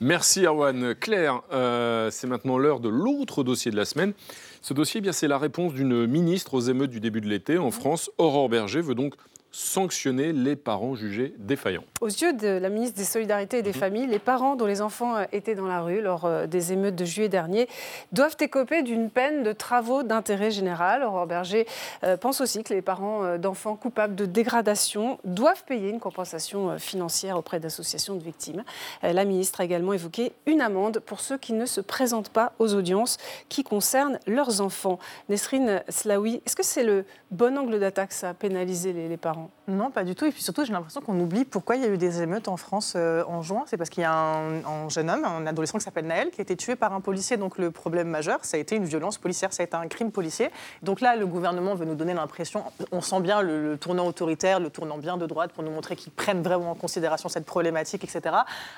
Merci 0.00 0.44
Erwan. 0.44 0.94
Claire, 0.94 1.42
euh, 1.52 2.10
c'est 2.10 2.26
maintenant 2.26 2.58
l'heure 2.58 2.80
de 2.80 2.88
l'autre 2.88 3.44
dossier 3.44 3.70
de 3.70 3.76
la 3.76 3.84
semaine. 3.84 4.12
Ce 4.60 4.74
dossier, 4.74 4.98
eh 4.98 5.00
bien, 5.00 5.12
c'est 5.12 5.28
la 5.28 5.38
réponse 5.38 5.74
d'une 5.74 6.06
ministre 6.06 6.54
aux 6.54 6.60
émeutes 6.60 6.90
du 6.90 7.00
début 7.00 7.20
de 7.20 7.28
l'été. 7.28 7.58
En 7.58 7.70
France, 7.70 8.10
Aurore 8.18 8.48
Berger 8.48 8.80
veut 8.80 8.94
donc 8.94 9.14
sanctionner 9.52 10.32
les 10.32 10.56
parents 10.56 10.94
jugés 10.94 11.34
défaillants. 11.38 11.84
Aux 12.00 12.08
yeux 12.08 12.32
de 12.32 12.48
la 12.48 12.70
ministre 12.70 12.96
des 12.96 13.04
Solidarités 13.04 13.58
et 13.58 13.62
des 13.62 13.74
Familles, 13.74 14.06
les 14.06 14.18
parents 14.18 14.56
dont 14.56 14.64
les 14.64 14.80
enfants 14.80 15.14
euh, 15.16 15.24
étaient 15.30 15.54
dans 15.54 15.66
la 15.66 15.82
rue 15.82 16.00
lors 16.00 16.24
euh, 16.24 16.46
des 16.46 16.72
émeutes 16.72 16.96
de 16.96 17.04
juillet 17.04 17.28
dernier 17.28 17.68
doivent 18.12 18.36
écoper 18.40 18.82
d'une 18.82 19.10
peine 19.10 19.42
de 19.42 19.52
travaux 19.52 20.02
d'intérêt 20.02 20.50
général. 20.50 21.04
Aurore 21.04 21.26
Berger 21.26 21.66
euh, 22.02 22.16
pense 22.16 22.40
aussi 22.40 22.64
que 22.64 22.72
les 22.72 22.80
parents 22.80 23.36
d'enfants 23.36 23.76
coupables 23.76 24.14
de 24.14 24.24
dégradation 24.24 25.18
doivent 25.24 25.64
payer 25.64 25.90
une 25.90 26.00
compensation 26.00 26.78
financière 26.78 27.36
auprès 27.36 27.60
d'associations 27.60 28.14
de 28.14 28.22
victimes. 28.22 28.64
La 29.02 29.24
ministre 29.24 29.60
a 29.60 29.64
également 29.64 29.92
évoqué 29.92 30.32
une 30.46 30.60
amende 30.60 31.00
pour 31.00 31.20
ceux 31.20 31.36
qui 31.36 31.52
ne 31.52 31.66
se 31.66 31.80
présentent 31.80 32.30
pas 32.30 32.52
aux 32.58 32.74
audiences 32.74 33.18
qui 33.48 33.64
concernent 33.64 34.18
leurs 34.26 34.60
enfants. 34.60 34.98
Nesrine 35.28 35.82
Slaoui, 35.88 36.40
est-ce 36.46 36.56
que 36.56 36.64
c'est 36.64 36.84
le 36.84 37.04
bon 37.30 37.58
angle 37.58 37.78
d'attaque, 37.78 38.12
ça, 38.12 38.34
pénaliser 38.34 38.92
les 38.92 39.16
parents? 39.16 39.41
Non, 39.68 39.90
pas 39.90 40.02
du 40.02 40.14
tout. 40.14 40.24
Et 40.24 40.32
puis 40.32 40.42
surtout, 40.42 40.64
j'ai 40.64 40.72
l'impression 40.72 41.00
qu'on 41.00 41.18
oublie 41.20 41.44
pourquoi 41.44 41.76
il 41.76 41.82
y 41.82 41.84
a 41.84 41.88
eu 41.88 41.96
des 41.96 42.20
émeutes 42.20 42.48
en 42.48 42.56
France 42.56 42.94
euh, 42.96 43.22
en 43.28 43.42
juin. 43.42 43.62
C'est 43.66 43.76
parce 43.76 43.90
qu'il 43.90 44.02
y 44.02 44.06
a 44.06 44.12
un, 44.12 44.64
un 44.64 44.88
jeune 44.88 45.08
homme, 45.08 45.24
un 45.24 45.46
adolescent 45.46 45.78
qui 45.78 45.84
s'appelle 45.84 46.06
Naël, 46.06 46.30
qui 46.30 46.40
a 46.40 46.42
été 46.42 46.56
tué 46.56 46.74
par 46.74 46.92
un 46.92 47.00
policier. 47.00 47.36
Donc 47.36 47.58
le 47.58 47.70
problème 47.70 48.08
majeur, 48.08 48.40
ça 48.42 48.56
a 48.56 48.60
été 48.60 48.74
une 48.74 48.84
violence 48.84 49.18
policière, 49.18 49.52
ça 49.52 49.62
a 49.62 49.66
été 49.66 49.76
un 49.76 49.86
crime 49.86 50.10
policier. 50.10 50.50
Donc 50.82 51.00
là, 51.00 51.14
le 51.14 51.26
gouvernement 51.26 51.74
veut 51.74 51.84
nous 51.84 51.94
donner 51.94 52.12
l'impression, 52.12 52.64
on 52.90 53.00
sent 53.00 53.20
bien 53.20 53.40
le, 53.40 53.76
tournant 53.78 54.06
autoritaire, 54.06 54.58
le 54.58 54.70
tournant 54.70 54.98
bien 54.98 55.16
de 55.16 55.26
droite 55.26 55.52
pour 55.52 55.62
nous 55.62 55.70
montrer 55.70 55.94
qu'ils 55.94 56.12
prennent 56.12 56.42
vraiment 56.42 56.72
en 56.72 56.74
considération 56.74 57.28
cette 57.28 57.46
problématique, 57.46 58.02
etc. 58.02 58.34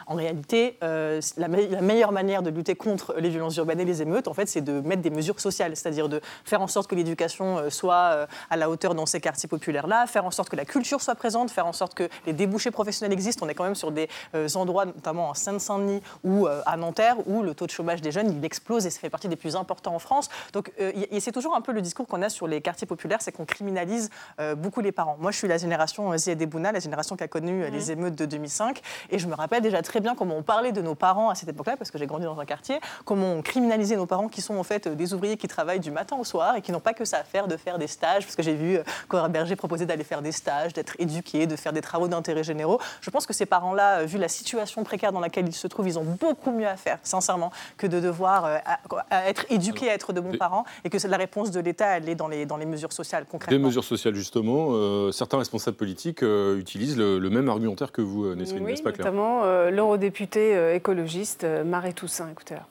En 0.07 0.15
réalité, 0.15 0.77
euh, 0.83 1.21
la, 1.37 1.49
la 1.49 1.81
meilleure 1.81 2.13
manière 2.13 2.43
de 2.43 2.51
lutter 2.51 2.75
contre 2.75 3.15
les 3.19 3.31
violences 3.31 3.57
urbaines 3.57 3.81
et 3.81 3.85
les 3.85 4.03
émeutes, 4.03 4.29
en 4.29 4.35
fait, 4.35 4.47
c'est 4.47 4.61
de 4.61 4.81
mettre 4.81 5.03
des 5.03 5.11
mesures 5.11 5.41
sociales, 5.41 5.75
c'est-à-dire 5.77 6.09
de 6.09 6.21
faire 6.45 6.61
en 6.61 6.67
sorte 6.67 6.89
que 6.89 6.95
l'éducation 6.95 7.59
euh, 7.59 7.71
soit 7.71 8.27
à 8.51 8.57
la 8.57 8.69
hauteur 8.69 8.95
dans 8.95 9.07
ces 9.07 9.21
quartiers 9.21 9.49
populaires-là, 9.49 10.07
faire 10.07 10.25
en 10.25 10.31
sorte 10.31 10.49
que 10.49 10.54
que 10.55 10.57
la 10.57 10.65
culture 10.65 11.01
soit 11.03 11.17
présente, 11.17 11.51
faire 11.51 11.67
en 11.67 11.73
sorte 11.73 11.95
que 11.95 12.09
les 12.27 12.33
débouchés 12.33 12.71
professionnels 12.71 13.13
existent. 13.13 13.45
On 13.45 13.49
est 13.49 13.55
quand 13.55 13.65
même 13.65 13.75
sur 13.75 13.91
des 13.91 14.09
euh, 14.35 14.49
endroits, 14.55 14.87
notamment 14.87 15.31
en 15.31 15.35
Seine-Saint-Denis 15.35 16.01
ou 16.23 16.47
euh, 16.47 16.63
à 16.67 16.77
Nanterre, 16.77 17.17
où 17.27 17.43
le 17.43 17.55
taux 17.55 17.67
de 17.67 17.71
chômage 17.71 18.01
des 18.01 18.13
jeunes, 18.13 18.31
il 18.31 18.45
explose 18.45 18.87
et 18.87 18.91
ça 18.91 19.01
fait 19.01 19.11
partie 19.11 19.29
des 19.29 19.37
plus 19.37 19.57
importants 19.57 19.95
en 19.95 19.99
France. 19.99 20.29
Donc 20.53 20.73
euh, 20.81 20.93
c'est 21.19 21.33
toujours 21.33 21.57
un 21.57 21.61
peu 21.61 21.73
le 21.73 21.83
discours 21.83 22.07
qu'on 22.07 22.23
a 22.23 22.29
sur 22.29 22.47
les 22.47 22.61
quartiers 22.61 22.87
populaires, 22.87 23.21
c'est 23.21 23.33
qu'on 23.33 23.45
criminalise 23.45 24.11
beaucoup 24.57 24.81
les 24.81 24.93
parents. 24.93 25.17
Moi, 25.19 25.31
je 25.31 25.39
suis 25.39 25.49
la 25.49 25.57
génération 25.57 26.17
Ziad 26.17 26.43
Bouna, 26.45 26.73
la 26.73 26.81
génération 26.81 27.17
qui 27.17 27.25
a 27.25 27.29
connu 27.29 27.69
les 27.71 27.91
émeutes 27.91 28.15
de 28.15 28.27
2005, 28.27 28.81
et 29.11 29.19
je 29.19 29.27
me 29.27 29.35
rappelle 29.35 29.63
déjà 29.63 29.83
très 29.83 30.01
bien 30.01 30.15
comment 30.15 30.37
on 30.37 30.43
parlait 30.43 30.73
de 30.73 30.83
nos 30.83 30.95
parents 30.95 31.31
à 31.31 31.35
cette 31.35 31.49
époque-là, 31.49 31.77
parce 31.77 31.91
que 31.91 31.99
j'ai 31.99 32.07
grandi 32.07 32.25
dans 32.25 32.39
un 32.39 32.45
quartier, 32.45 32.79
comment 33.05 33.33
on 33.33 33.43
criminalisait 33.43 33.97
nos 33.97 34.07
parents 34.07 34.29
qui 34.29 34.43
sont 34.43 34.57
en 34.57 34.63
fait 34.63 34.89
des 34.89 35.15
ouvriers 35.15 35.37
qui 35.37 35.49
travaillent 35.49 35.81
du 35.81 35.91
matin 35.91 36.17
au 36.19 36.25
soir 36.25 36.57
et 36.57 36.63
qui 36.63 36.73
n'ont 36.73 36.81
pas 36.81 36.95
que 36.95 37.05
ça 37.05 37.19
à 37.19 37.25
faire 37.25 37.49
de 37.49 37.57
faire 37.57 37.79
des 37.79 37.87
stages, 37.87 38.25
parce 38.25 38.37
que 38.37 38.43
j'ai 38.43 38.55
vu 38.55 38.79
Cora 39.09 39.29
Berger 39.29 39.57
proposer 39.57 39.87
d'aller 39.87 40.05
faire 40.05 40.23
des 40.23 40.33
stages, 40.33 40.44
d'être 40.73 40.95
éduqués, 40.99 41.47
de 41.47 41.57
faire 41.57 41.73
des 41.73 41.81
travaux 41.81 42.09
d'intérêt 42.09 42.45
généraux. 42.45 42.79
Je 43.01 43.11
pense 43.11 43.27
que 43.27 43.33
ces 43.33 43.47
parents-là, 43.47 44.01
euh, 44.01 44.05
vu 44.05 44.19
la 44.19 44.29
situation 44.29 44.85
précaire 44.85 45.13
dans 45.13 45.21
laquelle 45.21 45.47
ils 45.49 45.55
se 45.55 45.67
trouvent, 45.67 45.89
ils 45.89 45.99
ont 45.99 46.05
beaucoup 46.05 46.51
mieux 46.53 46.67
à 46.69 46.77
faire, 46.77 46.99
sincèrement, 47.03 47.51
que 47.77 47.87
de 47.87 48.01
devoir 48.01 48.45
euh, 48.45 48.59
à- 48.65 48.79
à 49.11 49.29
être 49.29 49.47
éduqués 49.51 49.91
à 49.91 49.95
être 49.95 50.13
de 50.13 50.21
bons 50.21 50.37
parents, 50.37 50.65
et 50.85 50.91
que 50.91 50.99
la 51.07 51.17
réponse 51.17 51.51
de 51.51 51.61
l'État, 51.61 51.97
elle 51.97 52.09
est 52.09 52.15
dans 52.15 52.29
les, 52.29 52.47
dans 52.47 52.57
les 52.57 52.67
mesures 52.67 52.93
sociales 52.93 53.25
concrètement. 53.31 53.57
Des 53.59 53.63
mesures 53.65 53.85
sociales, 53.85 54.15
justement. 54.15 54.69
euh, 54.73 55.13
certains 55.13 55.39
responsables 55.39 55.77
politiques 55.77 56.23
euh, 56.23 56.59
utilisent 56.59 56.97
le, 56.97 57.19
le 57.19 57.31
même 57.31 57.49
argumentaire 57.49 57.93
que 57.93 58.03
vous, 58.03 58.35
Nesrine, 58.35 58.63
Oui, 58.65 58.71
n'est-ce 58.73 58.83
pas 58.83 58.93
clair 58.93 59.07
notamment 59.07 59.43
euh, 59.45 59.71
l'eurodéputé 59.71 60.55
euh, 60.57 60.75
écologiste 60.75 61.45
euh, 61.45 61.65
Marie 61.65 61.95
Toussaint. 61.95 62.29
Écoutez 62.31 62.55
là. 62.55 62.63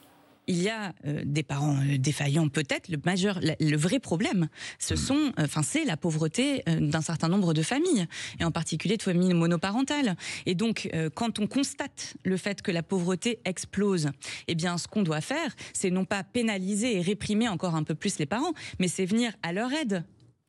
Il 0.48 0.62
y 0.62 0.70
a 0.70 0.94
euh, 1.06 1.22
des 1.26 1.44
parents 1.44 1.78
euh, 1.78 1.98
défaillants 1.98 2.50
peut-être. 2.50 2.90
Le 2.90 2.98
majeur, 3.06 3.40
la- 3.42 3.56
le 3.60 3.78
vrai 3.78 4.00
problème, 4.00 4.50
ce 4.78 4.96
sont, 4.96 5.16
euh, 5.40 5.46
enfin, 5.46 5.64
c'est 5.64 5.86
la 5.86 5.96
pauvreté 5.96 6.64
euh, 6.68 6.80
d'un 6.82 7.02
certain 7.02 7.30
nombre 7.30 7.54
de 7.54 7.62
familles, 7.62 8.08
et 8.40 8.44
en 8.44 8.52
particulier 8.52 8.98
de 8.98 9.04
familles 9.04 9.34
monoparentales. 9.34 10.18
Et 10.46 10.56
donc, 10.56 10.90
quand 11.16 11.40
on 11.40 11.48
constate 11.48 12.16
le 12.24 12.36
fait 12.38 12.62
que 12.62 12.72
la 12.72 12.84
pauvreté 12.84 13.40
explose, 13.46 14.10
eh 14.48 14.56
bien, 14.56 14.78
ce 14.78 14.88
qu'on 14.88 15.04
doit 15.04 15.22
faire, 15.22 15.56
c'est 15.74 15.90
non 15.92 16.06
pas 16.06 16.24
pénaliser 16.24 16.98
et 16.98 17.02
réprimer 17.02 17.48
encore 17.48 17.76
un 17.76 17.84
peu 17.84 17.96
plus 17.96 18.18
les 18.20 18.26
parents, 18.26 18.54
mais 18.80 18.88
c'est 18.88 19.06
venir 19.06 19.32
à 19.44 19.54
leur 19.54 19.72
aide, 19.72 20.04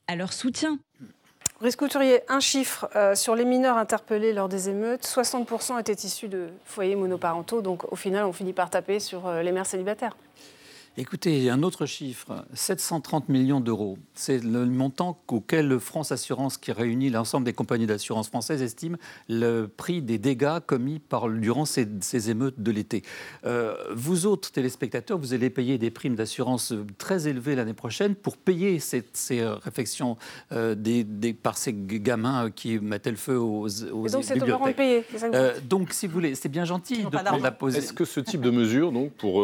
à 0.06 0.16
leur 0.16 0.32
soutien. 0.32 0.78
Brice 1.64 1.76
Couturier, 1.76 2.20
un 2.28 2.40
chiffre 2.40 2.90
euh, 2.94 3.14
sur 3.14 3.34
les 3.34 3.46
mineurs 3.46 3.78
interpellés 3.78 4.34
lors 4.34 4.50
des 4.50 4.68
émeutes 4.68 5.02
60% 5.02 5.80
étaient 5.80 5.94
issus 5.94 6.28
de 6.28 6.48
foyers 6.66 6.94
monoparentaux. 6.94 7.62
Donc 7.62 7.90
au 7.90 7.96
final, 7.96 8.26
on 8.26 8.34
finit 8.34 8.52
par 8.52 8.68
taper 8.68 9.00
sur 9.00 9.26
euh, 9.26 9.40
les 9.40 9.50
mères 9.50 9.64
célibataires. 9.64 10.14
Écoutez, 10.96 11.50
un 11.50 11.64
autre 11.64 11.86
chiffre, 11.86 12.44
730 12.54 13.28
millions 13.28 13.58
d'euros. 13.58 13.98
C'est 14.14 14.38
le 14.44 14.64
montant 14.66 15.18
auquel 15.26 15.80
France 15.80 16.12
Assurance, 16.12 16.56
qui 16.56 16.70
réunit 16.70 17.10
l'ensemble 17.10 17.44
des 17.44 17.52
compagnies 17.52 17.86
d'assurance 17.88 18.28
françaises, 18.28 18.62
estime 18.62 18.96
le 19.28 19.66
prix 19.66 20.02
des 20.02 20.18
dégâts 20.18 20.60
commis 20.64 21.00
par, 21.00 21.28
durant 21.28 21.64
ces, 21.64 21.88
ces 22.00 22.30
émeutes 22.30 22.60
de 22.62 22.70
l'été. 22.70 23.02
Euh, 23.44 23.74
vous 23.92 24.26
autres 24.26 24.52
téléspectateurs, 24.52 25.18
vous 25.18 25.34
allez 25.34 25.50
payer 25.50 25.78
des 25.78 25.90
primes 25.90 26.14
d'assurance 26.14 26.72
très 26.96 27.26
élevées 27.26 27.56
l'année 27.56 27.74
prochaine 27.74 28.14
pour 28.14 28.36
payer 28.36 28.78
ces, 28.78 29.02
ces 29.14 29.40
euh, 29.40 29.56
réflexions 29.56 30.16
euh, 30.52 30.76
des, 30.76 31.02
des- 31.02 31.34
par 31.34 31.58
ces 31.58 31.72
gamins 31.74 32.52
qui 32.52 32.78
mettaient 32.78 33.10
le 33.10 33.16
feu 33.16 33.36
aux, 33.36 33.66
aux 33.66 34.06
Et 34.06 34.10
donc 34.10 34.22
c'est 34.22 34.38
parents 34.38 34.64
de 34.68 34.72
bibliothèques. 34.72 34.76
payer. 34.76 35.04
Euh, 35.34 35.54
donc, 35.68 35.92
si 35.92 36.06
vous 36.06 36.12
voulez, 36.12 36.36
c'est 36.36 36.48
bien 36.48 36.64
gentil 36.64 37.02
de 37.02 37.08
prendre 37.08 37.42
la 37.42 37.50
position. 37.50 37.82
Est-ce 37.82 37.92
que 37.92 38.04
ce 38.04 38.20
type 38.20 38.42
de 38.42 38.50
mesure 38.50 38.92
donc, 38.92 39.10
pour, 39.14 39.42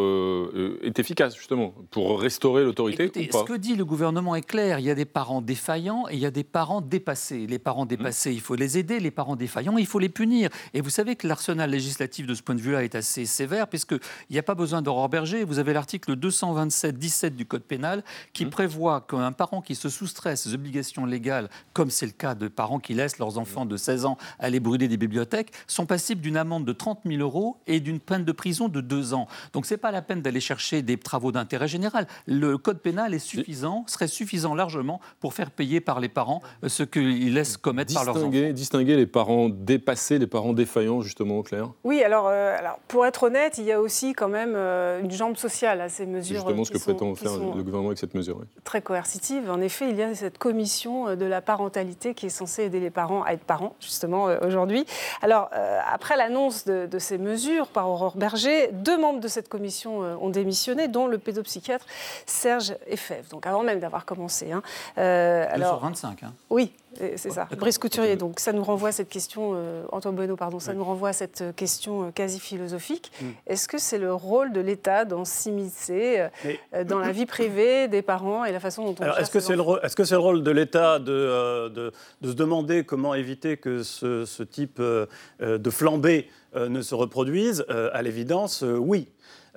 est 0.81 0.97
efficace, 0.97 1.40
justement, 1.41 1.73
pour 1.89 2.21
restaurer 2.21 2.63
l'autorité 2.63 3.05
ou 3.07 3.31
pas 3.31 3.39
ce 3.39 3.43
que 3.45 3.57
dit 3.57 3.75
le 3.75 3.83
gouvernement 3.83 4.35
est 4.35 4.45
clair. 4.45 4.77
Il 4.77 4.85
y 4.85 4.91
a 4.91 4.95
des 4.95 5.05
parents 5.05 5.41
défaillants 5.41 6.05
et 6.07 6.13
il 6.13 6.19
y 6.19 6.27
a 6.27 6.31
des 6.31 6.43
parents 6.43 6.81
dépassés. 6.81 7.47
Les 7.47 7.57
parents 7.57 7.87
dépassés, 7.87 8.31
il 8.31 8.41
faut 8.41 8.53
les 8.53 8.77
aider. 8.77 8.99
Les 8.99 9.09
parents 9.09 9.35
défaillants, 9.35 9.77
il 9.79 9.87
faut 9.87 9.97
les 9.97 10.09
punir. 10.09 10.49
Et 10.75 10.81
vous 10.81 10.91
savez 10.91 11.15
que 11.15 11.27
l'arsenal 11.27 11.71
législatif 11.71 12.27
de 12.27 12.35
ce 12.35 12.43
point 12.43 12.53
de 12.53 12.61
vue-là 12.61 12.83
est 12.83 12.93
assez 12.93 13.25
sévère, 13.25 13.67
puisqu'il 13.67 13.99
n'y 14.29 14.37
a 14.37 14.43
pas 14.43 14.53
besoin 14.53 14.83
d'Aurore 14.83 15.09
Berger. 15.09 15.43
Vous 15.43 15.57
avez 15.57 15.73
l'article 15.73 16.15
227-17 16.15 17.31
du 17.31 17.47
Code 17.47 17.63
pénal 17.63 18.03
qui 18.33 18.45
prévoit 18.45 19.01
qu'un 19.01 19.31
parent 19.31 19.61
qui 19.61 19.73
se 19.73 19.89
soustrait 19.89 20.31
à 20.31 20.35
ses 20.35 20.53
obligations 20.53 21.07
légales, 21.07 21.49
comme 21.73 21.89
c'est 21.89 22.05
le 22.05 22.11
cas 22.11 22.35
de 22.35 22.49
parents 22.49 22.79
qui 22.79 22.93
laissent 22.93 23.17
leurs 23.17 23.39
enfants 23.39 23.65
de 23.65 23.77
16 23.77 24.05
ans 24.05 24.17
aller 24.37 24.59
brûler 24.59 24.87
des 24.87 24.97
bibliothèques, 24.97 25.51
sont 25.65 25.87
passibles 25.87 26.21
d'une 26.21 26.37
amende 26.37 26.65
de 26.65 26.73
30 26.73 26.99
000 27.03 27.19
euros 27.19 27.57
et 27.65 27.79
d'une 27.79 27.99
peine 27.99 28.25
de 28.25 28.31
prison 28.31 28.67
de 28.67 28.79
deux 28.79 29.15
ans. 29.15 29.27
Donc 29.53 29.65
c'est 29.65 29.77
pas 29.77 29.89
la 29.89 30.03
peine 30.03 30.21
d'aller 30.21 30.39
chercher 30.39 30.83
des 30.83 30.97
travaux 30.97 31.30
d'intérêt 31.31 31.67
général. 31.67 32.07
Le 32.27 32.57
code 32.57 32.79
pénal 32.79 33.13
est 33.13 33.19
suffisant, 33.19 33.83
serait 33.87 34.07
suffisant 34.07 34.55
largement 34.55 34.99
pour 35.19 35.33
faire 35.33 35.51
payer 35.51 35.81
par 35.81 35.99
les 35.99 36.09
parents 36.09 36.41
euh, 36.63 36.69
ce 36.69 36.83
qu'ils 36.83 37.33
laissent 37.33 37.57
commettre 37.57 37.93
par 37.93 38.05
leurs 38.05 38.15
enfants. 38.17 38.27
distinguer, 38.27 38.53
distinguer 38.53 38.95
les 38.95 39.05
parents 39.07 39.49
dépassés, 39.49 40.19
les 40.19 40.27
parents 40.27 40.53
défaillants, 40.53 41.01
justement, 41.01 41.41
Claire? 41.43 41.69
Oui, 41.83 42.03
alors, 42.03 42.27
euh, 42.27 42.55
alors 42.57 42.79
pour 42.87 43.05
être 43.05 43.23
honnête, 43.23 43.57
il 43.57 43.65
y 43.65 43.71
a 43.71 43.79
aussi 43.81 44.13
quand 44.13 44.27
même 44.29 44.53
euh, 44.55 45.01
une 45.01 45.11
jambe 45.11 45.37
sociale 45.37 45.81
à 45.81 45.89
ces 45.89 46.03
C'est 46.03 46.05
mesures. 46.05 46.35
justement 46.37 46.63
ce 46.63 46.71
que 46.71 46.77
sont- 46.79 46.91
prétend 46.95 47.15
faire 47.15 47.33
le 47.37 47.63
gouvernement 47.63 47.87
avec 47.89 47.99
cette 47.99 48.13
mesure. 48.13 48.37
oui. 48.39 48.45
très 48.63 48.81
coercitive. 48.81 49.49
En 49.49 49.61
effet, 49.61 49.89
il 49.89 49.95
y 49.97 50.01
a 50.03 50.13
cette 50.15 50.37
commission 50.37 51.15
de 51.15 51.25
la 51.25 51.41
parentalité 51.41 52.13
qui 52.13 52.25
est 52.27 52.29
censée 52.29 52.63
aider 52.63 52.79
les 52.79 52.89
parents 52.89 53.23
à 53.23 53.31
être 53.33 53.43
parents, 53.43 53.75
justement, 53.79 54.27
euh, 54.29 54.37
aujourd'hui. 54.45 54.85
Alors, 55.21 55.49
euh, 55.55 55.79
après 55.91 56.17
l'annonce 56.17 56.65
de, 56.65 56.85
de 56.85 56.99
ces 56.99 57.17
mesures 57.17 57.67
par 57.67 57.89
Aurore 57.89 58.15
Berger, 58.17 58.69
deux 58.71 58.97
membres 58.99 59.19
de 59.19 59.27
cette 59.27 59.47
commission 59.49 59.99
ont 59.99 60.29
démissionné, 60.29 60.87
dont 60.87 61.07
le 61.07 61.17
pédopsychiatre 61.21 61.85
Serge 62.25 62.75
Effève. 62.87 63.27
Donc, 63.29 63.45
avant 63.47 63.63
même 63.63 63.79
d'avoir 63.79 64.05
commencé. 64.05 64.51
hein. 64.51 64.61
Euh, 64.97 65.45
alors, 65.49 65.77
sur 65.77 65.79
25. 65.87 66.23
hein. 66.23 66.33
oui, 66.49 66.73
c'est 67.15 67.31
ça. 67.31 67.47
Brice 67.57 67.77
Couturier, 67.77 68.17
donc 68.17 68.39
ça 68.39 68.51
nous 68.51 68.63
renvoie 68.63 68.89
à 68.89 68.91
cette 68.91 69.07
question, 69.07 69.53
euh, 69.55 69.83
Antoine 69.93 70.15
Bueno, 70.15 70.35
pardon, 70.35 70.59
ça 70.59 70.73
nous 70.73 70.83
renvoie 70.83 71.09
à 71.09 71.13
cette 71.13 71.41
euh, 71.41 71.51
question 71.53 72.07
euh, 72.07 72.11
quasi 72.11 72.39
philosophique. 72.39 73.11
Mm. 73.21 73.25
Est-ce 73.47 73.67
que 73.69 73.77
c'est 73.77 73.97
le 73.97 74.13
rôle 74.13 74.51
de 74.51 74.59
l'État 74.59 75.05
d'en 75.05 75.23
s'immiscer 75.23 76.19
euh, 76.19 76.27
Mais- 76.73 76.85
dans 76.85 76.99
la 76.99 77.11
vie 77.13 77.25
privée 77.25 77.87
des 77.87 78.01
parents 78.01 78.43
et 78.43 78.51
la 78.51 78.59
façon 78.59 78.83
dont 78.85 78.95
on 78.99 79.03
Alors, 79.03 79.19
est-ce 79.19 79.31
que 79.31 79.39
c'est 79.39 79.55
le, 79.55 79.63
que 79.95 80.03
c'est 80.03 80.15
le 80.15 80.19
rôle 80.19 80.43
de 80.43 80.51
l'État 80.51 80.99
de, 80.99 81.11
euh, 81.11 81.69
de, 81.69 81.91
de 82.21 82.27
se 82.29 82.33
demander 82.35 82.83
comment 82.83 83.13
éviter 83.13 83.55
que 83.57 83.83
ce, 83.83 84.25
ce 84.25 84.43
type 84.43 84.81
de 84.81 85.69
flambée 85.69 86.29
euh, 86.55 86.67
ne 86.67 86.81
se 86.81 86.93
reproduise 86.95 87.63
Euh, 87.69 87.89
À 87.93 88.01
l'évidence, 88.01 88.63
euh, 88.63 88.75
oui. 88.77 89.07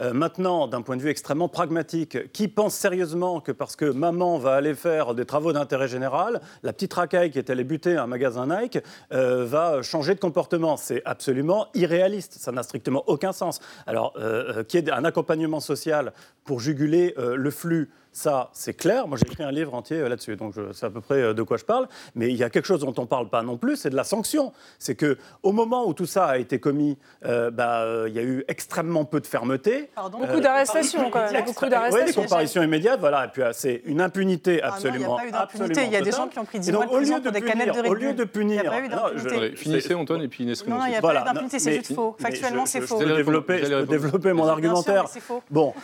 Euh, 0.00 0.12
maintenant, 0.12 0.66
d'un 0.66 0.82
point 0.82 0.96
de 0.96 1.02
vue 1.02 1.10
extrêmement 1.10 1.48
pragmatique, 1.48 2.32
qui 2.32 2.48
pense 2.48 2.74
sérieusement 2.74 3.40
que 3.40 3.52
parce 3.52 3.76
que 3.76 3.84
maman 3.84 4.38
va 4.38 4.54
aller 4.54 4.74
faire 4.74 5.14
des 5.14 5.24
travaux 5.24 5.52
d'intérêt 5.52 5.88
général, 5.88 6.40
la 6.62 6.72
petite 6.72 6.92
racaille 6.94 7.30
qui 7.30 7.38
est 7.38 7.50
allée 7.50 7.64
buter 7.64 7.96
un 7.96 8.06
magasin 8.06 8.46
Nike 8.46 8.78
euh, 9.12 9.44
va 9.44 9.82
changer 9.82 10.14
de 10.14 10.20
comportement? 10.20 10.76
C'est 10.76 11.02
absolument 11.04 11.68
irréaliste. 11.74 12.34
Ça 12.34 12.50
n'a 12.50 12.62
strictement 12.62 13.04
aucun 13.06 13.32
sens. 13.32 13.60
Alors, 13.86 14.14
euh, 14.16 14.58
euh, 14.58 14.64
qu'il 14.64 14.84
y 14.84 14.88
ait 14.88 14.90
un 14.90 15.04
accompagnement 15.04 15.60
social 15.60 16.12
pour 16.44 16.60
juguler 16.60 17.14
le 17.16 17.50
flux, 17.50 17.90
ça, 18.16 18.48
c'est 18.52 18.74
clair. 18.74 19.08
Moi, 19.08 19.18
j'ai 19.18 19.26
écrit 19.26 19.42
un 19.42 19.50
livre 19.50 19.74
entier 19.74 19.96
euh, 19.96 20.08
là-dessus, 20.08 20.36
donc 20.36 20.54
je 20.54 20.72
sais 20.72 20.86
à 20.86 20.90
peu 20.90 21.00
près 21.00 21.16
euh, 21.20 21.34
de 21.34 21.42
quoi 21.42 21.56
je 21.56 21.64
parle. 21.64 21.88
Mais 22.14 22.28
il 22.28 22.36
y 22.36 22.44
a 22.44 22.48
quelque 22.48 22.66
chose 22.66 22.78
dont 22.78 22.94
on 22.96 23.02
ne 23.02 23.06
parle 23.08 23.28
pas 23.28 23.42
non 23.42 23.56
plus, 23.56 23.74
c'est 23.74 23.90
de 23.90 23.96
la 23.96 24.04
sanction. 24.04 24.52
C'est 24.78 24.94
que 24.94 25.18
au 25.42 25.50
moment 25.50 25.84
où 25.88 25.94
tout 25.94 26.06
ça 26.06 26.26
a 26.26 26.38
été 26.38 26.60
commis, 26.60 26.96
euh, 27.26 27.50
bah, 27.50 27.80
euh, 27.82 28.06
il 28.08 28.14
y 28.14 28.20
a 28.20 28.22
eu 28.22 28.44
extrêmement 28.46 29.04
peu 29.04 29.18
de 29.20 29.26
fermeté. 29.26 29.90
Pardon 29.96 30.18
Beaucoup 30.18 30.38
d'arrestations, 30.38 31.10
quand 31.10 31.32
même. 31.32 31.44
Beaucoup 31.44 31.64
Oui, 31.64 31.70
des 31.70 31.74
d'arrestations. 31.74 32.22
comparaisons 32.22 32.62
immédiates, 32.62 33.00
voilà. 33.00 33.24
Et 33.24 33.28
puis, 33.28 33.42
c'est 33.52 33.82
une 33.84 34.00
impunité 34.00 34.60
Ah 34.62 34.68
non, 34.68 34.74
absolument. 34.74 34.96
il 34.96 35.00
n'y 35.00 35.06
a 35.06 35.16
pas 35.16 35.26
eu 35.26 35.30
d'impunité. 35.32 35.80
absolument 35.80 35.90
Il 35.90 35.92
y 35.92 35.96
a 35.96 36.00
des 36.02 36.12
gens 36.12 36.28
qui 36.28 36.38
ont 36.38 36.44
pris 36.44 36.60
10 36.60 36.68
Et 36.68 36.72
mois 36.72 36.82
donc, 36.82 36.90
de 36.90 36.94
au 36.94 36.98
prison 36.98 37.16
lieu 37.16 37.22
pour 37.22 37.32
de 37.32 37.38
des 37.40 37.44
canettes 37.44 37.66
de 37.66 37.72
punir, 37.82 37.90
au 37.90 37.94
lieu 37.94 38.12
de 38.14 38.24
punir, 38.24 38.62
Il 38.62 38.62
n'y 38.62 38.68
a 38.68 38.70
pas 38.70 38.80
eu 38.80 38.88
d'impunité. 38.88 39.56
Finissez, 39.56 39.94
Antoine, 39.94 40.22
et 40.22 40.28
puis 40.28 40.46
Nesrine 40.46 40.70
Non, 40.70 40.78
non, 40.78 40.86
il 40.86 40.90
n'y 40.90 40.96
a 40.96 41.00
pas 41.00 41.20
eu 41.20 41.24
d'impunité, 41.24 41.58
c'est 41.58 41.74
juste 41.78 41.94
faux. 41.96 42.14
Factuellement, 42.20 42.64
c'est 42.64 42.80
faux. 42.80 43.00
Je 43.00 43.84
développer, 43.84 44.32
mon 44.32 44.46
argumentaire. 44.46 45.08
c'est. 45.08 45.20
Bon, 45.50 45.74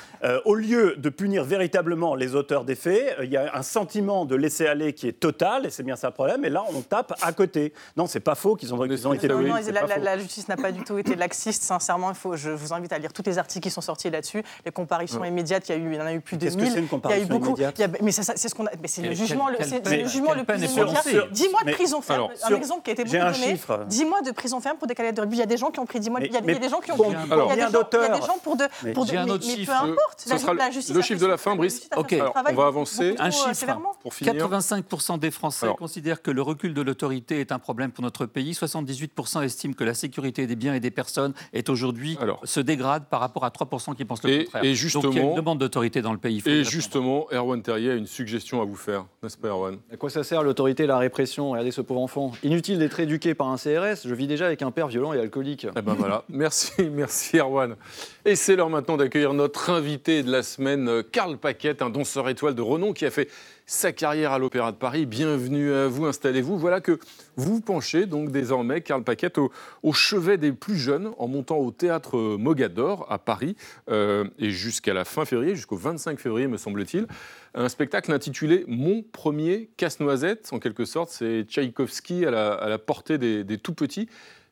au 0.44 0.54
lieu 0.54 0.94
de 0.96 1.08
punir 1.08 1.42
véritablement 1.42 2.14
les 2.20 2.34
auteurs 2.36 2.64
des 2.64 2.74
faits, 2.76 3.16
euh, 3.18 3.24
il 3.24 3.32
y 3.32 3.36
a 3.36 3.50
un 3.56 3.62
sentiment 3.62 4.24
de 4.24 4.36
laisser 4.36 4.66
aller 4.66 4.92
qui 4.92 5.08
est 5.08 5.12
total, 5.18 5.66
et 5.66 5.70
c'est 5.70 5.82
bien 5.82 5.96
ça 5.96 6.06
le 6.08 6.12
problème. 6.14 6.44
Et 6.44 6.50
là, 6.50 6.62
on 6.72 6.80
tape 6.82 7.12
à 7.22 7.32
côté. 7.32 7.72
Non, 7.96 8.06
c'est 8.06 8.20
pas 8.20 8.34
faux 8.36 8.54
qu'ils 8.54 8.72
ont, 8.72 8.78
qu'ils 8.86 9.08
ont 9.08 9.12
été 9.12 9.26
Non, 9.28 9.40
non, 9.40 9.54
la, 10.02 10.18
justice 10.18 10.46
n'a 10.48 10.56
pas 10.56 10.70
du 10.70 10.84
tout 10.84 10.98
été 10.98 11.16
laxiste, 11.16 11.62
sincèrement. 11.62 12.10
Il 12.10 12.16
faut, 12.16 12.36
je 12.36 12.50
vous 12.50 12.72
invite 12.72 12.92
à 12.92 12.98
lire 12.98 13.12
tous 13.12 13.22
les 13.26 13.38
articles 13.38 13.64
qui 13.64 13.70
sont 13.70 13.80
sortis 13.80 14.10
là-dessus. 14.10 14.42
Les 14.64 14.70
comparaisons 14.70 15.24
immédiates, 15.24 15.68
il 15.68 15.72
y, 15.72 15.74
a 15.74 15.78
eu, 15.78 15.92
il 15.92 15.96
y 15.98 16.00
en 16.00 16.06
a 16.06 16.12
eu 16.14 16.20
plus 16.20 16.36
de 16.36 16.44
Qu'est-ce 16.44 16.56
que 16.56 16.62
1000. 16.62 16.72
c'est 16.72 16.78
une 16.78 16.84
il 16.84 16.88
y 17.10 17.12
a 17.14 17.18
eu 17.18 17.26
comparution 17.26 17.28
beaucoup. 17.28 17.46
immédiate 17.48 17.74
il 17.78 17.80
y 17.80 17.84
a- 17.84 17.88
mais 18.02 18.12
c'est 18.12 18.48
ce 18.48 18.54
qu'on 18.54 18.66
a. 18.66 18.70
Mais 18.80 18.88
c'est 18.88 19.02
le 19.02 19.14
jugement, 19.14 19.48
le, 19.48 19.56
c'est 19.60 19.76
le 19.76 19.82
peine- 19.82 20.08
jugement 20.08 20.34
le 20.34 20.44
plus 20.44 20.62
immédiat. 20.62 21.02
10 21.30 21.48
mois 21.48 21.62
de 21.64 21.72
prison 21.72 22.00
ferme. 22.00 22.18
alors, 22.20 22.30
un 22.42 22.46
sur- 22.48 22.56
exemple 22.56 22.82
qui 22.82 22.90
a 22.90 22.92
été 22.92 23.04
j'ai 23.06 23.18
beaucoup 23.18 23.28
un 23.30 23.32
donné. 23.32 23.46
chiffre. 23.52 23.84
10 23.88 24.04
mois 24.04 24.20
de 24.22 24.30
prison 24.30 24.60
ferme 24.60 24.76
pour 24.76 24.86
des 24.86 24.94
canettes 24.94 25.16
de 25.16 25.20
rugby. 25.22 25.36
Il 25.36 25.40
y 25.40 25.42
a 25.42 25.46
des 25.46 25.56
gens 25.56 25.70
qui 25.70 25.80
ont 25.80 25.86
pris 25.86 26.00
10 26.00 26.10
mois. 26.10 26.20
il 26.20 26.32
y 26.32 26.36
a, 26.36 26.40
des 26.40 26.68
gens 26.68 26.80
qui 26.80 26.92
ont. 26.92 26.96
Il 26.96 27.12
y 27.12 27.14
a 27.14 27.22
des 27.24 27.28
gens- 27.28 27.46
bien 27.46 27.54
il 27.54 27.58
y 27.58 27.62
a 27.62 27.66
des 27.66 27.72
d'auteurs. 27.72 28.26
gens 28.26 28.38
pour 28.42 28.56
de. 28.56 28.64
Mais 28.82 28.92
peu 28.92 29.00
importe. 29.00 30.26
Le 30.28 31.02
chiffre 31.02 31.20
de 31.20 31.26
la 31.26 31.36
fin, 31.36 31.54
Brice. 31.56 31.74
justice 31.74 31.90
a 32.16 32.18
fait 32.18 32.20
Ok. 32.30 32.34
Alors, 32.36 32.44
on 32.50 32.54
va 32.54 32.66
avancer. 32.66 33.14
Un 33.18 33.28
euh, 33.28 33.30
chiffre. 33.30 33.52
sévèrement. 33.54 33.92
Pour 34.02 34.14
finir. 34.14 34.34
85% 34.34 35.18
des 35.18 35.30
Français 35.30 35.66
Alors. 35.66 35.76
considèrent 35.76 36.22
que 36.22 36.30
le 36.30 36.42
recul 36.42 36.74
de 36.74 36.82
l'autorité 36.82 37.40
est 37.40 37.52
un 37.52 37.58
problème 37.58 37.90
pour 37.92 38.02
notre 38.02 38.26
pays. 38.26 38.52
78% 38.52 39.42
estiment 39.42 39.74
que 39.74 39.84
la 39.84 39.94
sécurité 39.94 40.46
des 40.46 40.56
biens 40.56 40.74
et 40.74 40.80
des 40.80 40.90
personnes 40.90 41.32
est 41.52 41.68
aujourd'hui 41.68 42.18
se 42.44 42.60
dégrade 42.60 43.04
par 43.08 43.20
rapport 43.20 43.44
à 43.44 43.50
3% 43.50 43.94
qui 43.94 44.04
pensent 44.04 44.22
le 44.24 44.30
Et- 44.30 44.44
contraire. 44.44 44.64
et 44.64 44.68
Donc 44.68 44.68
il 44.68 44.68
y 44.68 44.72
a 44.72 44.74
justement- 44.74 45.12
une 45.30 45.34
demande 45.34 45.58
d'autorité 45.58 46.02
dans 46.02 46.12
le 46.12 46.18
pays. 46.18 46.42
Et 46.46 46.64
justement, 46.64 47.26
Erwan 47.32 47.62
Terrier 47.62 47.90
a 47.92 47.94
une 47.94 48.06
suggestion 48.06 48.60
à 48.62 48.64
vous 48.64 48.76
faire, 48.76 49.04
n'est-ce 49.22 49.36
pas 49.36 49.48
Erwan? 49.48 49.78
À 49.92 49.96
quoi 49.96 50.10
ça 50.10 50.24
sert 50.24 50.42
l'autorité 50.42 50.84
et 50.84 50.86
la 50.86 50.98
répression? 50.98 51.50
Regardez 51.50 51.70
ce 51.70 51.80
pauvre 51.80 52.00
enfant. 52.00 52.32
Inutile 52.42 52.78
d'être 52.78 52.98
éduqué 53.00 53.34
par 53.34 53.48
un 53.48 53.56
CRS. 53.56 54.06
Je 54.06 54.14
vis 54.14 54.26
déjà 54.26 54.46
avec 54.46 54.62
un 54.62 54.70
père 54.70 54.88
violent 54.88 55.12
et 55.12 55.18
alcoolique. 55.20 55.66
Eh 55.76 55.82
ben 55.82 55.94
voilà, 55.94 56.24
merci, 56.28 56.72
merci 56.90 57.38
Erwan. 57.38 57.76
Et 58.24 58.36
c'est 58.36 58.56
l'heure 58.56 58.70
maintenant 58.70 58.96
d'accueillir 58.96 59.32
notre 59.34 59.70
invité 59.70 60.22
de 60.22 60.30
la 60.30 60.42
semaine, 60.42 60.88
euh, 60.88 61.02
Karl 61.02 61.36
Paquette, 61.38 61.82
un 61.82 61.90
danseur 62.00 62.30
étoile 62.30 62.54
de 62.54 62.62
renom 62.62 62.94
qui 62.94 63.04
a 63.04 63.10
fait 63.10 63.28
sa 63.66 63.92
carrière 63.92 64.32
à 64.32 64.38
l'Opéra 64.38 64.72
de 64.72 64.76
Paris. 64.78 65.04
Bienvenue 65.04 65.70
à 65.70 65.86
vous, 65.86 66.06
installez-vous. 66.06 66.58
Voilà 66.58 66.80
que 66.80 66.98
vous 67.36 67.60
penchez 67.60 68.06
donc 68.06 68.30
désormais, 68.32 68.80
Karl 68.80 69.04
Paquette, 69.04 69.36
au, 69.36 69.92
chevet 69.92 70.38
des 70.38 70.52
plus 70.52 70.78
jeunes 70.78 71.10
en 71.18 71.28
montant 71.28 71.58
au 71.58 71.70
théâtre 71.70 72.16
Mogador 72.38 73.06
à 73.10 73.18
Paris 73.18 73.54
euh, 73.90 74.24
et 74.38 74.50
jusqu'à 74.50 74.94
la 74.94 75.04
fin 75.04 75.26
février, 75.26 75.54
jusqu'au 75.54 75.76
25 75.76 76.18
février 76.18 76.46
me 76.46 76.56
semble-t-il. 76.56 77.06
Un 77.54 77.68
spectacle 77.68 78.10
intitulé 78.12 78.64
Mon 78.66 79.02
premier 79.02 79.68
casse-noisette, 79.76 80.48
en 80.52 80.58
quelque 80.58 80.86
sorte. 80.86 81.10
C'est 81.10 81.42
Tchaïkovski 81.42 82.24
à 82.24 82.30
la, 82.30 82.52
à 82.54 82.68
la 82.70 82.78
portée 82.78 83.18
des, 83.18 83.44
des 83.44 83.58
tout 83.58 83.74
petits, 83.74 84.08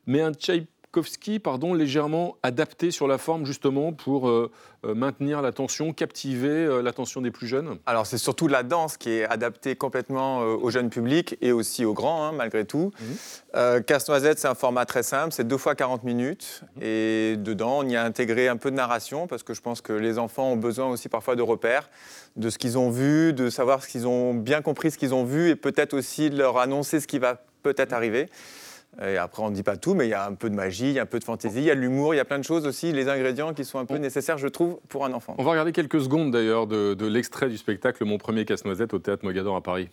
mais 0.06 0.20
un 0.20 0.34
Tchaïkovski 0.34 0.77
pardon, 1.42 1.74
légèrement 1.74 2.36
adapté 2.42 2.90
sur 2.90 3.06
la 3.06 3.18
forme 3.18 3.44
justement 3.44 3.92
pour 3.92 4.28
euh, 4.28 4.50
euh, 4.84 4.94
maintenir 4.94 5.42
l'attention, 5.42 5.92
captiver 5.92 6.48
euh, 6.48 6.82
l'attention 6.82 7.20
des 7.20 7.30
plus 7.30 7.46
jeunes. 7.46 7.78
Alors 7.84 8.06
c'est 8.06 8.18
surtout 8.18 8.46
la 8.46 8.62
danse 8.62 8.96
qui 8.96 9.10
est 9.10 9.24
adaptée 9.24 9.74
complètement 9.74 10.42
euh, 10.42 10.56
au 10.56 10.70
jeune 10.70 10.88
public 10.88 11.36
et 11.40 11.50
aussi 11.50 11.84
aux 11.84 11.94
grands, 11.94 12.24
hein, 12.24 12.32
malgré 12.32 12.64
tout. 12.64 12.92
Mhm. 13.00 13.16
Euh, 13.56 13.80
Casse-Noisette, 13.80 14.38
c'est 14.38 14.46
un 14.48 14.54
format 14.54 14.86
très 14.86 15.02
simple, 15.02 15.32
c'est 15.32 15.46
deux 15.46 15.56
fois 15.56 15.74
40 15.74 16.04
minutes. 16.04 16.62
Mhm. 16.76 16.82
Et 16.82 17.36
dedans, 17.38 17.78
on 17.78 17.88
y 17.88 17.96
a 17.96 18.04
intégré 18.04 18.48
un 18.48 18.56
peu 18.56 18.70
de 18.70 18.76
narration, 18.76 19.26
parce 19.26 19.42
que 19.42 19.52
je 19.52 19.60
pense 19.60 19.80
que 19.80 19.92
les 19.92 20.18
enfants 20.18 20.52
ont 20.52 20.56
besoin 20.56 20.86
aussi 20.86 21.08
parfois 21.08 21.34
de 21.34 21.42
repères, 21.42 21.90
de 22.36 22.48
ce 22.48 22.58
qu'ils 22.58 22.78
ont 22.78 22.90
vu, 22.90 23.32
de 23.32 23.50
savoir 23.50 23.82
ce 23.82 23.88
qu'ils 23.88 24.06
ont 24.06 24.32
bien 24.32 24.62
compris, 24.62 24.90
ce 24.90 24.98
qu'ils 24.98 25.14
ont 25.14 25.24
vu, 25.24 25.50
et 25.50 25.56
peut-être 25.56 25.94
aussi 25.94 26.30
de 26.30 26.38
leur 26.38 26.58
annoncer 26.58 27.00
ce 27.00 27.06
qui 27.06 27.18
va 27.18 27.42
peut-être 27.62 27.92
arriver. 27.92 28.28
Et 29.00 29.16
après, 29.16 29.42
on 29.42 29.50
ne 29.50 29.54
dit 29.54 29.62
pas 29.62 29.76
tout, 29.76 29.94
mais 29.94 30.06
il 30.06 30.10
y 30.10 30.14
a 30.14 30.26
un 30.26 30.34
peu 30.34 30.50
de 30.50 30.54
magie, 30.54 30.88
il 30.88 30.92
y 30.94 30.98
a 30.98 31.02
un 31.02 31.06
peu 31.06 31.18
de 31.18 31.24
fantaisie, 31.24 31.58
il 31.60 31.64
y 31.64 31.70
a 31.70 31.74
de 31.74 31.80
l'humour, 31.80 32.14
il 32.14 32.16
y 32.16 32.20
a 32.20 32.24
plein 32.24 32.38
de 32.38 32.44
choses 32.44 32.66
aussi, 32.66 32.92
les 32.92 33.08
ingrédients 33.08 33.54
qui 33.54 33.64
sont 33.64 33.78
un 33.78 33.84
peu 33.84 33.96
nécessaires, 33.96 34.38
je 34.38 34.48
trouve, 34.48 34.80
pour 34.88 35.04
un 35.04 35.12
enfant. 35.12 35.34
On 35.38 35.44
va 35.44 35.52
regarder 35.52 35.72
quelques 35.72 36.00
secondes 36.00 36.32
d'ailleurs 36.32 36.66
de, 36.66 36.94
de 36.94 37.06
l'extrait 37.06 37.48
du 37.48 37.56
spectacle 37.56 38.04
Mon 38.04 38.18
premier 38.18 38.44
casse-noisette 38.44 38.94
au 38.94 38.98
théâtre 38.98 39.24
Mogador 39.24 39.54
à 39.54 39.62
Paris. 39.62 39.88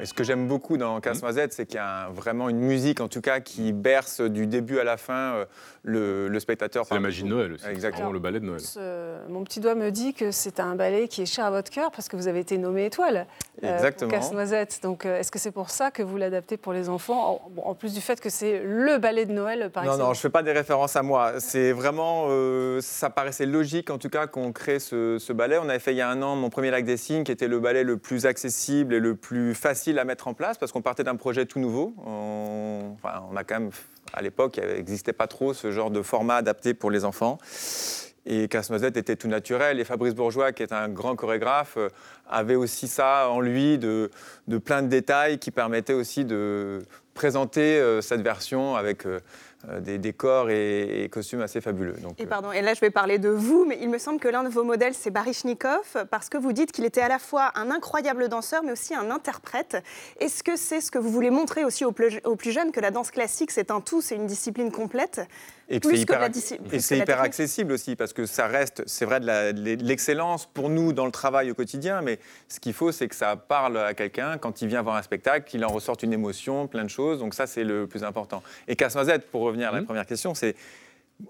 Et 0.00 0.06
ce 0.06 0.14
que 0.14 0.24
j'aime 0.24 0.46
beaucoup 0.48 0.76
dans 0.76 1.00
Casse-Noisette, 1.00 1.52
c'est 1.52 1.66
qu'il 1.66 1.76
y 1.76 1.78
a 1.78 2.06
un- 2.06 2.10
vraiment 2.10 2.48
une 2.48 2.58
musique, 2.60 3.00
en 3.00 3.08
tout 3.08 3.20
cas, 3.20 3.40
qui 3.40 3.72
berce 3.72 4.20
du 4.20 4.46
début 4.46 4.78
à 4.78 4.84
la 4.84 4.96
fin 4.96 5.34
euh, 5.34 5.44
le, 5.82 6.28
le 6.28 6.40
spectateur. 6.40 6.84
C'est 6.86 6.94
la 6.94 7.00
magie 7.00 7.22
de 7.22 7.28
Noël 7.28 7.52
aussi. 7.52 7.66
Exactement. 7.66 8.10
Le 8.12 8.18
ballet 8.18 8.40
de 8.40 8.44
Noël. 8.46 8.60
Ce- 8.60 9.28
mon 9.28 9.44
petit 9.44 9.60
doigt 9.60 9.74
me 9.74 9.90
dit 9.90 10.14
que 10.14 10.30
c'est 10.30 10.60
un 10.60 10.74
ballet 10.74 11.08
qui 11.08 11.22
est 11.22 11.26
cher 11.26 11.44
à 11.46 11.50
votre 11.50 11.70
cœur 11.70 11.90
parce 11.90 12.08
que 12.08 12.16
vous 12.16 12.28
avez 12.28 12.40
été 12.40 12.58
nommé 12.58 12.86
étoile 12.86 13.26
Exactement. 13.62 14.10
pour 14.10 14.18
Casse-Noisette. 14.18 14.80
Donc, 14.82 15.04
euh, 15.04 15.18
est-ce 15.18 15.30
que 15.30 15.38
c'est 15.38 15.50
pour 15.50 15.70
ça 15.70 15.90
que 15.90 16.02
vous 16.02 16.16
l'adaptez 16.16 16.56
pour 16.56 16.72
les 16.72 16.88
enfants 16.88 17.42
en, 17.62 17.74
plus 17.74 17.94
du 17.94 18.00
fait 18.00 18.20
que 18.20 18.30
c'est 18.30 18.62
le 18.64 18.98
ballet 18.98 19.26
de 19.26 19.32
Noël 19.32 19.70
par 19.70 19.84
Non, 19.84 19.92
exemple 19.92 20.08
non, 20.08 20.14
je 20.14 20.18
ne 20.18 20.22
fais 20.22 20.30
pas 20.30 20.42
des 20.42 20.52
références 20.52 20.96
à 20.96 21.02
moi. 21.02 21.34
C'est 21.38 21.72
vraiment, 21.72 22.26
euh, 22.28 22.80
ça 22.80 23.10
paraissait 23.10 23.46
logique 23.46 23.90
en 23.90 23.98
tout 23.98 24.08
cas 24.08 24.26
qu'on 24.26 24.52
crée 24.52 24.78
ce, 24.78 25.18
ce 25.18 25.32
ballet. 25.32 25.58
On 25.58 25.68
avait 25.68 25.78
fait 25.78 25.92
il 25.92 25.98
y 25.98 26.00
a 26.00 26.08
un 26.08 26.22
an 26.22 26.36
mon 26.36 26.50
premier 26.50 26.70
lac 26.70 26.84
des 26.84 26.96
signes, 26.96 27.24
qui 27.24 27.32
était 27.32 27.48
le 27.48 27.60
ballet 27.60 27.84
le 27.84 27.96
plus 27.96 28.26
accessible 28.26 28.94
et 28.94 29.00
le 29.00 29.14
plus 29.14 29.54
facile 29.54 29.98
à 29.98 30.04
mettre 30.04 30.28
en 30.28 30.34
place, 30.34 30.58
parce 30.58 30.72
qu'on 30.72 30.82
partait 30.82 31.04
d'un 31.04 31.16
projet 31.16 31.46
tout 31.46 31.60
nouveau. 31.60 31.94
On, 32.04 32.94
enfin, 32.94 33.22
on 33.30 33.36
a 33.36 33.44
quand 33.44 33.60
même, 33.60 33.70
à 34.12 34.22
l'époque, 34.22 34.58
il 34.62 34.74
n'existait 34.74 35.12
pas 35.12 35.26
trop 35.26 35.54
ce 35.54 35.70
genre 35.70 35.90
de 35.90 36.02
format 36.02 36.36
adapté 36.36 36.74
pour 36.74 36.90
les 36.90 37.04
enfants. 37.04 37.38
Et 38.26 38.48
Casse-Noisette 38.48 38.96
était 38.96 39.16
tout 39.16 39.28
naturel. 39.28 39.80
Et 39.80 39.84
Fabrice 39.84 40.14
Bourgeois, 40.14 40.52
qui 40.52 40.62
est 40.62 40.72
un 40.72 40.88
grand 40.88 41.16
chorégraphe, 41.16 41.76
euh, 41.76 41.88
avait 42.28 42.56
aussi 42.56 42.86
ça 42.86 43.28
en 43.30 43.40
lui, 43.40 43.78
de, 43.78 44.10
de 44.46 44.58
plein 44.58 44.82
de 44.82 44.88
détails 44.88 45.38
qui 45.38 45.50
permettaient 45.50 45.94
aussi 45.94 46.24
de 46.24 46.80
présenter 47.14 47.78
euh, 47.78 48.00
cette 48.00 48.22
version 48.22 48.76
avec 48.76 49.04
euh, 49.04 49.20
des 49.80 49.98
décors 49.98 50.48
et, 50.48 51.02
et 51.02 51.08
costumes 51.08 51.42
assez 51.42 51.60
fabuleux. 51.60 51.94
Donc, 51.94 52.18
Et 52.18 52.24
pardon, 52.24 52.50
et 52.52 52.62
là 52.62 52.72
je 52.72 52.80
vais 52.80 52.90
parler 52.90 53.18
de 53.18 53.28
vous, 53.28 53.66
mais 53.66 53.78
il 53.82 53.90
me 53.90 53.98
semble 53.98 54.18
que 54.18 54.28
l'un 54.28 54.42
de 54.42 54.48
vos 54.48 54.64
modèles 54.64 54.94
c'est 54.94 55.10
Baryshnikov, 55.10 56.06
parce 56.10 56.30
que 56.30 56.38
vous 56.38 56.52
dites 56.52 56.72
qu'il 56.72 56.84
était 56.84 57.02
à 57.02 57.08
la 57.08 57.18
fois 57.18 57.52
un 57.56 57.70
incroyable 57.70 58.28
danseur, 58.28 58.62
mais 58.62 58.72
aussi 58.72 58.94
un 58.94 59.10
interprète. 59.10 59.82
Est-ce 60.18 60.42
que 60.42 60.56
c'est 60.56 60.80
ce 60.80 60.90
que 60.90 60.98
vous 60.98 61.10
voulez 61.10 61.30
montrer 61.30 61.64
aussi 61.64 61.84
aux 61.84 61.92
plus, 61.92 62.20
aux 62.24 62.36
plus 62.36 62.52
jeunes, 62.52 62.72
que 62.72 62.80
la 62.80 62.90
danse 62.90 63.10
classique 63.10 63.50
c'est 63.50 63.70
un 63.70 63.80
tout, 63.82 64.00
c'est 64.00 64.14
une 64.14 64.26
discipline 64.26 64.70
complète? 64.70 65.20
Et 65.72 65.78
que 65.78 65.88
c'est 65.88 66.98
hyper, 66.98 67.18
que 67.18 67.22
accessible 67.22 67.72
aussi, 67.72 67.94
parce 67.94 68.12
que 68.12 68.26
ça 68.26 68.48
reste, 68.48 68.82
c'est 68.86 69.04
vrai, 69.04 69.20
de 69.20 69.84
l'excellence 69.84 70.46
pour 70.46 70.68
nous 70.68 70.92
dans 70.92 71.06
le 71.06 71.12
travail 71.12 71.48
au 71.52 71.54
quotidien, 71.54 72.02
mais 72.02 72.18
ce 72.48 72.58
qu'il 72.58 72.72
faut, 72.72 72.90
c'est 72.90 73.06
que 73.06 73.14
ça 73.14 73.36
parle 73.36 73.78
à 73.78 73.94
quelqu'un 73.94 74.36
quand 74.36 74.62
il 74.62 74.68
vient 74.68 74.82
voir 74.82 74.96
un 74.96 75.02
spectacle, 75.02 75.48
qu'il 75.48 75.64
en 75.64 75.68
ressorte 75.68 76.02
une 76.02 76.12
émotion, 76.12 76.66
plein 76.66 76.82
de 76.82 76.90
choses. 76.90 77.20
Donc 77.20 77.34
ça, 77.34 77.46
c'est 77.46 77.62
le 77.62 77.86
plus 77.86 78.02
important. 78.02 78.42
Et 78.66 78.74
Casse-Noisette, 78.74 79.30
pour 79.30 79.42
revenir 79.42 79.68
à 79.68 79.72
la 79.76 79.82
première 79.82 80.06
question, 80.06 80.34
c'est 80.34 80.56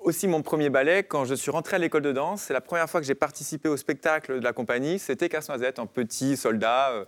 aussi 0.03 0.27
mon 0.27 0.41
premier 0.41 0.71
ballet. 0.71 1.03
Quand 1.03 1.27
je 1.27 1.35
suis 1.35 1.51
rentré 1.51 1.77
à 1.77 1.79
l'école 1.79 2.03
de 2.03 2.13
danse, 2.13 2.43
c'est 2.43 2.55
la 2.55 2.61
première 2.63 2.89
fois 2.89 3.01
que 3.01 3.07
j'ai 3.07 3.15
participé 3.15 3.69
au 3.69 3.77
spectacle 3.77 4.39
de 4.39 4.45
la 4.45 4.55
compagnie. 4.55 4.99
C'était 4.99 5.29
Casse-Noisette 5.29 5.79
en 5.79 5.87
petit 5.87 6.39
soldat. 6.39 7.05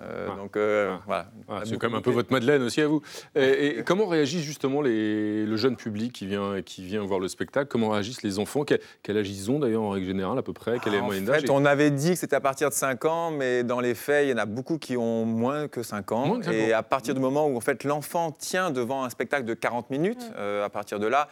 Euh, 0.00 0.28
Ah. 0.30 0.36
Donc 0.36 0.56
euh, 0.56 0.94
Ah. 0.96 1.02
voilà. 1.06 1.26
Ah, 1.48 1.60
c'est 1.64 1.76
quand 1.78 1.88
même 1.88 1.98
un 1.98 2.02
peu 2.02 2.10
votre 2.10 2.32
Madeleine 2.32 2.62
aussi 2.62 2.80
à 2.80 2.88
vous. 2.88 3.02
Et, 3.34 3.78
et 3.78 3.82
comment 3.84 4.06
réagissent 4.06 4.44
justement 4.44 4.82
les, 4.82 5.44
le 5.46 5.56
jeune 5.56 5.76
public 5.76 6.12
qui 6.12 6.26
vient, 6.26 6.62
qui 6.62 6.84
vient 6.84 7.02
voir 7.04 7.20
le 7.20 7.28
spectacle? 7.28 7.68
Comment 7.68 7.90
réagissent 7.90 8.22
les 8.22 8.38
enfants? 8.38 8.64
Quel, 8.64 8.80
quel 9.02 9.16
âge 9.18 9.28
ils 9.28 9.50
ont 9.50 9.58
d'ailleurs 9.58 9.82
en 9.82 9.90
règle 9.90 10.06
générale 10.06 10.38
à 10.38 10.42
peu 10.42 10.52
près? 10.52 10.78
Quelle 10.82 10.94
est 10.94 10.98
la 10.98 11.02
en 11.02 11.06
moyenne 11.06 11.26
fait, 11.26 11.42
d'âge 11.42 11.50
on 11.50 11.64
avait 11.64 11.90
dit 11.90 12.10
que 12.10 12.16
c'était 12.16 12.36
à 12.36 12.40
partir 12.40 12.68
de 12.68 12.74
5 12.74 13.04
ans, 13.04 13.30
mais 13.30 13.62
dans 13.62 13.80
les 13.80 13.94
faits, 13.94 14.26
il 14.26 14.30
y 14.30 14.34
en 14.34 14.38
a 14.38 14.46
beaucoup 14.46 14.78
qui 14.78 14.96
ont 14.96 15.24
moins 15.24 15.68
que 15.68 15.82
5 15.82 16.12
ans. 16.12 16.26
Moins 16.26 16.38
que 16.38 16.46
cinq 16.46 16.52
et 16.52 16.74
ans. 16.74 16.78
à 16.78 16.82
partir 16.82 17.14
du 17.14 17.20
moment 17.20 17.46
où 17.46 17.56
en 17.56 17.60
fait, 17.60 17.84
l'enfant 17.84 18.32
tient 18.32 18.70
devant 18.70 19.04
un 19.04 19.10
spectacle 19.10 19.44
de 19.44 19.54
40 19.54 19.90
minutes, 19.90 20.30
euh, 20.36 20.64
à 20.64 20.68
partir 20.70 20.98
de 20.98 21.06
là, 21.06 21.28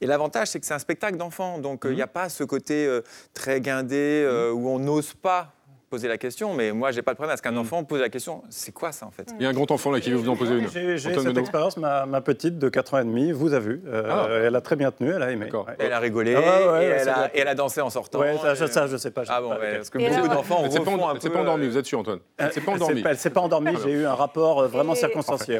et 0.00 0.06
l'avantage, 0.06 0.48
c'est 0.48 0.60
que 0.60 0.66
c'est 0.66 0.74
un 0.74 0.78
spectacle 0.78 1.16
d'enfant, 1.16 1.58
donc 1.58 1.82
il 1.84 1.94
n'y 1.94 2.02
a 2.02 2.06
pas 2.06 2.28
ce 2.28 2.44
côté 2.44 2.86
euh, 2.86 3.00
très 3.32 3.60
guindé 3.60 4.22
euh, 4.26 4.50
où 4.52 4.68
on 4.68 4.78
n'ose 4.78 5.14
pas 5.14 5.52
poser 5.94 6.08
la 6.08 6.18
question, 6.18 6.54
mais 6.54 6.72
moi, 6.72 6.90
j'ai 6.90 7.02
pas 7.02 7.12
de 7.12 7.16
problème 7.16 7.34
à 7.34 7.36
ce 7.36 7.42
qu'un 7.42 7.56
enfant 7.56 7.84
pose 7.84 8.00
la 8.00 8.08
question, 8.08 8.42
c'est 8.50 8.72
quoi 8.72 8.90
ça 8.90 9.06
en 9.06 9.12
fait? 9.12 9.32
Il 9.38 9.44
y 9.44 9.46
a 9.46 9.48
un 9.48 9.52
grand 9.52 9.70
enfant 9.70 9.92
là 9.92 10.00
qui 10.00 10.10
veut 10.10 10.16
vous 10.16 10.28
en 10.28 10.34
poser 10.34 10.54
une. 10.58 10.68
J'ai 10.68 10.98
cette 10.98 11.38
expérience, 11.38 11.76
ma, 11.76 12.04
ma 12.04 12.20
petite 12.20 12.58
de 12.58 12.68
4 12.68 12.94
ans 12.94 12.98
et 12.98 13.04
demi, 13.04 13.30
vous 13.30 13.54
a 13.54 13.60
vu. 13.60 13.80
Euh, 13.86 14.02
Ah. 14.10 14.26
Elle 14.44 14.56
a 14.56 14.60
très 14.60 14.74
bien 14.76 14.90
tenu, 14.90 15.12
elle 15.12 15.22
a 15.22 15.30
aimé. 15.30 15.48
Ouais. 15.52 15.60
Elle 15.78 15.92
a 15.92 15.98
rigolé, 16.00 16.34
Ah 16.34 16.40
ouais, 16.40 16.68
ouais, 16.72 16.84
et, 16.84 16.88
elle 16.88 17.08
a, 17.08 17.14
bien. 17.14 17.30
et 17.32 17.38
elle 17.40 17.48
a 17.48 17.54
dansé 17.54 17.80
en 17.80 17.90
sortant. 17.90 18.18
Ouais, 18.20 18.36
ça, 18.42 18.54
je- 18.54 18.64
et- 18.64 18.68
ça, 18.68 18.86
je 18.88 18.96
sais 18.96 19.10
pas. 19.12 19.22
je 19.24 19.30
Ah 19.30 19.36
sais 19.36 19.42
bon, 19.42 19.50
pas. 19.50 19.58
ouais, 19.60 19.76
parce 19.76 19.90
que 19.90 19.98
beaucoup 19.98 20.28
d'enfants 20.34 20.62
Elle 20.64 20.72
s'est 20.72 20.78
pas, 20.78 20.84
peu, 20.84 21.30
pas 21.30 21.40
endormie, 21.40 21.66
euh, 21.66 21.70
vous 21.70 21.78
êtes 21.78 21.86
sûr 21.86 21.98
Antoine 22.00 22.18
Elle 22.38 22.52
s'est 22.52 22.60
pas 22.60 22.72
Elle 22.72 22.76
endormie. 22.76 22.96
s'est 22.96 23.02
pas- 23.02 23.10
Elle 23.10 23.18
s'est 23.18 23.30
pas 23.30 23.40
endormie, 23.40 23.76
j'ai 23.84 23.92
eu 23.92 24.04
un 24.04 24.14
rapport 24.14 24.62
euh, 24.62 24.66
vraiment 24.66 24.94
circonstancié. 24.96 25.58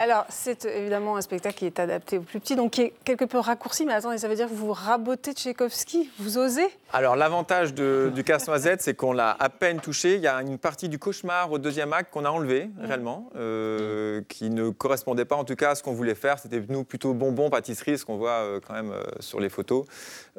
Alors, 0.00 0.24
c'est 0.28 0.64
euh, 0.64 0.78
évidemment 0.78 1.16
un 1.16 1.20
spectacle 1.20 1.54
qui 1.56 1.66
est 1.66 1.78
adapté 1.78 2.18
aux 2.18 2.22
plus 2.22 2.40
petits, 2.40 2.56
donc 2.56 2.72
qui 2.72 2.82
est 2.82 2.92
quelque 3.04 3.24
peu 3.24 3.38
raccourci. 3.38 3.86
Mais 3.86 3.92
attendez, 3.92 4.18
ça 4.18 4.26
veut 4.28 4.34
dire 4.34 4.48
que 4.48 4.54
vous 4.54 4.72
rabotez 4.72 5.32
Tchaïkovski? 5.32 6.10
Vous 6.18 6.38
osez? 6.38 6.66
Alors 6.94 7.16
l'avantage 7.16 7.72
de- 7.72 8.12
du 8.14 8.22
casse-noisette, 8.22 8.82
c'est 8.82 8.92
qu'on 8.94 9.14
l'a 9.14 9.34
à 9.40 9.48
peine 9.48 9.80
touché. 9.80 10.16
Il 10.16 10.20
y 10.20 10.26
a 10.26 10.42
une 10.42 10.58
partie 10.58 10.90
du 10.90 10.98
cauchemar 10.98 11.50
au 11.50 11.58
deuxième 11.58 11.94
acte 11.94 12.12
qu'on 12.12 12.26
a 12.26 12.28
enlevé 12.30 12.68
réellement, 12.78 13.30
euh, 13.34 14.20
qui 14.28 14.50
ne 14.50 14.68
correspondait 14.68 15.24
pas 15.24 15.36
en 15.36 15.44
tout 15.44 15.56
cas 15.56 15.70
à 15.70 15.74
ce 15.74 15.82
qu'on 15.82 15.94
voulait 15.94 16.14
faire. 16.14 16.38
C'était 16.38 16.62
nous 16.68 16.84
plutôt 16.84 17.14
bonbons, 17.14 17.48
pâtisserie, 17.48 17.96
ce 17.96 18.04
qu'on 18.04 18.18
voit 18.18 18.30
euh, 18.42 18.60
quand 18.66 18.74
même 18.74 18.90
euh, 18.92 19.02
sur 19.20 19.40
les 19.40 19.48
photos. 19.48 19.86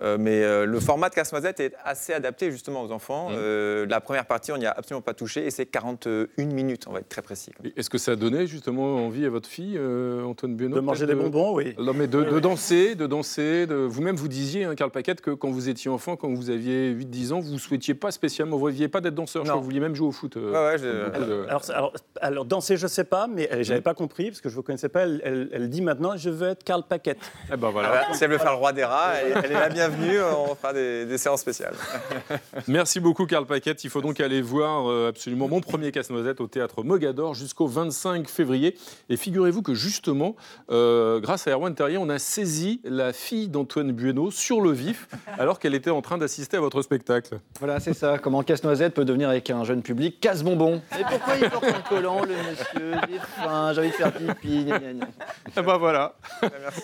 Euh, 0.04 0.18
mais 0.20 0.44
euh, 0.44 0.66
le 0.68 0.80
format 0.80 1.10
de 1.10 1.16
casse-noisette 1.16 1.60
est 1.60 1.74
assez 1.84 2.14
adapté 2.14 2.52
justement 2.52 2.84
aux 2.84 2.92
enfants. 2.92 3.30
Euh, 3.32 3.88
la 3.90 4.00
première 4.00 4.28
partie, 4.28 4.52
on 4.52 4.58
n'y 4.58 4.68
a 4.68 4.72
absolument 4.78 5.02
pas 5.02 5.16
touché 5.16 5.48
et 5.48 5.50
c'est 5.50 5.66
41 5.66 6.28
minutes, 6.46 6.86
on 6.88 6.92
va 6.94 7.00
être 7.00 7.10
très 7.10 7.24
précis. 7.24 7.52
Est-ce 7.76 7.90
que 7.90 7.98
ça 7.98 8.12
a 8.12 8.16
donné 8.16 8.46
justement 8.46 8.98
envie 9.04 9.26
à 9.26 9.30
votre 9.32 9.50
fille, 9.50 9.76
euh, 9.76 10.24
Antoine 10.24 10.56
Buonneau 10.56 10.76
De 10.76 10.82
manger 10.82 11.08
des 11.08 11.16
bonbons, 11.16 11.56
oui. 11.56 11.74
Non, 11.80 11.94
mais 11.96 12.06
de, 12.06 12.22
de 12.24 12.40
danser, 12.40 12.94
de 12.94 13.08
danser. 13.08 13.66
De... 13.66 13.74
Vous-même, 13.76 14.16
vous 14.18 14.28
disiez, 14.28 14.66
hein, 14.66 14.76
Karl 14.76 14.92
Paquette, 14.92 15.22
que 15.22 15.32
quand 15.32 15.50
vous 15.50 15.68
étiez 15.68 15.90
enfant, 15.90 16.16
quand 16.16 16.32
vous 16.32 16.43
vous 16.44 16.50
aviez 16.50 16.92
8-10 16.94 17.34
ans, 17.34 17.40
vous 17.40 17.54
ne 17.54 17.58
souhaitiez 17.58 17.94
pas 17.94 18.12
spécialement, 18.12 18.58
vous 18.58 18.68
ne 18.68 18.74
vouliez 18.74 18.88
pas 18.88 19.02
d'être 19.02 19.16
danseur, 19.16 19.44
je 19.44 19.50
crois 19.50 19.60
que 19.60 19.64
vous 19.64 19.70
vouliez 19.70 19.80
même 19.80 19.96
jouer 19.96 20.08
au 20.08 20.12
foot. 20.12 20.38
euh, 20.38 20.72
ouais, 20.72 20.80
de- 20.80 21.46
Alors, 21.50 21.62
alors, 21.74 21.94
alors, 22.22 22.46
danser, 22.46 22.78
je 22.78 22.88
sais 22.88 23.04
pas, 23.04 23.28
mais 23.28 23.52
euh, 23.52 23.64
j'avais 23.64 23.82
pas 23.82 23.94
compris 23.94 24.30
parce 24.30 24.42
que 24.42 24.50
je 24.50 24.56
vous 24.56 24.64
connaissais 24.64 24.90
pas. 24.90 25.02
Elle, 25.04 25.22
elle- 25.24 25.50
elle 25.54 25.70
dit 25.70 25.82
maintenant, 25.82 26.16
je 26.18 26.30
veux 26.30 26.50
être 26.50 26.64
Karl 26.64 26.84
Paquette. 26.88 27.20
Eh 27.52 27.58
ben 27.58 27.68
Ah 27.68 27.72
voilà. 27.72 27.90
bah, 27.90 28.02
si 28.14 28.24
elle 28.24 28.32
veut 28.32 28.38
faire 28.38 28.52
le 28.52 28.58
roi 28.58 28.74
des 28.74 28.84
rats, 28.84 29.14
elle, 29.16 29.34
elle 29.44 29.52
est 29.52 29.60
la 29.60 29.70
bienvenue, 29.70 30.20
on 30.22 30.56
fera 30.56 30.74
des, 30.74 31.06
des 31.06 31.18
séances 31.18 31.42
spéciales. 31.42 31.74
Merci 32.68 33.00
beaucoup, 33.00 33.26
Karl 33.26 33.46
Paquette. 33.46 33.84
Il 33.84 33.90
faut 33.90 34.02
donc 34.02 34.20
aller 34.20 34.42
voir 34.42 34.90
euh, 34.90 35.10
absolument 35.10 35.48
mon 35.48 35.62
premier 35.62 35.92
casse-noisette 35.92 36.42
au 36.42 36.48
théâtre 36.48 36.84
Mogador 36.84 37.34
jusqu'au 37.34 37.68
25 37.68 38.28
février. 38.30 38.76
Et 39.10 39.18
figurez-vous 39.18 39.62
que 39.62 39.74
justement, 39.74 40.36
euh, 40.72 41.20
grâce 41.20 41.48
à 41.48 41.52
Erwan 41.52 41.74
Terrier, 41.76 41.98
on 41.98 42.10
a 42.10 42.20
saisi 42.20 42.82
la 42.84 43.14
fille 43.14 43.48
d'Antoine 43.50 43.92
Bueno 43.92 44.32
sur 44.32 44.62
le 44.62 44.72
vif, 44.72 45.08
alors 45.40 45.60
qu'elle 45.60 45.74
était 45.76 45.90
en 45.90 46.02
train 46.02 46.18
d'assister 46.18 46.33
à 46.54 46.60
votre 46.60 46.82
spectacle. 46.82 47.40
Voilà, 47.60 47.80
c'est 47.80 47.94
ça. 47.94 48.18
Comment 48.18 48.42
Casse-Noisette 48.44 48.94
peut 48.94 49.06
devenir 49.06 49.30
avec 49.30 49.50
un 49.50 49.64
jeune 49.64 49.82
public 49.82 50.20
casse-bonbon. 50.20 50.82
Et 51.00 51.04
pourquoi 51.04 51.36
il 51.36 51.50
porte 51.50 51.66
un 51.66 51.82
collant, 51.82 52.22
le 52.24 52.34
monsieur? 52.36 52.94
Est 52.94 53.20
fin, 53.20 53.74
j'ai 53.74 53.82
envie 53.82 53.90
de 53.90 53.94
faire 53.94 54.12
pipi. 54.12 54.66
gna, 54.66 54.80
gna, 54.80 54.94
gna. 54.94 55.08
Eh 55.56 55.62
ben 55.62 55.78
voilà. 55.78 56.16
Merci. 56.42 56.82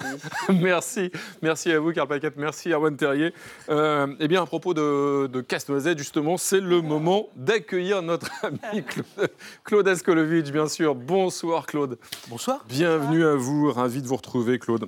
Merci, 0.50 1.12
merci 1.42 1.72
à 1.72 1.80
vous, 1.80 1.92
Karl 1.94 2.08
Paquette, 2.08 2.36
merci 2.38 2.72
Erwan 2.72 2.96
Terrier. 2.96 3.34
Euh, 3.70 4.08
eh 4.20 4.28
bien, 4.28 4.44
à 4.44 4.46
propos 4.46 4.74
de, 4.74 5.28
de 5.28 5.42
Casse-Noisette, 5.42 5.98
justement, 5.98 6.38
c'est 6.38 6.60
le 6.60 6.82
moment 6.82 7.30
d'accueillir 7.36 8.02
notre 8.02 8.30
ami 8.44 8.84
Claude, 8.84 9.30
Claude 9.64 9.88
Askolovitch, 9.88 10.52
bien 10.52 10.68
sûr. 10.68 10.96
Bonsoir, 10.96 11.66
Claude. 11.66 11.98
Bonsoir. 12.28 12.66
Bienvenue 12.68 13.26
à 13.26 13.36
vous, 13.36 13.72
ravi 13.72 14.02
de 14.02 14.08
vous 14.08 14.16
retrouver, 14.16 14.60
Claude, 14.60 14.88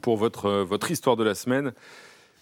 pour 0.00 0.16
votre, 0.16 0.46
euh, 0.46 0.64
votre 0.64 0.90
histoire 0.90 1.16
de 1.16 1.24
la 1.24 1.34
semaine. 1.34 1.72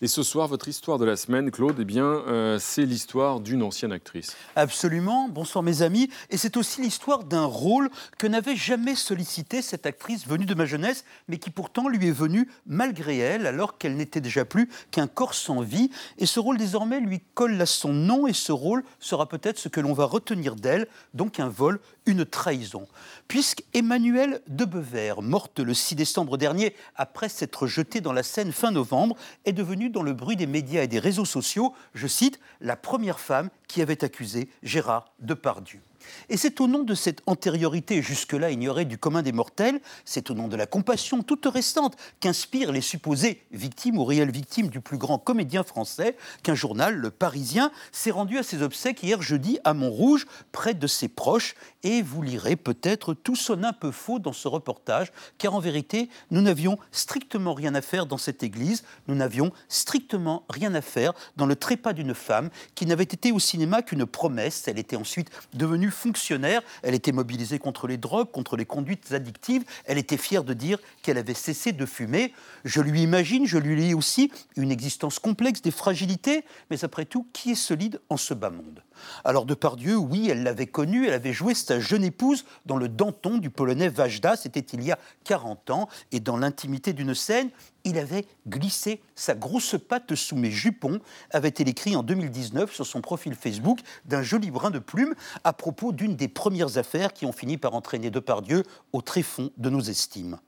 Et 0.02 0.08
ce 0.08 0.22
soir, 0.22 0.46
votre 0.46 0.68
histoire 0.68 0.98
de 0.98 1.06
la 1.06 1.16
semaine, 1.16 1.50
Claude, 1.50 1.76
eh 1.80 1.84
bien, 1.86 2.04
euh, 2.04 2.58
c'est 2.60 2.84
l'histoire 2.84 3.40
d'une 3.40 3.62
ancienne 3.62 3.92
actrice. 3.92 4.36
Absolument. 4.54 5.26
Bonsoir 5.30 5.62
mes 5.62 5.80
amis. 5.80 6.10
Et 6.28 6.36
c'est 6.36 6.58
aussi 6.58 6.82
l'histoire 6.82 7.24
d'un 7.24 7.46
rôle 7.46 7.88
que 8.18 8.26
n'avait 8.26 8.56
jamais 8.56 8.94
sollicité 8.94 9.62
cette 9.62 9.86
actrice 9.86 10.26
venue 10.26 10.44
de 10.44 10.54
ma 10.54 10.66
jeunesse, 10.66 11.06
mais 11.28 11.38
qui 11.38 11.48
pourtant 11.48 11.88
lui 11.88 12.08
est 12.08 12.12
venu 12.12 12.46
malgré 12.66 13.16
elle, 13.16 13.46
alors 13.46 13.78
qu'elle 13.78 13.96
n'était 13.96 14.20
déjà 14.20 14.44
plus 14.44 14.68
qu'un 14.90 15.06
corps 15.06 15.32
sans 15.32 15.62
vie. 15.62 15.90
Et 16.18 16.26
ce 16.26 16.40
rôle 16.40 16.58
désormais 16.58 17.00
lui 17.00 17.22
colle 17.32 17.58
à 17.58 17.64
son 17.64 17.94
nom, 17.94 18.26
et 18.26 18.34
ce 18.34 18.52
rôle 18.52 18.84
sera 19.00 19.26
peut-être 19.26 19.58
ce 19.58 19.70
que 19.70 19.80
l'on 19.80 19.94
va 19.94 20.04
retenir 20.04 20.56
d'elle, 20.56 20.88
donc 21.14 21.40
un 21.40 21.48
vol, 21.48 21.80
une 22.04 22.26
trahison. 22.26 22.86
Puisque 23.28 23.64
Emmanuelle 23.72 24.42
Debever, 24.46 25.14
morte 25.22 25.58
le 25.58 25.72
6 25.72 25.94
décembre 25.94 26.36
dernier, 26.36 26.74
après 26.96 27.30
s'être 27.30 27.66
jetée 27.66 28.02
dans 28.02 28.12
la 28.12 28.22
Seine 28.22 28.52
fin 28.52 28.70
novembre, 28.70 29.16
est 29.46 29.52
devenue 29.52 29.85
dans 29.90 30.02
le 30.02 30.12
bruit 30.12 30.36
des 30.36 30.46
médias 30.46 30.82
et 30.82 30.88
des 30.88 30.98
réseaux 30.98 31.24
sociaux, 31.24 31.74
je 31.94 32.06
cite, 32.06 32.40
la 32.60 32.76
première 32.76 33.20
femme 33.20 33.50
qui 33.68 33.82
avait 33.82 34.04
accusé 34.04 34.48
Gérard 34.62 35.12
Depardieu. 35.20 35.80
Et 36.28 36.36
c'est 36.36 36.60
au 36.60 36.68
nom 36.68 36.82
de 36.82 36.94
cette 36.94 37.22
antériorité 37.26 38.02
jusque-là 38.02 38.50
ignorée 38.50 38.84
du 38.84 38.98
commun 38.98 39.22
des 39.22 39.32
mortels, 39.32 39.80
c'est 40.04 40.30
au 40.30 40.34
nom 40.34 40.48
de 40.48 40.56
la 40.56 40.66
compassion 40.66 41.22
toute 41.22 41.46
récente 41.46 41.96
qu'inspirent 42.20 42.72
les 42.72 42.80
supposées 42.80 43.42
victimes 43.52 43.98
ou 43.98 44.04
réelles 44.04 44.30
victimes 44.30 44.68
du 44.68 44.80
plus 44.80 44.98
grand 44.98 45.18
comédien 45.18 45.62
français 45.62 46.16
qu'un 46.42 46.54
journal, 46.54 46.94
Le 46.94 47.10
Parisien, 47.10 47.70
s'est 47.92 48.10
rendu 48.10 48.38
à 48.38 48.42
ses 48.42 48.62
obsèques 48.62 49.02
hier 49.02 49.22
jeudi 49.22 49.58
à 49.64 49.74
Montrouge, 49.74 50.26
près 50.52 50.74
de 50.74 50.86
ses 50.86 51.08
proches. 51.08 51.54
Et 51.82 52.02
vous 52.02 52.22
lirez 52.22 52.56
peut-être 52.56 53.14
tout 53.14 53.36
sonne 53.36 53.64
un 53.64 53.72
peu 53.72 53.92
faux 53.92 54.18
dans 54.18 54.32
ce 54.32 54.48
reportage, 54.48 55.12
car 55.38 55.54
en 55.54 55.60
vérité, 55.60 56.08
nous 56.30 56.42
n'avions 56.42 56.78
strictement 56.90 57.54
rien 57.54 57.74
à 57.74 57.80
faire 57.80 58.06
dans 58.06 58.18
cette 58.18 58.42
église, 58.42 58.82
nous 59.06 59.14
n'avions 59.14 59.52
strictement 59.68 60.44
rien 60.48 60.74
à 60.74 60.80
faire 60.80 61.12
dans 61.36 61.46
le 61.46 61.54
trépas 61.54 61.92
d'une 61.92 62.14
femme 62.14 62.50
qui 62.74 62.86
n'avait 62.86 63.04
été 63.04 63.32
au 63.32 63.38
cinéma 63.38 63.82
qu'une 63.82 64.06
promesse. 64.06 64.66
Elle 64.66 64.78
était 64.78 64.96
ensuite 64.96 65.30
devenue 65.54 65.90
fonctionnaire, 65.96 66.62
elle 66.82 66.94
était 66.94 67.12
mobilisée 67.12 67.58
contre 67.58 67.88
les 67.88 67.96
drogues, 67.96 68.30
contre 68.30 68.56
les 68.56 68.66
conduites 68.66 69.12
addictives, 69.12 69.64
elle 69.86 69.98
était 69.98 70.16
fière 70.16 70.44
de 70.44 70.54
dire 70.54 70.78
qu'elle 71.02 71.18
avait 71.18 71.34
cessé 71.34 71.72
de 71.72 71.86
fumer. 71.86 72.32
Je 72.64 72.80
lui 72.80 73.02
imagine, 73.02 73.46
je 73.46 73.58
lui 73.58 73.74
lis 73.76 73.94
aussi 73.94 74.30
une 74.56 74.70
existence 74.70 75.18
complexe, 75.18 75.62
des 75.62 75.70
fragilités, 75.70 76.44
mais 76.70 76.84
après 76.84 77.04
tout, 77.04 77.26
qui 77.32 77.52
est 77.52 77.56
solide 77.56 78.00
en 78.08 78.16
ce 78.16 78.34
bas 78.34 78.50
monde? 78.50 78.82
Alors 79.24 79.46
Depardieu, 79.46 79.96
oui, 79.96 80.28
elle 80.30 80.42
l'avait 80.42 80.66
connu, 80.66 81.06
elle 81.06 81.14
avait 81.14 81.32
joué 81.32 81.54
sa 81.54 81.80
jeune 81.80 82.04
épouse 82.04 82.44
dans 82.66 82.76
le 82.76 82.88
Danton 82.88 83.38
du 83.38 83.50
polonais 83.50 83.88
Vajda, 83.88 84.36
c'était 84.36 84.60
il 84.60 84.82
y 84.82 84.92
a 84.92 84.98
40 85.24 85.70
ans, 85.70 85.88
et 86.12 86.20
dans 86.20 86.36
l'intimité 86.36 86.92
d'une 86.92 87.14
scène, 87.14 87.50
il 87.84 87.98
avait 87.98 88.26
glissé 88.48 89.00
sa 89.14 89.34
grosse 89.34 89.76
patte 89.88 90.14
sous 90.14 90.36
mes 90.36 90.50
jupons, 90.50 90.98
avait-elle 91.30 91.68
écrit 91.68 91.94
en 91.94 92.02
2019 92.02 92.74
sur 92.74 92.86
son 92.86 93.00
profil 93.00 93.34
Facebook 93.34 93.80
d'un 94.04 94.22
joli 94.22 94.50
brin 94.50 94.70
de 94.70 94.80
plume 94.80 95.14
à 95.44 95.52
propos 95.52 95.92
d'une 95.92 96.16
des 96.16 96.28
premières 96.28 96.78
affaires 96.78 97.12
qui 97.12 97.26
ont 97.26 97.32
fini 97.32 97.58
par 97.58 97.74
entraîner 97.74 98.10
Depardieu 98.10 98.64
au 98.92 99.02
tréfonds 99.02 99.50
de 99.56 99.70
nos 99.70 99.80
estimes. 99.80 100.38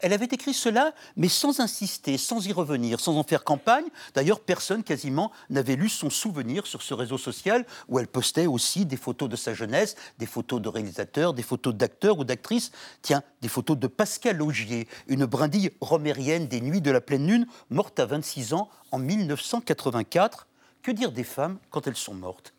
Elle 0.00 0.12
avait 0.12 0.26
écrit 0.26 0.54
cela, 0.54 0.94
mais 1.16 1.28
sans 1.28 1.60
insister, 1.60 2.18
sans 2.18 2.46
y 2.46 2.52
revenir, 2.52 3.00
sans 3.00 3.16
en 3.16 3.22
faire 3.22 3.44
campagne. 3.44 3.86
D'ailleurs, 4.14 4.40
personne 4.40 4.82
quasiment 4.82 5.32
n'avait 5.50 5.76
lu 5.76 5.88
son 5.88 6.10
souvenir 6.10 6.66
sur 6.66 6.82
ce 6.82 6.94
réseau 6.94 7.18
social 7.18 7.64
où 7.88 7.98
elle 7.98 8.08
postait 8.08 8.46
aussi 8.46 8.86
des 8.86 8.96
photos 8.96 9.28
de 9.28 9.36
sa 9.36 9.54
jeunesse, 9.54 9.96
des 10.18 10.26
photos 10.26 10.60
de 10.60 10.68
réalisateurs, 10.68 11.34
des 11.34 11.42
photos 11.42 11.74
d'acteurs 11.74 12.18
ou 12.18 12.24
d'actrices. 12.24 12.72
Tiens, 13.02 13.22
des 13.42 13.48
photos 13.48 13.78
de 13.78 13.86
Pascal 13.86 14.42
Augier, 14.42 14.88
une 15.08 15.26
brindille 15.26 15.70
romérienne 15.80 16.46
des 16.46 16.60
Nuits 16.60 16.80
de 16.80 16.90
la 16.90 17.00
pleine 17.00 17.26
lune, 17.26 17.46
morte 17.70 18.00
à 18.00 18.06
26 18.06 18.54
ans 18.54 18.68
en 18.90 18.98
1984. 18.98 20.46
Que 20.82 20.90
dire 20.90 21.12
des 21.12 21.24
femmes 21.24 21.58
quand 21.70 21.86
elles 21.86 21.96
sont 21.96 22.14
mortes? 22.14 22.55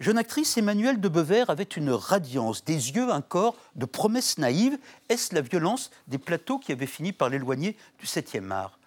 Jeune 0.00 0.16
actrice, 0.16 0.56
Emmanuelle 0.56 0.98
de 0.98 1.10
Bever 1.10 1.44
avait 1.48 1.62
une 1.62 1.90
radiance, 1.90 2.64
des 2.64 2.92
yeux, 2.92 3.10
un 3.12 3.20
corps 3.20 3.54
de 3.76 3.84
promesses 3.84 4.38
naïves. 4.38 4.78
Est-ce 5.10 5.34
la 5.34 5.42
violence 5.42 5.90
des 6.08 6.16
plateaux 6.16 6.58
qui 6.58 6.72
avait 6.72 6.86
fini 6.86 7.12
par 7.12 7.28
l'éloigner 7.28 7.76
du 7.98 8.06
7e 8.06 8.50
art? 8.50 8.79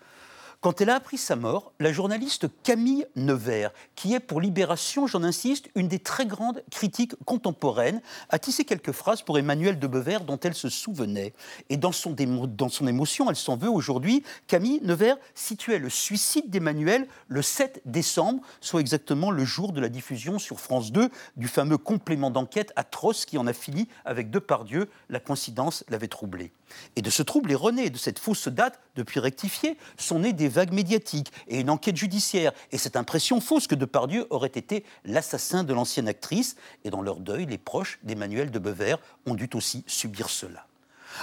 Quand 0.64 0.80
elle 0.80 0.91
a 0.91 0.95
appris 0.95 1.18
sa 1.18 1.36
mort, 1.36 1.74
la 1.82 1.91
journaliste 1.91 2.47
Camille 2.64 3.05
Nevers, 3.18 3.74
qui 3.95 4.14
est 4.14 4.22
pour 4.22 4.39
Libération, 4.39 5.07
j'en 5.07 5.22
insiste, 5.22 5.68
une 5.76 5.89
des 5.89 5.99
très 5.99 6.26
grandes 6.26 6.64
critiques 6.72 7.16
contemporaines, 7.26 8.01
a 8.30 8.39
tissé 8.39 8.64
quelques 8.64 8.93
phrases 8.93 9.24
pour 9.24 9.38
Emmanuel 9.38 9.78
de 9.78 9.88
Bever 9.88 10.20
dont 10.26 10.39
elle 10.39 10.53
se 10.53 10.70
souvenait. 10.70 11.34
Et 11.70 11.76
dans 11.76 11.91
son, 11.91 12.16
émotion, 12.16 13.30
elle 13.30 13.36
s'en 13.36 13.57
veut 13.57 13.70
aujourd'hui, 13.70 14.24
Camille 14.47 14.80
Nevers 14.84 15.18
situait 15.36 15.80
le 15.80 15.89
suicide 15.89 16.49
d'Emmanuel 16.49 17.09
le 17.28 17.41
7 17.41 17.82
décembre, 17.84 18.41
soit 18.61 18.80
exactement 18.80 19.32
le 19.32 19.43
jour 19.43 19.74
de 19.74 19.82
la 19.82 19.89
diffusion 19.89 20.39
sur 20.39 20.61
France 20.61 20.93
2 20.93 21.09
du 21.36 21.49
fameux 21.49 21.78
complément 21.78 22.32
d'enquête 22.32 22.72
atroce 22.78 23.26
qui 23.26 23.38
en 23.38 23.47
a 23.47 23.53
fini 23.53 23.89
avec 24.05 24.32
Depardieu. 24.32 24.89
La 25.09 25.20
coïncidence 25.20 25.84
l'avait 25.89 26.07
troublé. 26.07 26.53
Et 26.95 27.01
de 27.01 27.09
ce 27.09 27.22
trouble 27.22 27.51
erroné, 27.51 27.89
de 27.89 27.97
cette 27.97 28.18
fausse 28.18 28.47
date, 28.47 28.80
depuis 28.95 29.19
rectifiée, 29.19 29.77
sont 29.97 30.19
nées 30.19 30.33
des 30.33 30.47
vagues 30.47 30.73
médiatiques 30.73 31.31
et 31.47 31.59
une 31.59 31.69
enquête 31.69 31.97
judiciaire. 31.97 32.51
Et 32.71 32.77
cette 32.77 32.95
impression 32.95 33.41
fausse 33.41 33.67
que 33.67 33.75
Depardieu 33.75 34.27
aurait 34.29 34.47
été 34.47 34.83
l'assassin 35.05 35.63
de 35.63 35.73
l'ancienne 35.73 36.07
actrice. 36.07 36.55
Et 36.83 36.89
dans 36.89 37.01
leur 37.01 37.19
deuil, 37.19 37.45
les 37.45 37.57
proches 37.57 37.99
d'Emmanuel 38.03 38.51
de 38.51 38.59
Bever 38.59 38.95
ont 39.25 39.35
dû 39.35 39.49
aussi 39.53 39.83
subir 39.87 40.29
cela. 40.29 40.65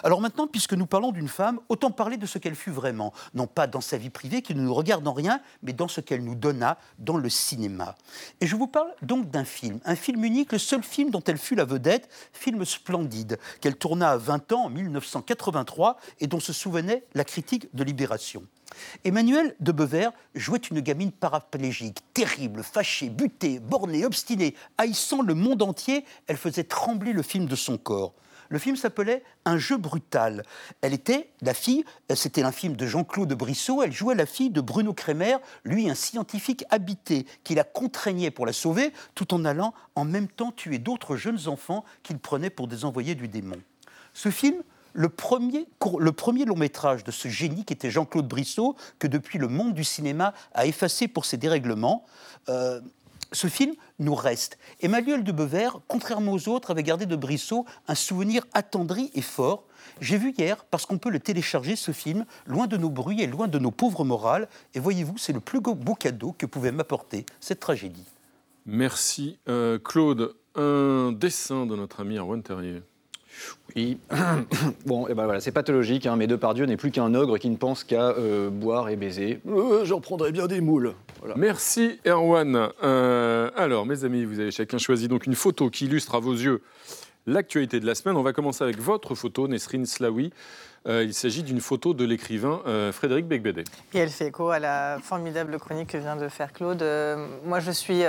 Alors 0.02 0.20
maintenant, 0.20 0.46
puisque 0.46 0.74
nous 0.74 0.86
parlons 0.86 1.12
d'une 1.12 1.28
femme, 1.28 1.60
autant 1.68 1.90
parler 1.90 2.16
de 2.16 2.26
ce 2.26 2.38
qu'elle 2.38 2.54
fut 2.54 2.70
vraiment, 2.70 3.12
non 3.34 3.46
pas 3.46 3.66
dans 3.66 3.80
sa 3.80 3.96
vie 3.96 4.10
privée 4.10 4.42
qui 4.42 4.54
ne 4.54 4.62
nous 4.62 4.74
regarde 4.74 5.06
en 5.06 5.12
rien, 5.12 5.40
mais 5.62 5.72
dans 5.72 5.88
ce 5.88 6.00
qu'elle 6.00 6.24
nous 6.24 6.34
donna 6.34 6.78
dans 6.98 7.16
le 7.16 7.28
cinéma. 7.28 7.94
Et 8.40 8.46
je 8.46 8.56
vous 8.56 8.66
parle 8.66 8.92
donc 9.02 9.30
d'un 9.30 9.44
film, 9.44 9.80
un 9.84 9.96
film 9.96 10.24
unique, 10.24 10.52
le 10.52 10.58
seul 10.58 10.82
film 10.82 11.10
dont 11.10 11.22
elle 11.26 11.38
fut 11.38 11.54
la 11.54 11.64
vedette, 11.64 12.08
film 12.32 12.64
splendide, 12.64 13.38
qu'elle 13.60 13.76
tourna 13.76 14.10
à 14.10 14.16
20 14.16 14.52
ans 14.52 14.64
en 14.64 14.70
1983 14.70 15.96
et 16.20 16.26
dont 16.26 16.40
se 16.40 16.52
souvenait 16.52 17.04
la 17.14 17.24
critique 17.24 17.68
de 17.74 17.84
Libération. 17.84 18.44
Emmanuelle 19.04 19.56
de 19.60 19.72
Bever 19.72 20.10
jouait 20.34 20.58
une 20.58 20.80
gamine 20.80 21.12
paraplégique, 21.12 21.98
terrible, 22.14 22.62
fâchée, 22.62 23.08
butée, 23.08 23.58
bornée, 23.58 24.04
obstinée, 24.04 24.54
haïssant 24.78 25.22
le 25.22 25.34
monde 25.34 25.62
entier. 25.62 26.04
Elle 26.26 26.36
faisait 26.36 26.64
trembler 26.64 27.12
le 27.12 27.22
film 27.22 27.46
de 27.46 27.56
son 27.56 27.78
corps. 27.78 28.14
Le 28.50 28.58
film 28.58 28.76
s'appelait 28.76 29.22
Un 29.44 29.58
jeu 29.58 29.76
brutal. 29.76 30.42
Elle 30.82 30.92
était 30.92 31.30
la 31.40 31.54
fille, 31.54 31.84
c'était 32.14 32.42
un 32.42 32.50
film 32.52 32.74
de 32.76 32.84
Jean-Claude 32.84 33.32
Brissot, 33.32 33.82
elle 33.82 33.92
jouait 33.92 34.16
la 34.16 34.26
fille 34.26 34.50
de 34.50 34.60
Bruno 34.60 34.92
Kremer, 34.92 35.36
lui 35.64 35.88
un 35.88 35.94
scientifique 35.94 36.64
habité, 36.68 37.26
qui 37.44 37.54
la 37.54 37.64
contraignait 37.64 38.32
pour 38.32 38.46
la 38.46 38.52
sauver, 38.52 38.92
tout 39.14 39.32
en 39.32 39.44
allant 39.44 39.72
en 39.94 40.04
même 40.04 40.28
temps 40.28 40.50
tuer 40.50 40.78
d'autres 40.78 41.16
jeunes 41.16 41.46
enfants 41.46 41.84
qu'il 42.02 42.18
prenait 42.18 42.50
pour 42.50 42.66
des 42.66 42.84
envoyés 42.84 43.14
du 43.14 43.28
démon. 43.28 43.56
Ce 44.14 44.30
film, 44.30 44.56
le 44.92 45.08
premier, 45.08 45.68
court- 45.78 46.00
le 46.00 46.10
premier 46.10 46.44
long 46.44 46.56
métrage 46.56 47.04
de 47.04 47.12
ce 47.12 47.28
génie 47.28 47.64
qui 47.64 47.72
était 47.72 47.92
Jean-Claude 47.92 48.26
Brissot, 48.26 48.74
que 48.98 49.06
depuis 49.06 49.38
le 49.38 49.46
monde 49.46 49.74
du 49.74 49.84
cinéma 49.84 50.34
a 50.54 50.66
effacé 50.66 51.06
pour 51.06 51.24
ses 51.24 51.36
dérèglements, 51.36 52.04
euh, 52.48 52.80
ce 53.32 53.46
film 53.46 53.74
nous 53.98 54.14
reste. 54.14 54.58
Emmanuel 54.80 55.24
de 55.24 55.32
Bever, 55.32 55.70
contrairement 55.88 56.32
aux 56.32 56.48
autres, 56.48 56.70
avait 56.70 56.82
gardé 56.82 57.06
de 57.06 57.16
Brissot 57.16 57.64
un 57.88 57.94
souvenir 57.94 58.44
attendri 58.52 59.10
et 59.14 59.22
fort. 59.22 59.64
J'ai 60.00 60.18
vu 60.18 60.34
hier, 60.36 60.64
parce 60.64 60.86
qu'on 60.86 60.98
peut 60.98 61.10
le 61.10 61.20
télécharger, 61.20 61.76
ce 61.76 61.92
film, 61.92 62.24
loin 62.46 62.66
de 62.66 62.76
nos 62.76 62.90
bruits 62.90 63.22
et 63.22 63.26
loin 63.26 63.48
de 63.48 63.58
nos 63.58 63.70
pauvres 63.70 64.04
morales. 64.04 64.48
Et 64.74 64.80
voyez-vous, 64.80 65.18
c'est 65.18 65.32
le 65.32 65.40
plus 65.40 65.60
beau 65.60 65.94
cadeau 65.94 66.34
que 66.36 66.46
pouvait 66.46 66.72
m'apporter 66.72 67.24
cette 67.40 67.60
tragédie. 67.60 68.06
Merci. 68.66 69.38
Euh, 69.48 69.78
Claude, 69.78 70.34
un 70.54 71.12
dessin 71.12 71.66
de 71.66 71.76
notre 71.76 72.00
ami 72.00 72.16
Erwan 72.16 72.42
Terrier. 72.42 72.82
Oui, 73.76 73.98
bon, 74.86 75.06
et 75.08 75.14
ben 75.14 75.24
voilà, 75.24 75.40
c'est 75.40 75.52
pathologique, 75.52 76.06
hein, 76.06 76.16
mais 76.16 76.26
Depardieu 76.26 76.66
n'est 76.66 76.76
plus 76.76 76.90
qu'un 76.90 77.14
ogre 77.14 77.38
qui 77.38 77.50
ne 77.50 77.56
pense 77.56 77.84
qu'à 77.84 78.10
euh, 78.10 78.50
boire 78.50 78.88
et 78.88 78.96
baiser. 78.96 79.40
Euh, 79.48 79.84
J'en 79.84 80.00
prendrais 80.00 80.32
bien 80.32 80.46
des 80.46 80.60
moules. 80.60 80.94
Merci 81.36 82.00
Erwan. 82.06 82.70
Euh, 82.82 83.50
alors, 83.56 83.86
mes 83.86 84.04
amis, 84.04 84.24
vous 84.24 84.40
avez 84.40 84.50
chacun 84.50 84.78
choisi 84.78 85.08
donc 85.08 85.26
une 85.26 85.34
photo 85.34 85.70
qui 85.70 85.86
illustre 85.86 86.14
à 86.14 86.20
vos 86.20 86.32
yeux 86.32 86.62
l'actualité 87.26 87.80
de 87.80 87.86
la 87.86 87.94
semaine. 87.94 88.16
On 88.16 88.22
va 88.22 88.32
commencer 88.32 88.64
avec 88.64 88.78
votre 88.78 89.14
photo, 89.14 89.46
Nesrine 89.46 89.86
Slaoui. 89.86 90.32
il 90.86 91.12
s'agit 91.12 91.42
d'une 91.42 91.60
photo 91.60 91.92
de 91.92 92.04
l'écrivain 92.04 92.62
Frédéric 92.92 93.26
Becbédé. 93.26 93.64
Et 93.92 93.98
elle 93.98 94.08
fait 94.08 94.28
écho 94.28 94.48
à 94.48 94.58
la 94.58 94.98
formidable 95.02 95.58
chronique 95.58 95.90
que 95.90 95.98
vient 95.98 96.16
de 96.16 96.28
faire 96.28 96.52
Claude. 96.52 96.82
moi, 97.44 97.60
je 97.60 97.70
suis 97.70 98.02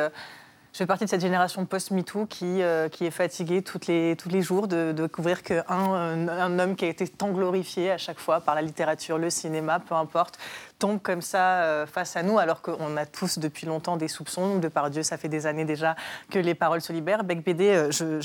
je 0.74 0.78
fais 0.78 0.86
partie 0.86 1.04
de 1.04 1.10
cette 1.10 1.22
génération 1.22 1.66
post-MeToo 1.66 2.26
qui, 2.28 2.62
euh, 2.62 2.88
est 3.02 3.12
fatiguée 3.12 3.62
tous 3.62 3.80
les 3.88 4.42
jours 4.42 4.68
de, 4.68 4.94
découvrir 4.94 5.44
qu'un 5.44 5.66
un 5.68 6.60
homme 6.60 6.76
qui 6.76 6.86
a 6.86 6.88
été 6.88 7.08
tant 7.08 7.32
glorifié 7.32 7.92
à 7.92 7.98
chaque 7.98 8.20
fois 8.20 8.40
par 8.40 8.56
la 8.56 8.62
littérature, 8.62 9.18
le 9.18 9.30
cinéma, 9.30 9.80
peu 9.80 9.96
importe, 9.96 10.40
tombe 10.82 11.00
comme 11.00 11.22
ça 11.22 11.62
euh, 11.62 11.86
face 11.86 12.16
à 12.16 12.24
nous, 12.24 12.40
alors 12.40 12.64
qu'on 12.64 12.98
a 12.98 13.06
tous 13.06 13.38
depuis 13.38 13.68
longtemps 13.68 13.98
des 13.98 14.08
soupçons. 14.08 14.58
De 14.58 14.68
par 14.68 14.90
Dieu, 14.90 15.04
ça 15.04 15.18
fait 15.18 15.30
des 15.30 15.46
années 15.46 15.64
déjà 15.64 15.96
que 16.32 16.40
les 16.40 16.56
paroles 16.56 16.82
se 16.82 16.92
libèrent. 16.92 17.24
Bec 17.24 17.46
BD, 17.46 17.70
euh, 17.70 18.22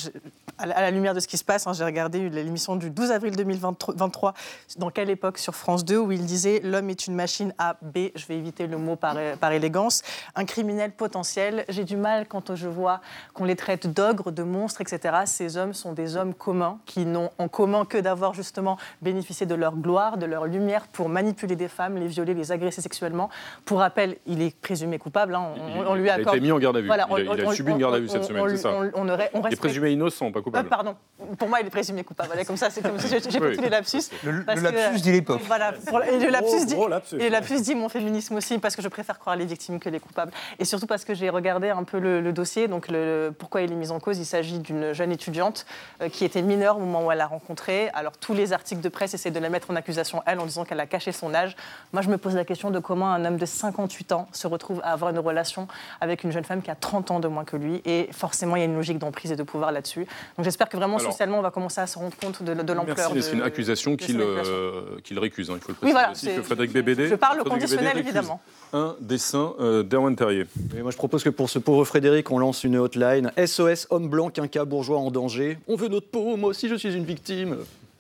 à, 0.57 0.67
la, 0.67 0.91
lumière 0.91 1.13
de 1.13 1.21
ce 1.21 1.29
qui 1.29 1.37
se 1.37 1.45
passe, 1.45 1.67
hein, 1.67 1.75
j'ai 1.75 1.85
regardé 1.85 2.31
l'émission 2.31 2.77
du 2.77 2.89
12 2.89 3.11
avril 3.11 3.37
2023, 3.37 4.33
dans 4.79 4.91
quelle 4.91 5.11
époque 5.11 5.37
sur 5.37 5.55
France 5.55 5.85
2, 5.85 5.99
où 5.99 6.13
il 6.13 6.25
disait 6.25 6.61
L'homme 6.65 6.89
est 6.89 7.07
une 7.07 7.15
machine 7.15 7.53
A, 7.59 7.77
B, 7.83 8.09
je 8.15 8.27
vais 8.27 8.39
éviter 8.39 8.67
le 8.67 8.79
mot 8.79 8.97
par, 8.97 9.17
par 9.39 9.53
élégance, 9.53 10.03
un 10.35 10.47
criminel 10.47 10.93
potentiel. 10.93 11.67
J'ai 11.69 11.85
du 11.85 11.99
mal 11.99 12.27
quand 12.27 12.55
je 12.55 12.69
vois 12.69 13.03
qu'on 13.35 13.45
les 13.45 13.57
traite 13.57 13.87
d'ogres, 13.87 14.33
de 14.33 14.43
monstres, 14.43 14.81
etc. 14.81 15.15
Ces 15.27 15.59
hommes 15.59 15.75
sont 15.75 15.93
des 15.93 16.17
hommes 16.17 16.33
communs 16.33 16.79
qui 16.87 17.05
n'ont 17.05 17.31
en 17.37 17.49
commun 17.49 17.85
que 17.85 17.99
d'avoir 17.99 18.33
justement 18.33 18.79
bénéficié 19.03 19.45
de 19.45 19.55
leur 19.55 19.77
gloire, 19.77 20.17
de 20.17 20.25
leur 20.25 20.47
lumière 20.47 20.87
pour 20.87 21.11
manipuler 21.11 21.55
des 21.55 21.69
femmes, 21.69 21.97
les 21.97 22.07
violer, 22.07 22.33
les 22.33 22.46
agressé 22.53 22.81
sexuellement. 22.81 23.31
Pour 23.65 23.79
rappel, 23.79 24.17
il 24.27 24.43
est 24.43 24.57
présumé 24.61 24.99
coupable. 24.99 25.35
Hein. 25.35 25.53
On, 25.87 25.95
lui 25.95 26.11
accorde... 26.11 26.27
Il 26.27 26.29
a 26.29 26.37
été 26.37 26.41
mis 26.41 26.53
en 26.53 26.59
garde 26.59 26.77
à 26.77 26.81
vue. 26.81 26.89
il, 26.89 27.47
a, 27.47 27.53
subi 27.53 27.73
une 27.73 27.79
garde 27.79 27.95
à 27.95 27.99
vue 27.99 28.09
cette 28.09 28.25
semaine, 28.25 28.49
c'est 28.49 28.57
ça. 28.57 28.73
On, 28.95 29.09
aurait, 29.09 29.31
Il 29.35 29.53
est 29.53 29.57
présumé 29.57 29.93
innocent, 29.93 30.33
pas 30.33 30.43
coupable. 30.43 30.67
Euh, 30.67 30.71
pardon. 30.71 30.97
Pour 31.39 31.49
moi, 31.49 31.61
il 31.61 31.67
est 31.67 31.71
présumé 31.71 32.05
coupable. 32.05 32.33
comme 32.47 32.57
ça, 32.57 32.71
c'est 32.71 32.83
comme 32.83 32.99
si 32.99 33.09
j'ai 33.09 33.21
tous 33.21 33.63
les 33.63 33.69
lapsus. 33.69 34.11
Le, 34.23 34.45
lapsus 34.47 35.01
dit 35.01 35.13
l'époque. 35.13 35.41
Voilà. 35.47 35.73
et 36.11 36.19
le 36.19 36.31
lapsus, 36.31 36.67
dit, 36.67 36.77
et 37.19 37.31
lapsus 37.31 37.61
dit 37.61 37.75
mon 37.75 37.89
féminisme 37.89 38.35
aussi, 38.37 38.59
parce 38.59 38.77
que 38.77 38.83
je 38.83 38.89
préfère 38.89 39.19
croire 39.19 39.37
les 39.37 39.47
victimes 39.47 39.79
que 39.79 39.89
les 39.89 40.01
coupables. 40.01 40.33
Et 40.59 40.65
surtout 40.65 40.87
parce 40.87 41.05
que 41.05 41.15
j'ai 41.15 41.31
regardé 41.31 41.71
un 41.71 41.85
peu 41.85 41.99
le, 41.99 42.33
dossier. 42.33 42.69
Donc, 42.69 42.89
le, 42.89 43.33
pourquoi 43.37 43.63
il 43.63 43.73
est 43.73 43.77
mis 43.77 43.91
en 43.91 44.01
cause 44.01 44.19
Il 44.19 44.27
s'agit 44.27 44.59
d'une 44.59 44.93
jeune 44.93 45.13
étudiante 45.13 45.67
euh, 46.03 46.09
qui 46.09 46.25
était 46.25 46.43
mineure 46.43 46.77
au 46.77 46.81
moment 46.81 47.07
où 47.07 47.13
elle 47.13 47.19
l'a 47.19 47.27
rencontré. 47.27 47.89
Alors, 47.95 48.17
tous 48.19 48.35
les 48.35 48.53
articles 48.53 48.81
de 48.81 48.89
presse 48.89 49.15
essaient 49.15 49.31
de 49.31 49.39
la 49.39 49.49
mettre 49.49 49.71
en 49.71 49.77
accusation, 49.77 50.23
elle, 50.27 50.41
en 50.41 50.47
disant 50.47 50.65
qu'elle 50.65 50.81
a 50.81 50.87
caché 50.87 51.13
son 51.13 51.35
âge. 51.35 51.57
Moi, 51.93 52.03
je 52.03 52.09
me 52.09 52.19
pose 52.19 52.36
la 52.37 52.45
question 52.45 52.71
de 52.71 52.79
comment 52.79 53.13
un 53.13 53.25
homme 53.25 53.37
de 53.37 53.47
58 53.47 54.13
ans 54.13 54.29
se 54.33 54.47
retrouve 54.47 54.81
à 54.85 54.93
avoir 54.93 55.11
une 55.11 55.19
relation 55.19 55.69
avec 56.01 56.25
une 56.25 56.33
jeune 56.33 56.45
femme 56.45 56.63
qui 56.63 56.71
a 56.71 56.75
30 56.75 57.11
ans 57.11 57.21
de 57.21 57.29
moins 57.29 57.45
que 57.45 57.57
lui. 57.57 57.83
Et 57.85 58.09
forcément, 58.13 58.57
il 58.57 58.61
y 58.61 58.63
a 58.63 58.67
une 58.67 58.77
logique 58.77 58.99
d'emprise 58.99 59.33
et 59.33 59.37
de 59.37 59.43
pouvoir 59.43 59.73
là-dessus. 59.73 60.07
Donc 60.37 60.45
j'espère 60.45 60.69
que 60.69 60.77
vraiment, 60.77 60.99
socialement, 60.99 61.39
on 61.39 61.43
va 61.43 61.51
commencer 61.51 61.81
à 61.81 61.87
se 61.87 61.99
rendre 61.99 62.17
compte 62.17 62.43
de, 62.43 62.55
de 62.55 62.73
l'ampleur. 62.73 63.13
C'est 63.21 63.33
une 63.33 63.43
accusation 63.43 63.97
qu'il 63.97 64.21
euh, 64.21 64.99
récuse. 65.17 65.51
Hein, 65.51 65.55
il 65.57 65.61
faut 65.61 65.73
le 65.73 65.75
préciser 65.75 65.87
oui, 65.87 65.93
voilà, 65.93 66.11
aussi 66.13 66.27
que 66.27 66.43
Frédéric 66.43 66.73
Bébédé. 66.73 67.09
Je 67.09 67.15
parle 67.15 67.41
au 67.41 67.45
conditionnel, 67.45 67.99
évidemment. 67.99 68.41
Un 68.73 68.97
dessin 69.01 69.55
euh, 69.61 69.83
d'Erwan 69.83 70.15
Terrier. 70.17 70.47
moi, 70.83 70.91
je 70.91 70.97
propose 70.97 71.23
que 71.23 71.31
pour 71.31 71.51
ce 71.51 71.59
pauvre 71.59 71.85
Frédéric, 71.85 72.31
on 72.31 72.39
lance 72.39 72.65
une 72.65 72.77
hotline. 72.77 73.33
SOS, 73.45 73.87
homme 73.91 74.09
blanc, 74.09 74.31
quinca, 74.31 74.65
bourgeois 74.65 74.99
en 74.99 75.11
danger. 75.11 75.59
On 75.69 75.77
veut 75.77 75.89
notre 75.89 76.09
peau, 76.09 76.37
moi 76.37 76.51
aussi 76.51 76.69
je 76.69 76.75
suis 76.75 76.95
une 76.95 77.05
victime. 77.05 77.57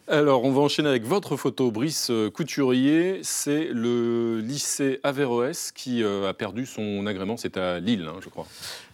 Alors, 0.08 0.44
on 0.44 0.52
va 0.52 0.60
enchaîner 0.60 0.88
avec 0.88 1.04
votre 1.04 1.36
photo, 1.36 1.72
Brice 1.72 2.10
euh, 2.10 2.30
Couturier. 2.30 3.18
C'est 3.24 3.64
le 3.72 4.38
lycée 4.38 5.00
Averroès 5.02 5.72
qui 5.72 6.04
euh, 6.04 6.28
a 6.28 6.32
perdu 6.32 6.64
son 6.64 7.04
agrément. 7.06 7.36
C'est 7.36 7.56
à 7.56 7.80
Lille, 7.80 8.06
hein, 8.08 8.20
je 8.22 8.28
crois. 8.28 8.46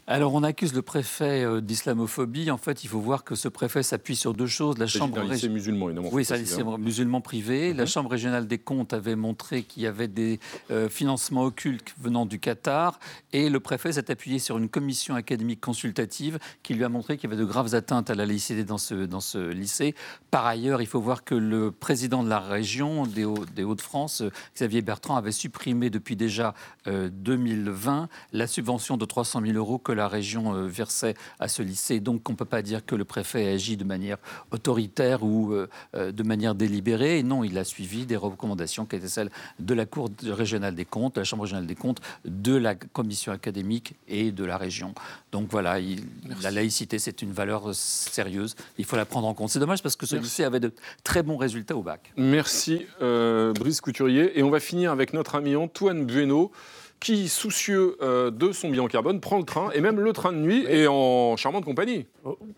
Alors, 0.09 0.35
on 0.35 0.43
accuse 0.43 0.75
le 0.75 0.83
préfet 0.83 1.45
euh, 1.45 1.61
d'islamophobie. 1.61 2.51
En 2.51 2.57
fait, 2.57 2.83
il 2.83 2.89
faut 2.89 2.99
voir 2.99 3.23
que 3.23 3.37
ce 3.37 3.47
préfet 3.47 3.85
s'appuie 3.85 4.17
sur 4.17 4.35
deux 4.35 4.49
choses. 4.49 4.77
La 4.79 4.89
chambre 4.89 5.21
un 5.21 5.25
lycée 5.25 5.49
musulman, 5.49 5.91
évidemment. 5.91 6.09
Oui, 6.11 6.25
c'est 6.25 6.35
un 6.35 6.39
lycée 6.39 6.65
musulman 6.65 7.21
privé. 7.21 7.73
La 7.73 7.85
mhm. 7.85 7.89
Chambre 7.89 8.11
régionale 8.11 8.49
des 8.49 8.59
comptes 8.59 8.93
avait 8.93 9.15
montré 9.15 9.63
qu'il 9.63 9.85
y 9.85 9.87
avait 9.87 10.09
des 10.09 10.41
euh, 10.73 10.89
financements 10.89 11.45
occultes 11.45 11.95
venant 12.01 12.27
du 12.27 12.41
Qatar. 12.41 12.99
Et 13.33 13.49
le 13.49 13.61
préfet 13.61 13.93
s'est 13.93 14.11
appuyé 14.11 14.41
sur 14.41 14.59
une 14.59 14.69
commission 14.69 15.15
académique 15.15 15.61
consultative 15.61 16.41
qui 16.65 16.75
lui 16.75 16.83
a 16.83 16.89
montré 16.89 17.17
qu'il 17.17 17.31
y 17.31 17.33
avait 17.33 17.41
de 17.41 17.47
graves 17.47 17.73
atteintes 17.77 18.11
à 18.11 18.17
la 18.17 18.27
laïcité 18.27 18.65
dans 18.65 18.79
ce, 18.79 18.95
dans 19.07 19.21
ce 19.21 19.39
lycée. 19.51 19.95
Par 20.33 20.47
ailleurs, 20.47 20.83
il 20.83 20.87
faut 20.87 21.01
voir 21.01 21.23
que 21.23 21.37
le 21.37 21.71
président 21.71 22.25
de 22.25 22.29
la 22.29 22.41
région 22.41 23.07
des 23.07 23.25
Hauts-de-France, 23.25 24.25
Xavier 24.57 24.83
Bertrand, 24.83 25.15
avait 25.15 25.31
supprimé 25.31 25.91
depuis 25.91 26.17
déjà 26.17 26.55
2020 26.87 28.03
euh, 28.03 28.07
la 28.33 28.49
subvention 28.49 28.97
de 28.97 29.05
300 29.05 29.43
000 29.47 29.57
euros 29.57 29.79
que 29.79 29.92
la 29.93 30.09
région 30.09 30.55
euh, 30.55 30.67
versait 30.67 31.15
à 31.39 31.49
ce 31.49 31.63
lycée. 31.63 32.01
Donc 32.01 32.29
on 32.29 32.33
ne 32.33 32.37
peut 32.37 32.45
pas 32.45 32.63
dire 32.63 32.85
que 32.85 32.95
le 32.95 33.05
préfet 33.05 33.49
agit 33.49 33.77
de 33.77 33.85
manière 33.85 34.19
autoritaire 34.51 35.23
ou 35.23 35.53
euh, 35.53 35.69
euh, 35.95 36.13
de 36.13 36.23
manière 36.23 36.55
délibérée. 36.55 37.23
non, 37.23 37.45
il 37.45 37.59
a 37.59 37.65
suivi 37.65 38.07
des 38.07 38.17
recommandations 38.17 38.87
qui 38.87 38.97
étaient 38.97 39.09
celles 39.09 39.31
de 39.59 39.75
la 39.75 39.87
Cour 39.87 40.11
régionale 40.25 40.75
des 40.75 40.85
comptes, 40.85 41.17
de 41.17 41.21
la 41.21 41.25
Chambre 41.25 41.43
régionale 41.43 41.67
des 41.67 41.75
comptes, 41.75 42.01
de 42.25 42.57
la 42.57 42.75
commission 42.75 43.33
académique 43.33 43.95
et 44.09 44.33
de 44.33 44.45
la 44.45 44.57
région. 44.57 44.95
Donc 45.33 45.49
voilà, 45.51 45.79
la 46.43 46.51
laïcité, 46.51 46.99
c'est 46.99 47.23
une 47.23 47.33
valeur 47.33 47.75
sérieuse. 47.75 48.55
Il 48.79 48.85
faut 48.85 48.97
la 48.97 49.05
prendre 49.05 49.27
en 49.27 49.35
compte. 49.35 49.51
C'est 49.51 49.59
dommage 49.59 49.83
parce 49.83 49.97
que 49.97 50.07
ce 50.07 50.17
lycée 50.17 50.45
avait 50.45 50.61
de 50.61 50.73
très 51.05 51.23
bons 51.23 51.37
résultats 51.37 51.77
au 51.77 51.83
bac. 51.83 52.13
Merci 52.17 52.87
Brice 53.01 53.81
Couturier. 53.81 54.39
Et 54.39 54.43
on 54.43 54.51
va 54.51 54.61
finir 54.61 54.93
avec 54.93 55.13
notre 55.13 55.35
ami 55.35 55.57
Antoine 55.57 56.05
Bueno 56.07 56.51
qui, 57.03 57.29
soucieux 57.29 57.97
euh, 58.01 58.31
de 58.31 58.53
son 58.53 58.71
bilan 58.71 58.87
carbone, 58.87 59.21
prend 59.21 59.39
le 59.39 59.45
train, 59.45 59.71
et 59.73 59.81
même 59.81 59.99
le 59.99 60.13
train 60.13 60.33
de 60.33 60.39
nuit, 60.39 60.65
et 60.69 60.87
en 60.87 61.37
charmante 61.37 61.65
compagnie. 61.65 62.07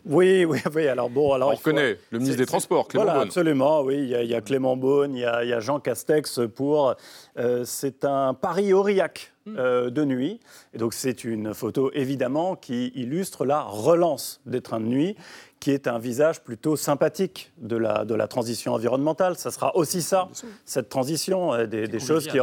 Oui, 0.05 0.45
oui, 0.45 0.61
oui. 0.75 0.87
Alors 0.87 1.11
bon, 1.11 1.33
alors 1.33 1.51
on 1.51 1.55
reconnaît 1.55 1.99
le 2.11 2.19
ministre 2.19 2.39
des 2.39 2.47
Transports, 2.47 2.89
Clément 2.89 3.05
voilà, 3.05 3.21
Absolument, 3.21 3.83
oui. 3.83 3.97
Il 3.97 4.31
y, 4.31 4.35
a, 4.35 4.41
Clément 4.41 4.77
Beaune, 4.77 5.15
il 5.17 5.21
y 5.21 5.25
a, 5.25 5.61
Jean 5.61 5.81
Castex 5.81 6.41
pour. 6.55 6.95
Euh, 7.39 7.63
c'est 7.65 8.05
un 8.05 8.35
Paris-Aurillac. 8.35 9.34
Hmm. 9.47 9.57
Euh, 9.59 9.91
de 9.91 10.07
nuit. 10.07 10.41
Et 10.73 10.79
donc 10.79 10.95
c'est 10.95 11.23
une 11.23 11.53
photo 11.53 11.91
évidemment 11.93 12.57
qui 12.57 12.91
illustre 12.95 13.45
la 13.45 13.61
relance 13.61 14.41
des 14.47 14.63
trains 14.63 14.81
de 14.81 14.87
nuit 14.87 15.17
qui 15.65 15.71
est 15.71 15.87
un 15.87 15.99
visage 15.99 16.43
plutôt 16.43 16.77
sympathique 16.77 17.51
de 17.57 17.77
la, 17.77 18.05
de 18.05 18.15
la 18.15 18.29
transition 18.29 18.75
environnementale. 18.75 19.37
Ça 19.37 19.51
sera 19.51 19.75
aussi 19.77 20.03
ça, 20.03 20.29
cette 20.67 20.91
transition, 20.91 21.55
euh, 21.55 21.67
des, 21.67 22.01
choses 22.01 22.27
qui... 22.27 22.39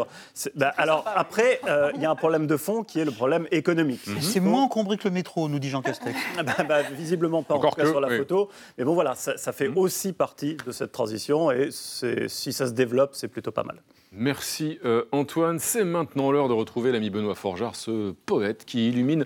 Bah, 0.55 0.73
alors 0.75 1.05
après, 1.15 1.61
euh, 1.67 1.91
il 1.93 2.01
y 2.01 2.05
a 2.05 2.09
un 2.09 2.15
problème 2.15 2.47
de 2.47 2.57
fond 2.57 2.83
qui 2.83 2.99
est 2.99 3.05
le 3.05 3.11
problème 3.11 3.47
économique. 3.51 4.01
C'est 4.19 4.39
moins 4.39 4.63
encombré 4.63 4.97
que 4.97 5.07
le 5.07 5.13
métro, 5.13 5.49
nous 5.49 5.59
dit 5.59 5.69
Jean 5.69 5.83
Castex. 5.83 6.17
bah, 6.43 6.63
bah, 6.67 6.81
visiblement 6.81 7.43
pas, 7.43 7.53
en 7.53 7.59
tout 7.59 7.75
cas 7.75 7.85
sur 7.85 8.01
la 8.01 8.09
photo. 8.09 8.49
Mais 8.79 8.85
bon 8.85 8.95
voilà, 8.95 9.13
ça, 9.13 9.51
fait 9.51 9.69
mhm. 9.69 9.77
aussi 9.77 10.13
partie 10.13 10.57
de 10.65 10.71
cette 10.71 10.91
transition 10.91 11.51
et 11.51 11.69
si 11.71 12.53
ça 12.53 12.65
se 12.65 12.73
développe, 12.73 13.11
c'est 13.13 13.27
plutôt 13.27 13.51
pas 13.51 13.63
mal. 13.63 13.81
Merci 14.13 14.77
euh, 14.83 15.05
Antoine. 15.11 15.57
C'est 15.59 15.85
maintenant 15.85 16.31
l'heure 16.31 16.49
de 16.49 16.53
retrouver 16.53 16.91
l'ami 16.91 17.09
Benoît 17.09 17.35
Forgeard, 17.35 17.75
ce 17.75 18.11
poète 18.25 18.65
qui 18.65 18.89
illumine 18.89 19.25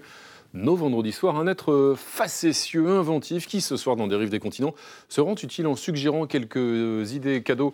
nos 0.54 0.76
vendredis 0.76 1.12
soirs, 1.12 1.38
un 1.38 1.48
être 1.48 1.96
facétieux, 1.98 2.88
inventif, 2.88 3.48
qui 3.48 3.62
ce 3.62 3.78
soir 3.78 3.96
dans 3.96 4.08
Dérive 4.08 4.30
des 4.30 4.40
continents 4.40 4.74
se 5.10 5.22
rend 5.22 5.36
utile 5.36 5.68
en 5.68 5.76
suggérant 5.76 6.28
quelques 6.28 7.12
idées 7.12 7.44
cadeaux 7.44 7.74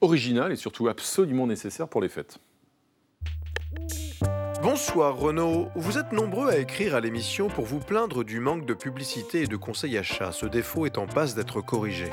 originales 0.00 0.50
et 0.50 0.56
surtout 0.56 0.88
absolument 0.88 1.46
nécessaires 1.46 1.88
pour 1.88 2.00
les 2.00 2.08
fêtes. 2.08 2.38
Bonsoir 4.62 5.16
Renaud, 5.16 5.68
vous 5.76 5.98
êtes 5.98 6.12
nombreux 6.12 6.48
à 6.48 6.58
écrire 6.58 6.94
à 6.94 7.00
l'émission 7.00 7.48
pour 7.48 7.66
vous 7.66 7.78
plaindre 7.78 8.24
du 8.24 8.40
manque 8.40 8.66
de 8.66 8.74
publicité 8.74 9.42
et 9.42 9.46
de 9.46 9.56
conseils 9.56 9.96
achats. 9.96 10.32
Ce 10.32 10.46
défaut 10.46 10.86
est 10.86 10.98
en 10.98 11.06
passe 11.06 11.34
d'être 11.34 11.60
corrigé. 11.60 12.06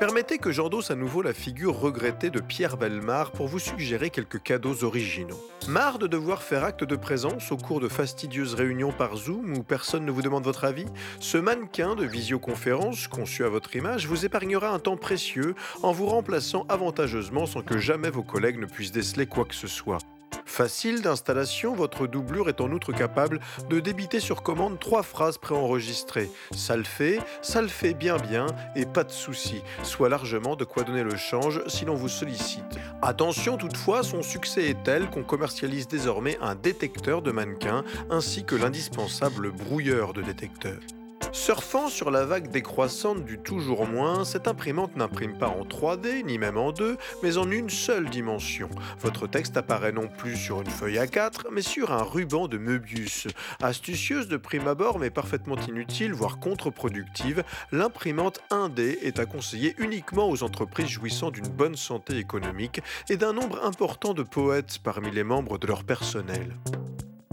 Permettez 0.00 0.38
que 0.38 0.50
j'endosse 0.50 0.90
à 0.90 0.94
nouveau 0.94 1.20
la 1.20 1.34
figure 1.34 1.78
regrettée 1.78 2.30
de 2.30 2.40
Pierre 2.40 2.78
Belmar 2.78 3.32
pour 3.32 3.48
vous 3.48 3.58
suggérer 3.58 4.08
quelques 4.08 4.42
cadeaux 4.42 4.82
originaux. 4.82 5.38
Marre 5.68 5.98
de 5.98 6.06
devoir 6.06 6.42
faire 6.42 6.64
acte 6.64 6.84
de 6.84 6.96
présence 6.96 7.52
au 7.52 7.58
cours 7.58 7.80
de 7.80 7.88
fastidieuses 7.88 8.54
réunions 8.54 8.92
par 8.92 9.14
Zoom 9.16 9.58
où 9.58 9.62
personne 9.62 10.06
ne 10.06 10.10
vous 10.10 10.22
demande 10.22 10.44
votre 10.44 10.64
avis 10.64 10.86
Ce 11.18 11.36
mannequin 11.36 11.96
de 11.96 12.06
visioconférence 12.06 13.08
conçu 13.08 13.44
à 13.44 13.50
votre 13.50 13.76
image 13.76 14.06
vous 14.06 14.24
épargnera 14.24 14.70
un 14.70 14.78
temps 14.78 14.96
précieux 14.96 15.54
en 15.82 15.92
vous 15.92 16.06
remplaçant 16.06 16.64
avantageusement 16.70 17.44
sans 17.44 17.60
que 17.60 17.76
jamais 17.76 18.08
vos 18.08 18.22
collègues 18.22 18.58
ne 18.58 18.64
puissent 18.64 18.92
déceler 18.92 19.26
quoi 19.26 19.44
que 19.44 19.54
ce 19.54 19.66
soit. 19.66 19.98
Facile 20.44 21.00
d'installation, 21.00 21.74
votre 21.74 22.06
doublure 22.06 22.48
est 22.48 22.60
en 22.60 22.70
outre 22.72 22.92
capable 22.92 23.40
de 23.68 23.80
débiter 23.80 24.20
sur 24.20 24.42
commande 24.42 24.78
trois 24.78 25.02
phrases 25.02 25.38
préenregistrées. 25.38 26.30
Ça 26.52 26.76
le 26.76 26.84
fait, 26.84 27.18
ça 27.40 27.62
le 27.62 27.68
fait 27.68 27.94
bien 27.94 28.16
bien 28.16 28.46
et 28.76 28.84
pas 28.84 29.04
de 29.04 29.10
souci. 29.10 29.62
Soit 29.82 30.08
largement 30.08 30.56
de 30.56 30.64
quoi 30.64 30.82
donner 30.82 31.02
le 31.02 31.16
change 31.16 31.62
si 31.66 31.84
l'on 31.84 31.94
vous 31.94 32.08
sollicite. 32.08 32.78
Attention 33.00 33.56
toutefois, 33.56 34.02
son 34.02 34.22
succès 34.22 34.70
est 34.70 34.82
tel 34.82 35.08
qu'on 35.08 35.22
commercialise 35.22 35.88
désormais 35.88 36.36
un 36.40 36.54
détecteur 36.54 37.22
de 37.22 37.30
mannequins 37.30 37.84
ainsi 38.10 38.44
que 38.44 38.56
l'indispensable 38.56 39.50
brouilleur 39.50 40.12
de 40.12 40.22
détecteurs. 40.22 40.80
Surfant 41.32 41.88
sur 41.88 42.10
la 42.10 42.24
vague 42.24 42.50
décroissante 42.50 43.24
du 43.24 43.38
toujours 43.38 43.86
moins, 43.86 44.24
cette 44.24 44.48
imprimante 44.48 44.96
n'imprime 44.96 45.38
pas 45.38 45.48
en 45.48 45.64
3D, 45.64 46.24
ni 46.24 46.38
même 46.38 46.58
en 46.58 46.72
2, 46.72 46.96
mais 47.22 47.36
en 47.36 47.48
une 47.50 47.70
seule 47.70 48.10
dimension. 48.10 48.68
Votre 48.98 49.28
texte 49.28 49.56
apparaît 49.56 49.92
non 49.92 50.08
plus 50.08 50.36
sur 50.36 50.60
une 50.60 50.70
feuille 50.70 50.96
A4, 50.96 51.46
mais 51.52 51.62
sur 51.62 51.92
un 51.92 52.02
ruban 52.02 52.48
de 52.48 52.58
Möbius. 52.58 53.28
Astucieuse 53.62 54.26
de 54.26 54.36
prime 54.36 54.66
abord, 54.66 54.98
mais 54.98 55.10
parfaitement 55.10 55.56
inutile, 55.68 56.12
voire 56.12 56.40
contre-productive, 56.40 57.44
l'imprimante 57.70 58.40
1D 58.50 58.98
est 59.02 59.20
à 59.20 59.26
conseiller 59.26 59.76
uniquement 59.78 60.28
aux 60.28 60.42
entreprises 60.42 60.88
jouissant 60.88 61.30
d'une 61.30 61.48
bonne 61.48 61.76
santé 61.76 62.18
économique 62.18 62.80
et 63.08 63.16
d'un 63.16 63.32
nombre 63.32 63.64
important 63.64 64.14
de 64.14 64.24
poètes 64.24 64.78
parmi 64.82 65.12
les 65.12 65.24
membres 65.24 65.58
de 65.58 65.68
leur 65.68 65.84
personnel. 65.84 66.56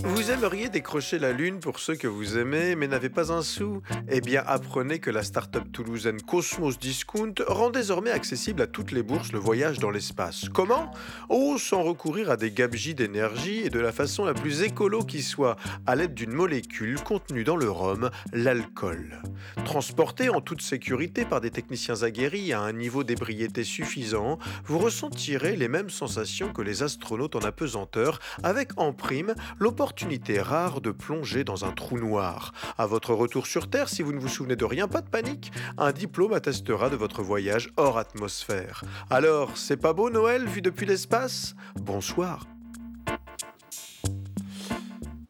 Vous 0.04 0.30
aimeriez 0.30 0.70
décrocher 0.70 1.18
la 1.18 1.32
lune 1.32 1.60
pour 1.60 1.80
ceux 1.80 1.95
que 1.95 2.06
vous 2.08 2.38
aimez, 2.38 2.76
mais 2.76 2.88
n'avez 2.88 3.10
pas 3.10 3.32
un 3.32 3.41
sou? 3.41 3.82
Eh 4.08 4.22
bien, 4.22 4.43
apprenez 4.45 5.00
que 5.00 5.10
la 5.10 5.24
start-up 5.24 5.64
toulousaine 5.74 6.22
Cosmos 6.22 6.78
Discount 6.78 7.34
rend 7.48 7.72
désormais 7.72 8.12
accessible 8.12 8.62
à 8.62 8.68
toutes 8.68 8.91
les 8.91 9.02
bourses 9.02 9.32
le 9.32 9.39
voyage 9.39 9.80
dans 9.80 9.89
l'espace. 9.89 10.50
Comment? 10.54 10.91
Oh, 11.30 11.58
sans 11.58 11.82
recourir 11.82 12.30
à 12.30 12.38
des 12.38 12.52
gabegies 12.52 12.93
d'énergie 12.93 13.62
et 13.66 13.72
de 13.72 13.80
la 13.80 13.91
façon 13.91 14.24
la 14.24 14.36
plus 14.36 14.62
écolo 14.62 15.04
qui 15.04 15.24
soit, 15.24 15.56
à 15.88 15.95
l'aide 15.95 16.14
d'une 16.14 16.32
molécule 16.32 17.02
contenue 17.02 17.43
dans 17.43 17.56
le 17.56 17.72
rhum, 17.72 18.12
l'alcool. 18.34 19.20
Transporté 19.66 20.30
en 20.30 20.41
toute 20.41 20.62
sécurité 20.62 21.26
par 21.26 21.41
des 21.41 21.50
techniciens 21.50 22.04
aguerris 22.04 22.54
à 22.54 22.62
un 22.62 22.74
niveau 22.74 23.04
d'ébriété 23.04 23.64
suffisant, 23.64 24.38
vous 24.64 24.78
ressentirez 24.78 25.56
les 25.56 25.68
mêmes 25.68 25.89
sensations 25.89 26.54
que 26.54 26.62
les 26.62 26.84
astronautes 26.84 27.36
en 27.36 27.39
apesanteur, 27.39 28.20
avec 28.43 28.70
en 28.78 28.93
prime 28.93 29.34
l'opportunité 29.58 29.87
opportunité 29.88 30.42
rare 30.42 30.82
de 30.82 30.92
plonger 30.92 31.46
dans 31.46 31.64
un 31.64 31.72
trou 31.72 31.98
noir. 31.98 32.52
À 32.78 32.86
votre 32.86 33.14
retour 33.14 33.48
sur 33.48 33.70
Terre, 33.70 33.88
si 33.88 34.02
vous 34.02 34.12
ne 34.12 34.20
vous 34.20 34.28
souvenez 34.28 34.58
de 34.58 34.66
rien, 34.66 34.90
pas 34.90 35.00
de 35.00 35.08
panique, 35.08 35.54
un 35.78 35.94
diplôme 35.94 36.34
attestera 36.34 36.90
de 36.90 36.98
votre 36.98 37.24
voyage 37.24 37.70
hors 37.78 37.98
atmosphère. 37.98 38.84
Alors, 39.10 39.56
c'est 39.56 39.78
pas 39.78 39.94
beau 39.94 40.10
Noël 40.10 40.46
vu 40.46 40.62
depuis 40.62 40.86
l'espace? 40.86 41.56
Bonsoir. 41.76 42.48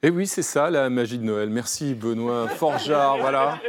Et 0.01 0.09
oui, 0.09 0.25
c'est 0.25 0.41
ça 0.41 0.71
la 0.71 0.89
magie 0.89 1.19
de 1.19 1.23
Noël. 1.23 1.51
Merci 1.51 1.93
Benoît 1.93 2.47
Forjard, 2.47 3.19
voilà. 3.19 3.59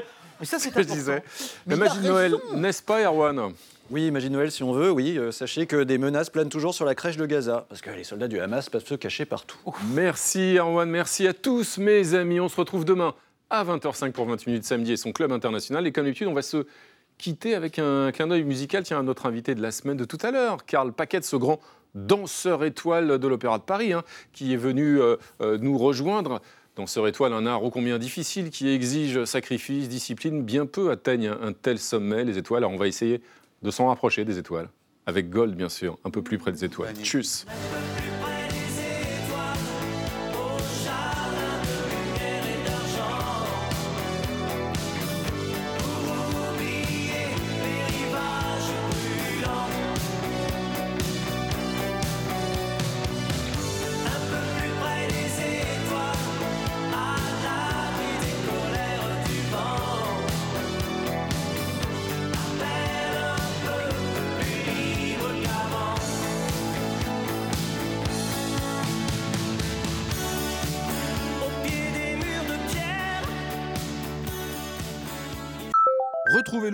Mais 0.40 0.46
ça, 0.46 0.58
c'est 0.58 0.70
ce 0.70 0.74
que 0.74 0.82
je 0.82 0.88
disais. 0.88 1.22
La 1.66 1.76
magie 1.76 1.98
de 1.98 2.08
Noël, 2.08 2.34
n'est-ce 2.54 2.82
pas 2.82 3.02
Erwan? 3.02 3.52
Oui, 3.90 4.10
magie 4.10 4.28
de 4.28 4.34
Noël 4.34 4.50
si 4.50 4.62
on 4.62 4.72
veut, 4.72 4.90
oui. 4.90 5.18
Euh, 5.18 5.32
sachez 5.32 5.66
que 5.66 5.82
des 5.82 5.96
menaces 5.96 6.28
planent 6.28 6.50
toujours 6.50 6.74
sur 6.74 6.84
la 6.84 6.94
crèche 6.94 7.16
de 7.16 7.24
Gaza, 7.24 7.64
parce 7.68 7.80
que 7.80 7.90
les 7.90 8.04
soldats 8.04 8.28
du 8.28 8.38
Hamas 8.38 8.68
peuvent 8.68 8.86
se 8.86 8.94
cacher 8.94 9.24
partout. 9.24 9.58
Merci 9.94 10.56
Erwan, 10.58 10.88
merci 10.90 11.26
à 11.26 11.32
tous 11.32 11.78
mes 11.78 12.14
amis. 12.14 12.38
On 12.38 12.48
se 12.48 12.56
retrouve 12.56 12.84
demain 12.84 13.14
à 13.48 13.64
20h05 13.64 14.12
pour 14.12 14.26
28 14.26 14.50
minutes 14.50 14.64
samedi 14.64 14.92
et 14.92 14.96
son 14.96 15.12
club 15.12 15.32
international. 15.32 15.86
Et 15.86 15.92
comme 15.92 16.04
d'habitude, 16.04 16.28
on 16.28 16.34
va 16.34 16.42
se 16.42 16.66
quitter 17.16 17.54
avec 17.54 17.78
un 17.78 18.12
clin 18.12 18.26
d'œil 18.26 18.44
musical. 18.44 18.82
Tiens, 18.82 19.02
notre 19.02 19.26
invité 19.26 19.54
de 19.54 19.62
la 19.62 19.70
semaine 19.70 19.96
de 19.96 20.04
tout 20.04 20.18
à 20.22 20.30
l'heure, 20.30 20.66
Karl 20.66 20.92
Paquette, 20.92 21.24
ce 21.24 21.36
grand 21.36 21.60
danseur 21.94 22.64
étoile 22.64 23.18
de 23.18 23.26
l'Opéra 23.26 23.58
de 23.58 23.64
Paris, 23.64 23.94
hein, 23.94 24.02
qui 24.32 24.52
est 24.52 24.58
venu 24.58 25.00
euh, 25.00 25.16
euh, 25.40 25.56
nous 25.60 25.78
rejoindre. 25.78 26.42
Danseur 26.76 27.08
étoile, 27.08 27.32
un 27.32 27.44
art 27.46 27.64
ô 27.64 27.70
combien 27.70 27.98
difficile 27.98 28.50
qui 28.50 28.68
exige 28.68 29.24
sacrifice, 29.24 29.88
discipline. 29.88 30.42
Bien 30.42 30.64
peu 30.64 30.90
atteignent 30.90 31.34
un 31.42 31.52
tel 31.52 31.78
sommet, 31.78 32.24
les 32.24 32.38
étoiles. 32.38 32.62
Alors 32.62 32.72
on 32.72 32.76
va 32.76 32.86
essayer 32.86 33.20
de 33.62 33.70
s'en 33.70 33.88
rapprocher 33.88 34.24
des 34.24 34.38
étoiles. 34.38 34.68
Avec 35.06 35.30
Gold, 35.30 35.54
bien 35.54 35.68
sûr, 35.68 35.98
un 36.04 36.10
peu 36.10 36.22
plus 36.22 36.38
près 36.38 36.52
des 36.52 36.64
étoiles. 36.64 36.94
Tchuss 36.96 37.46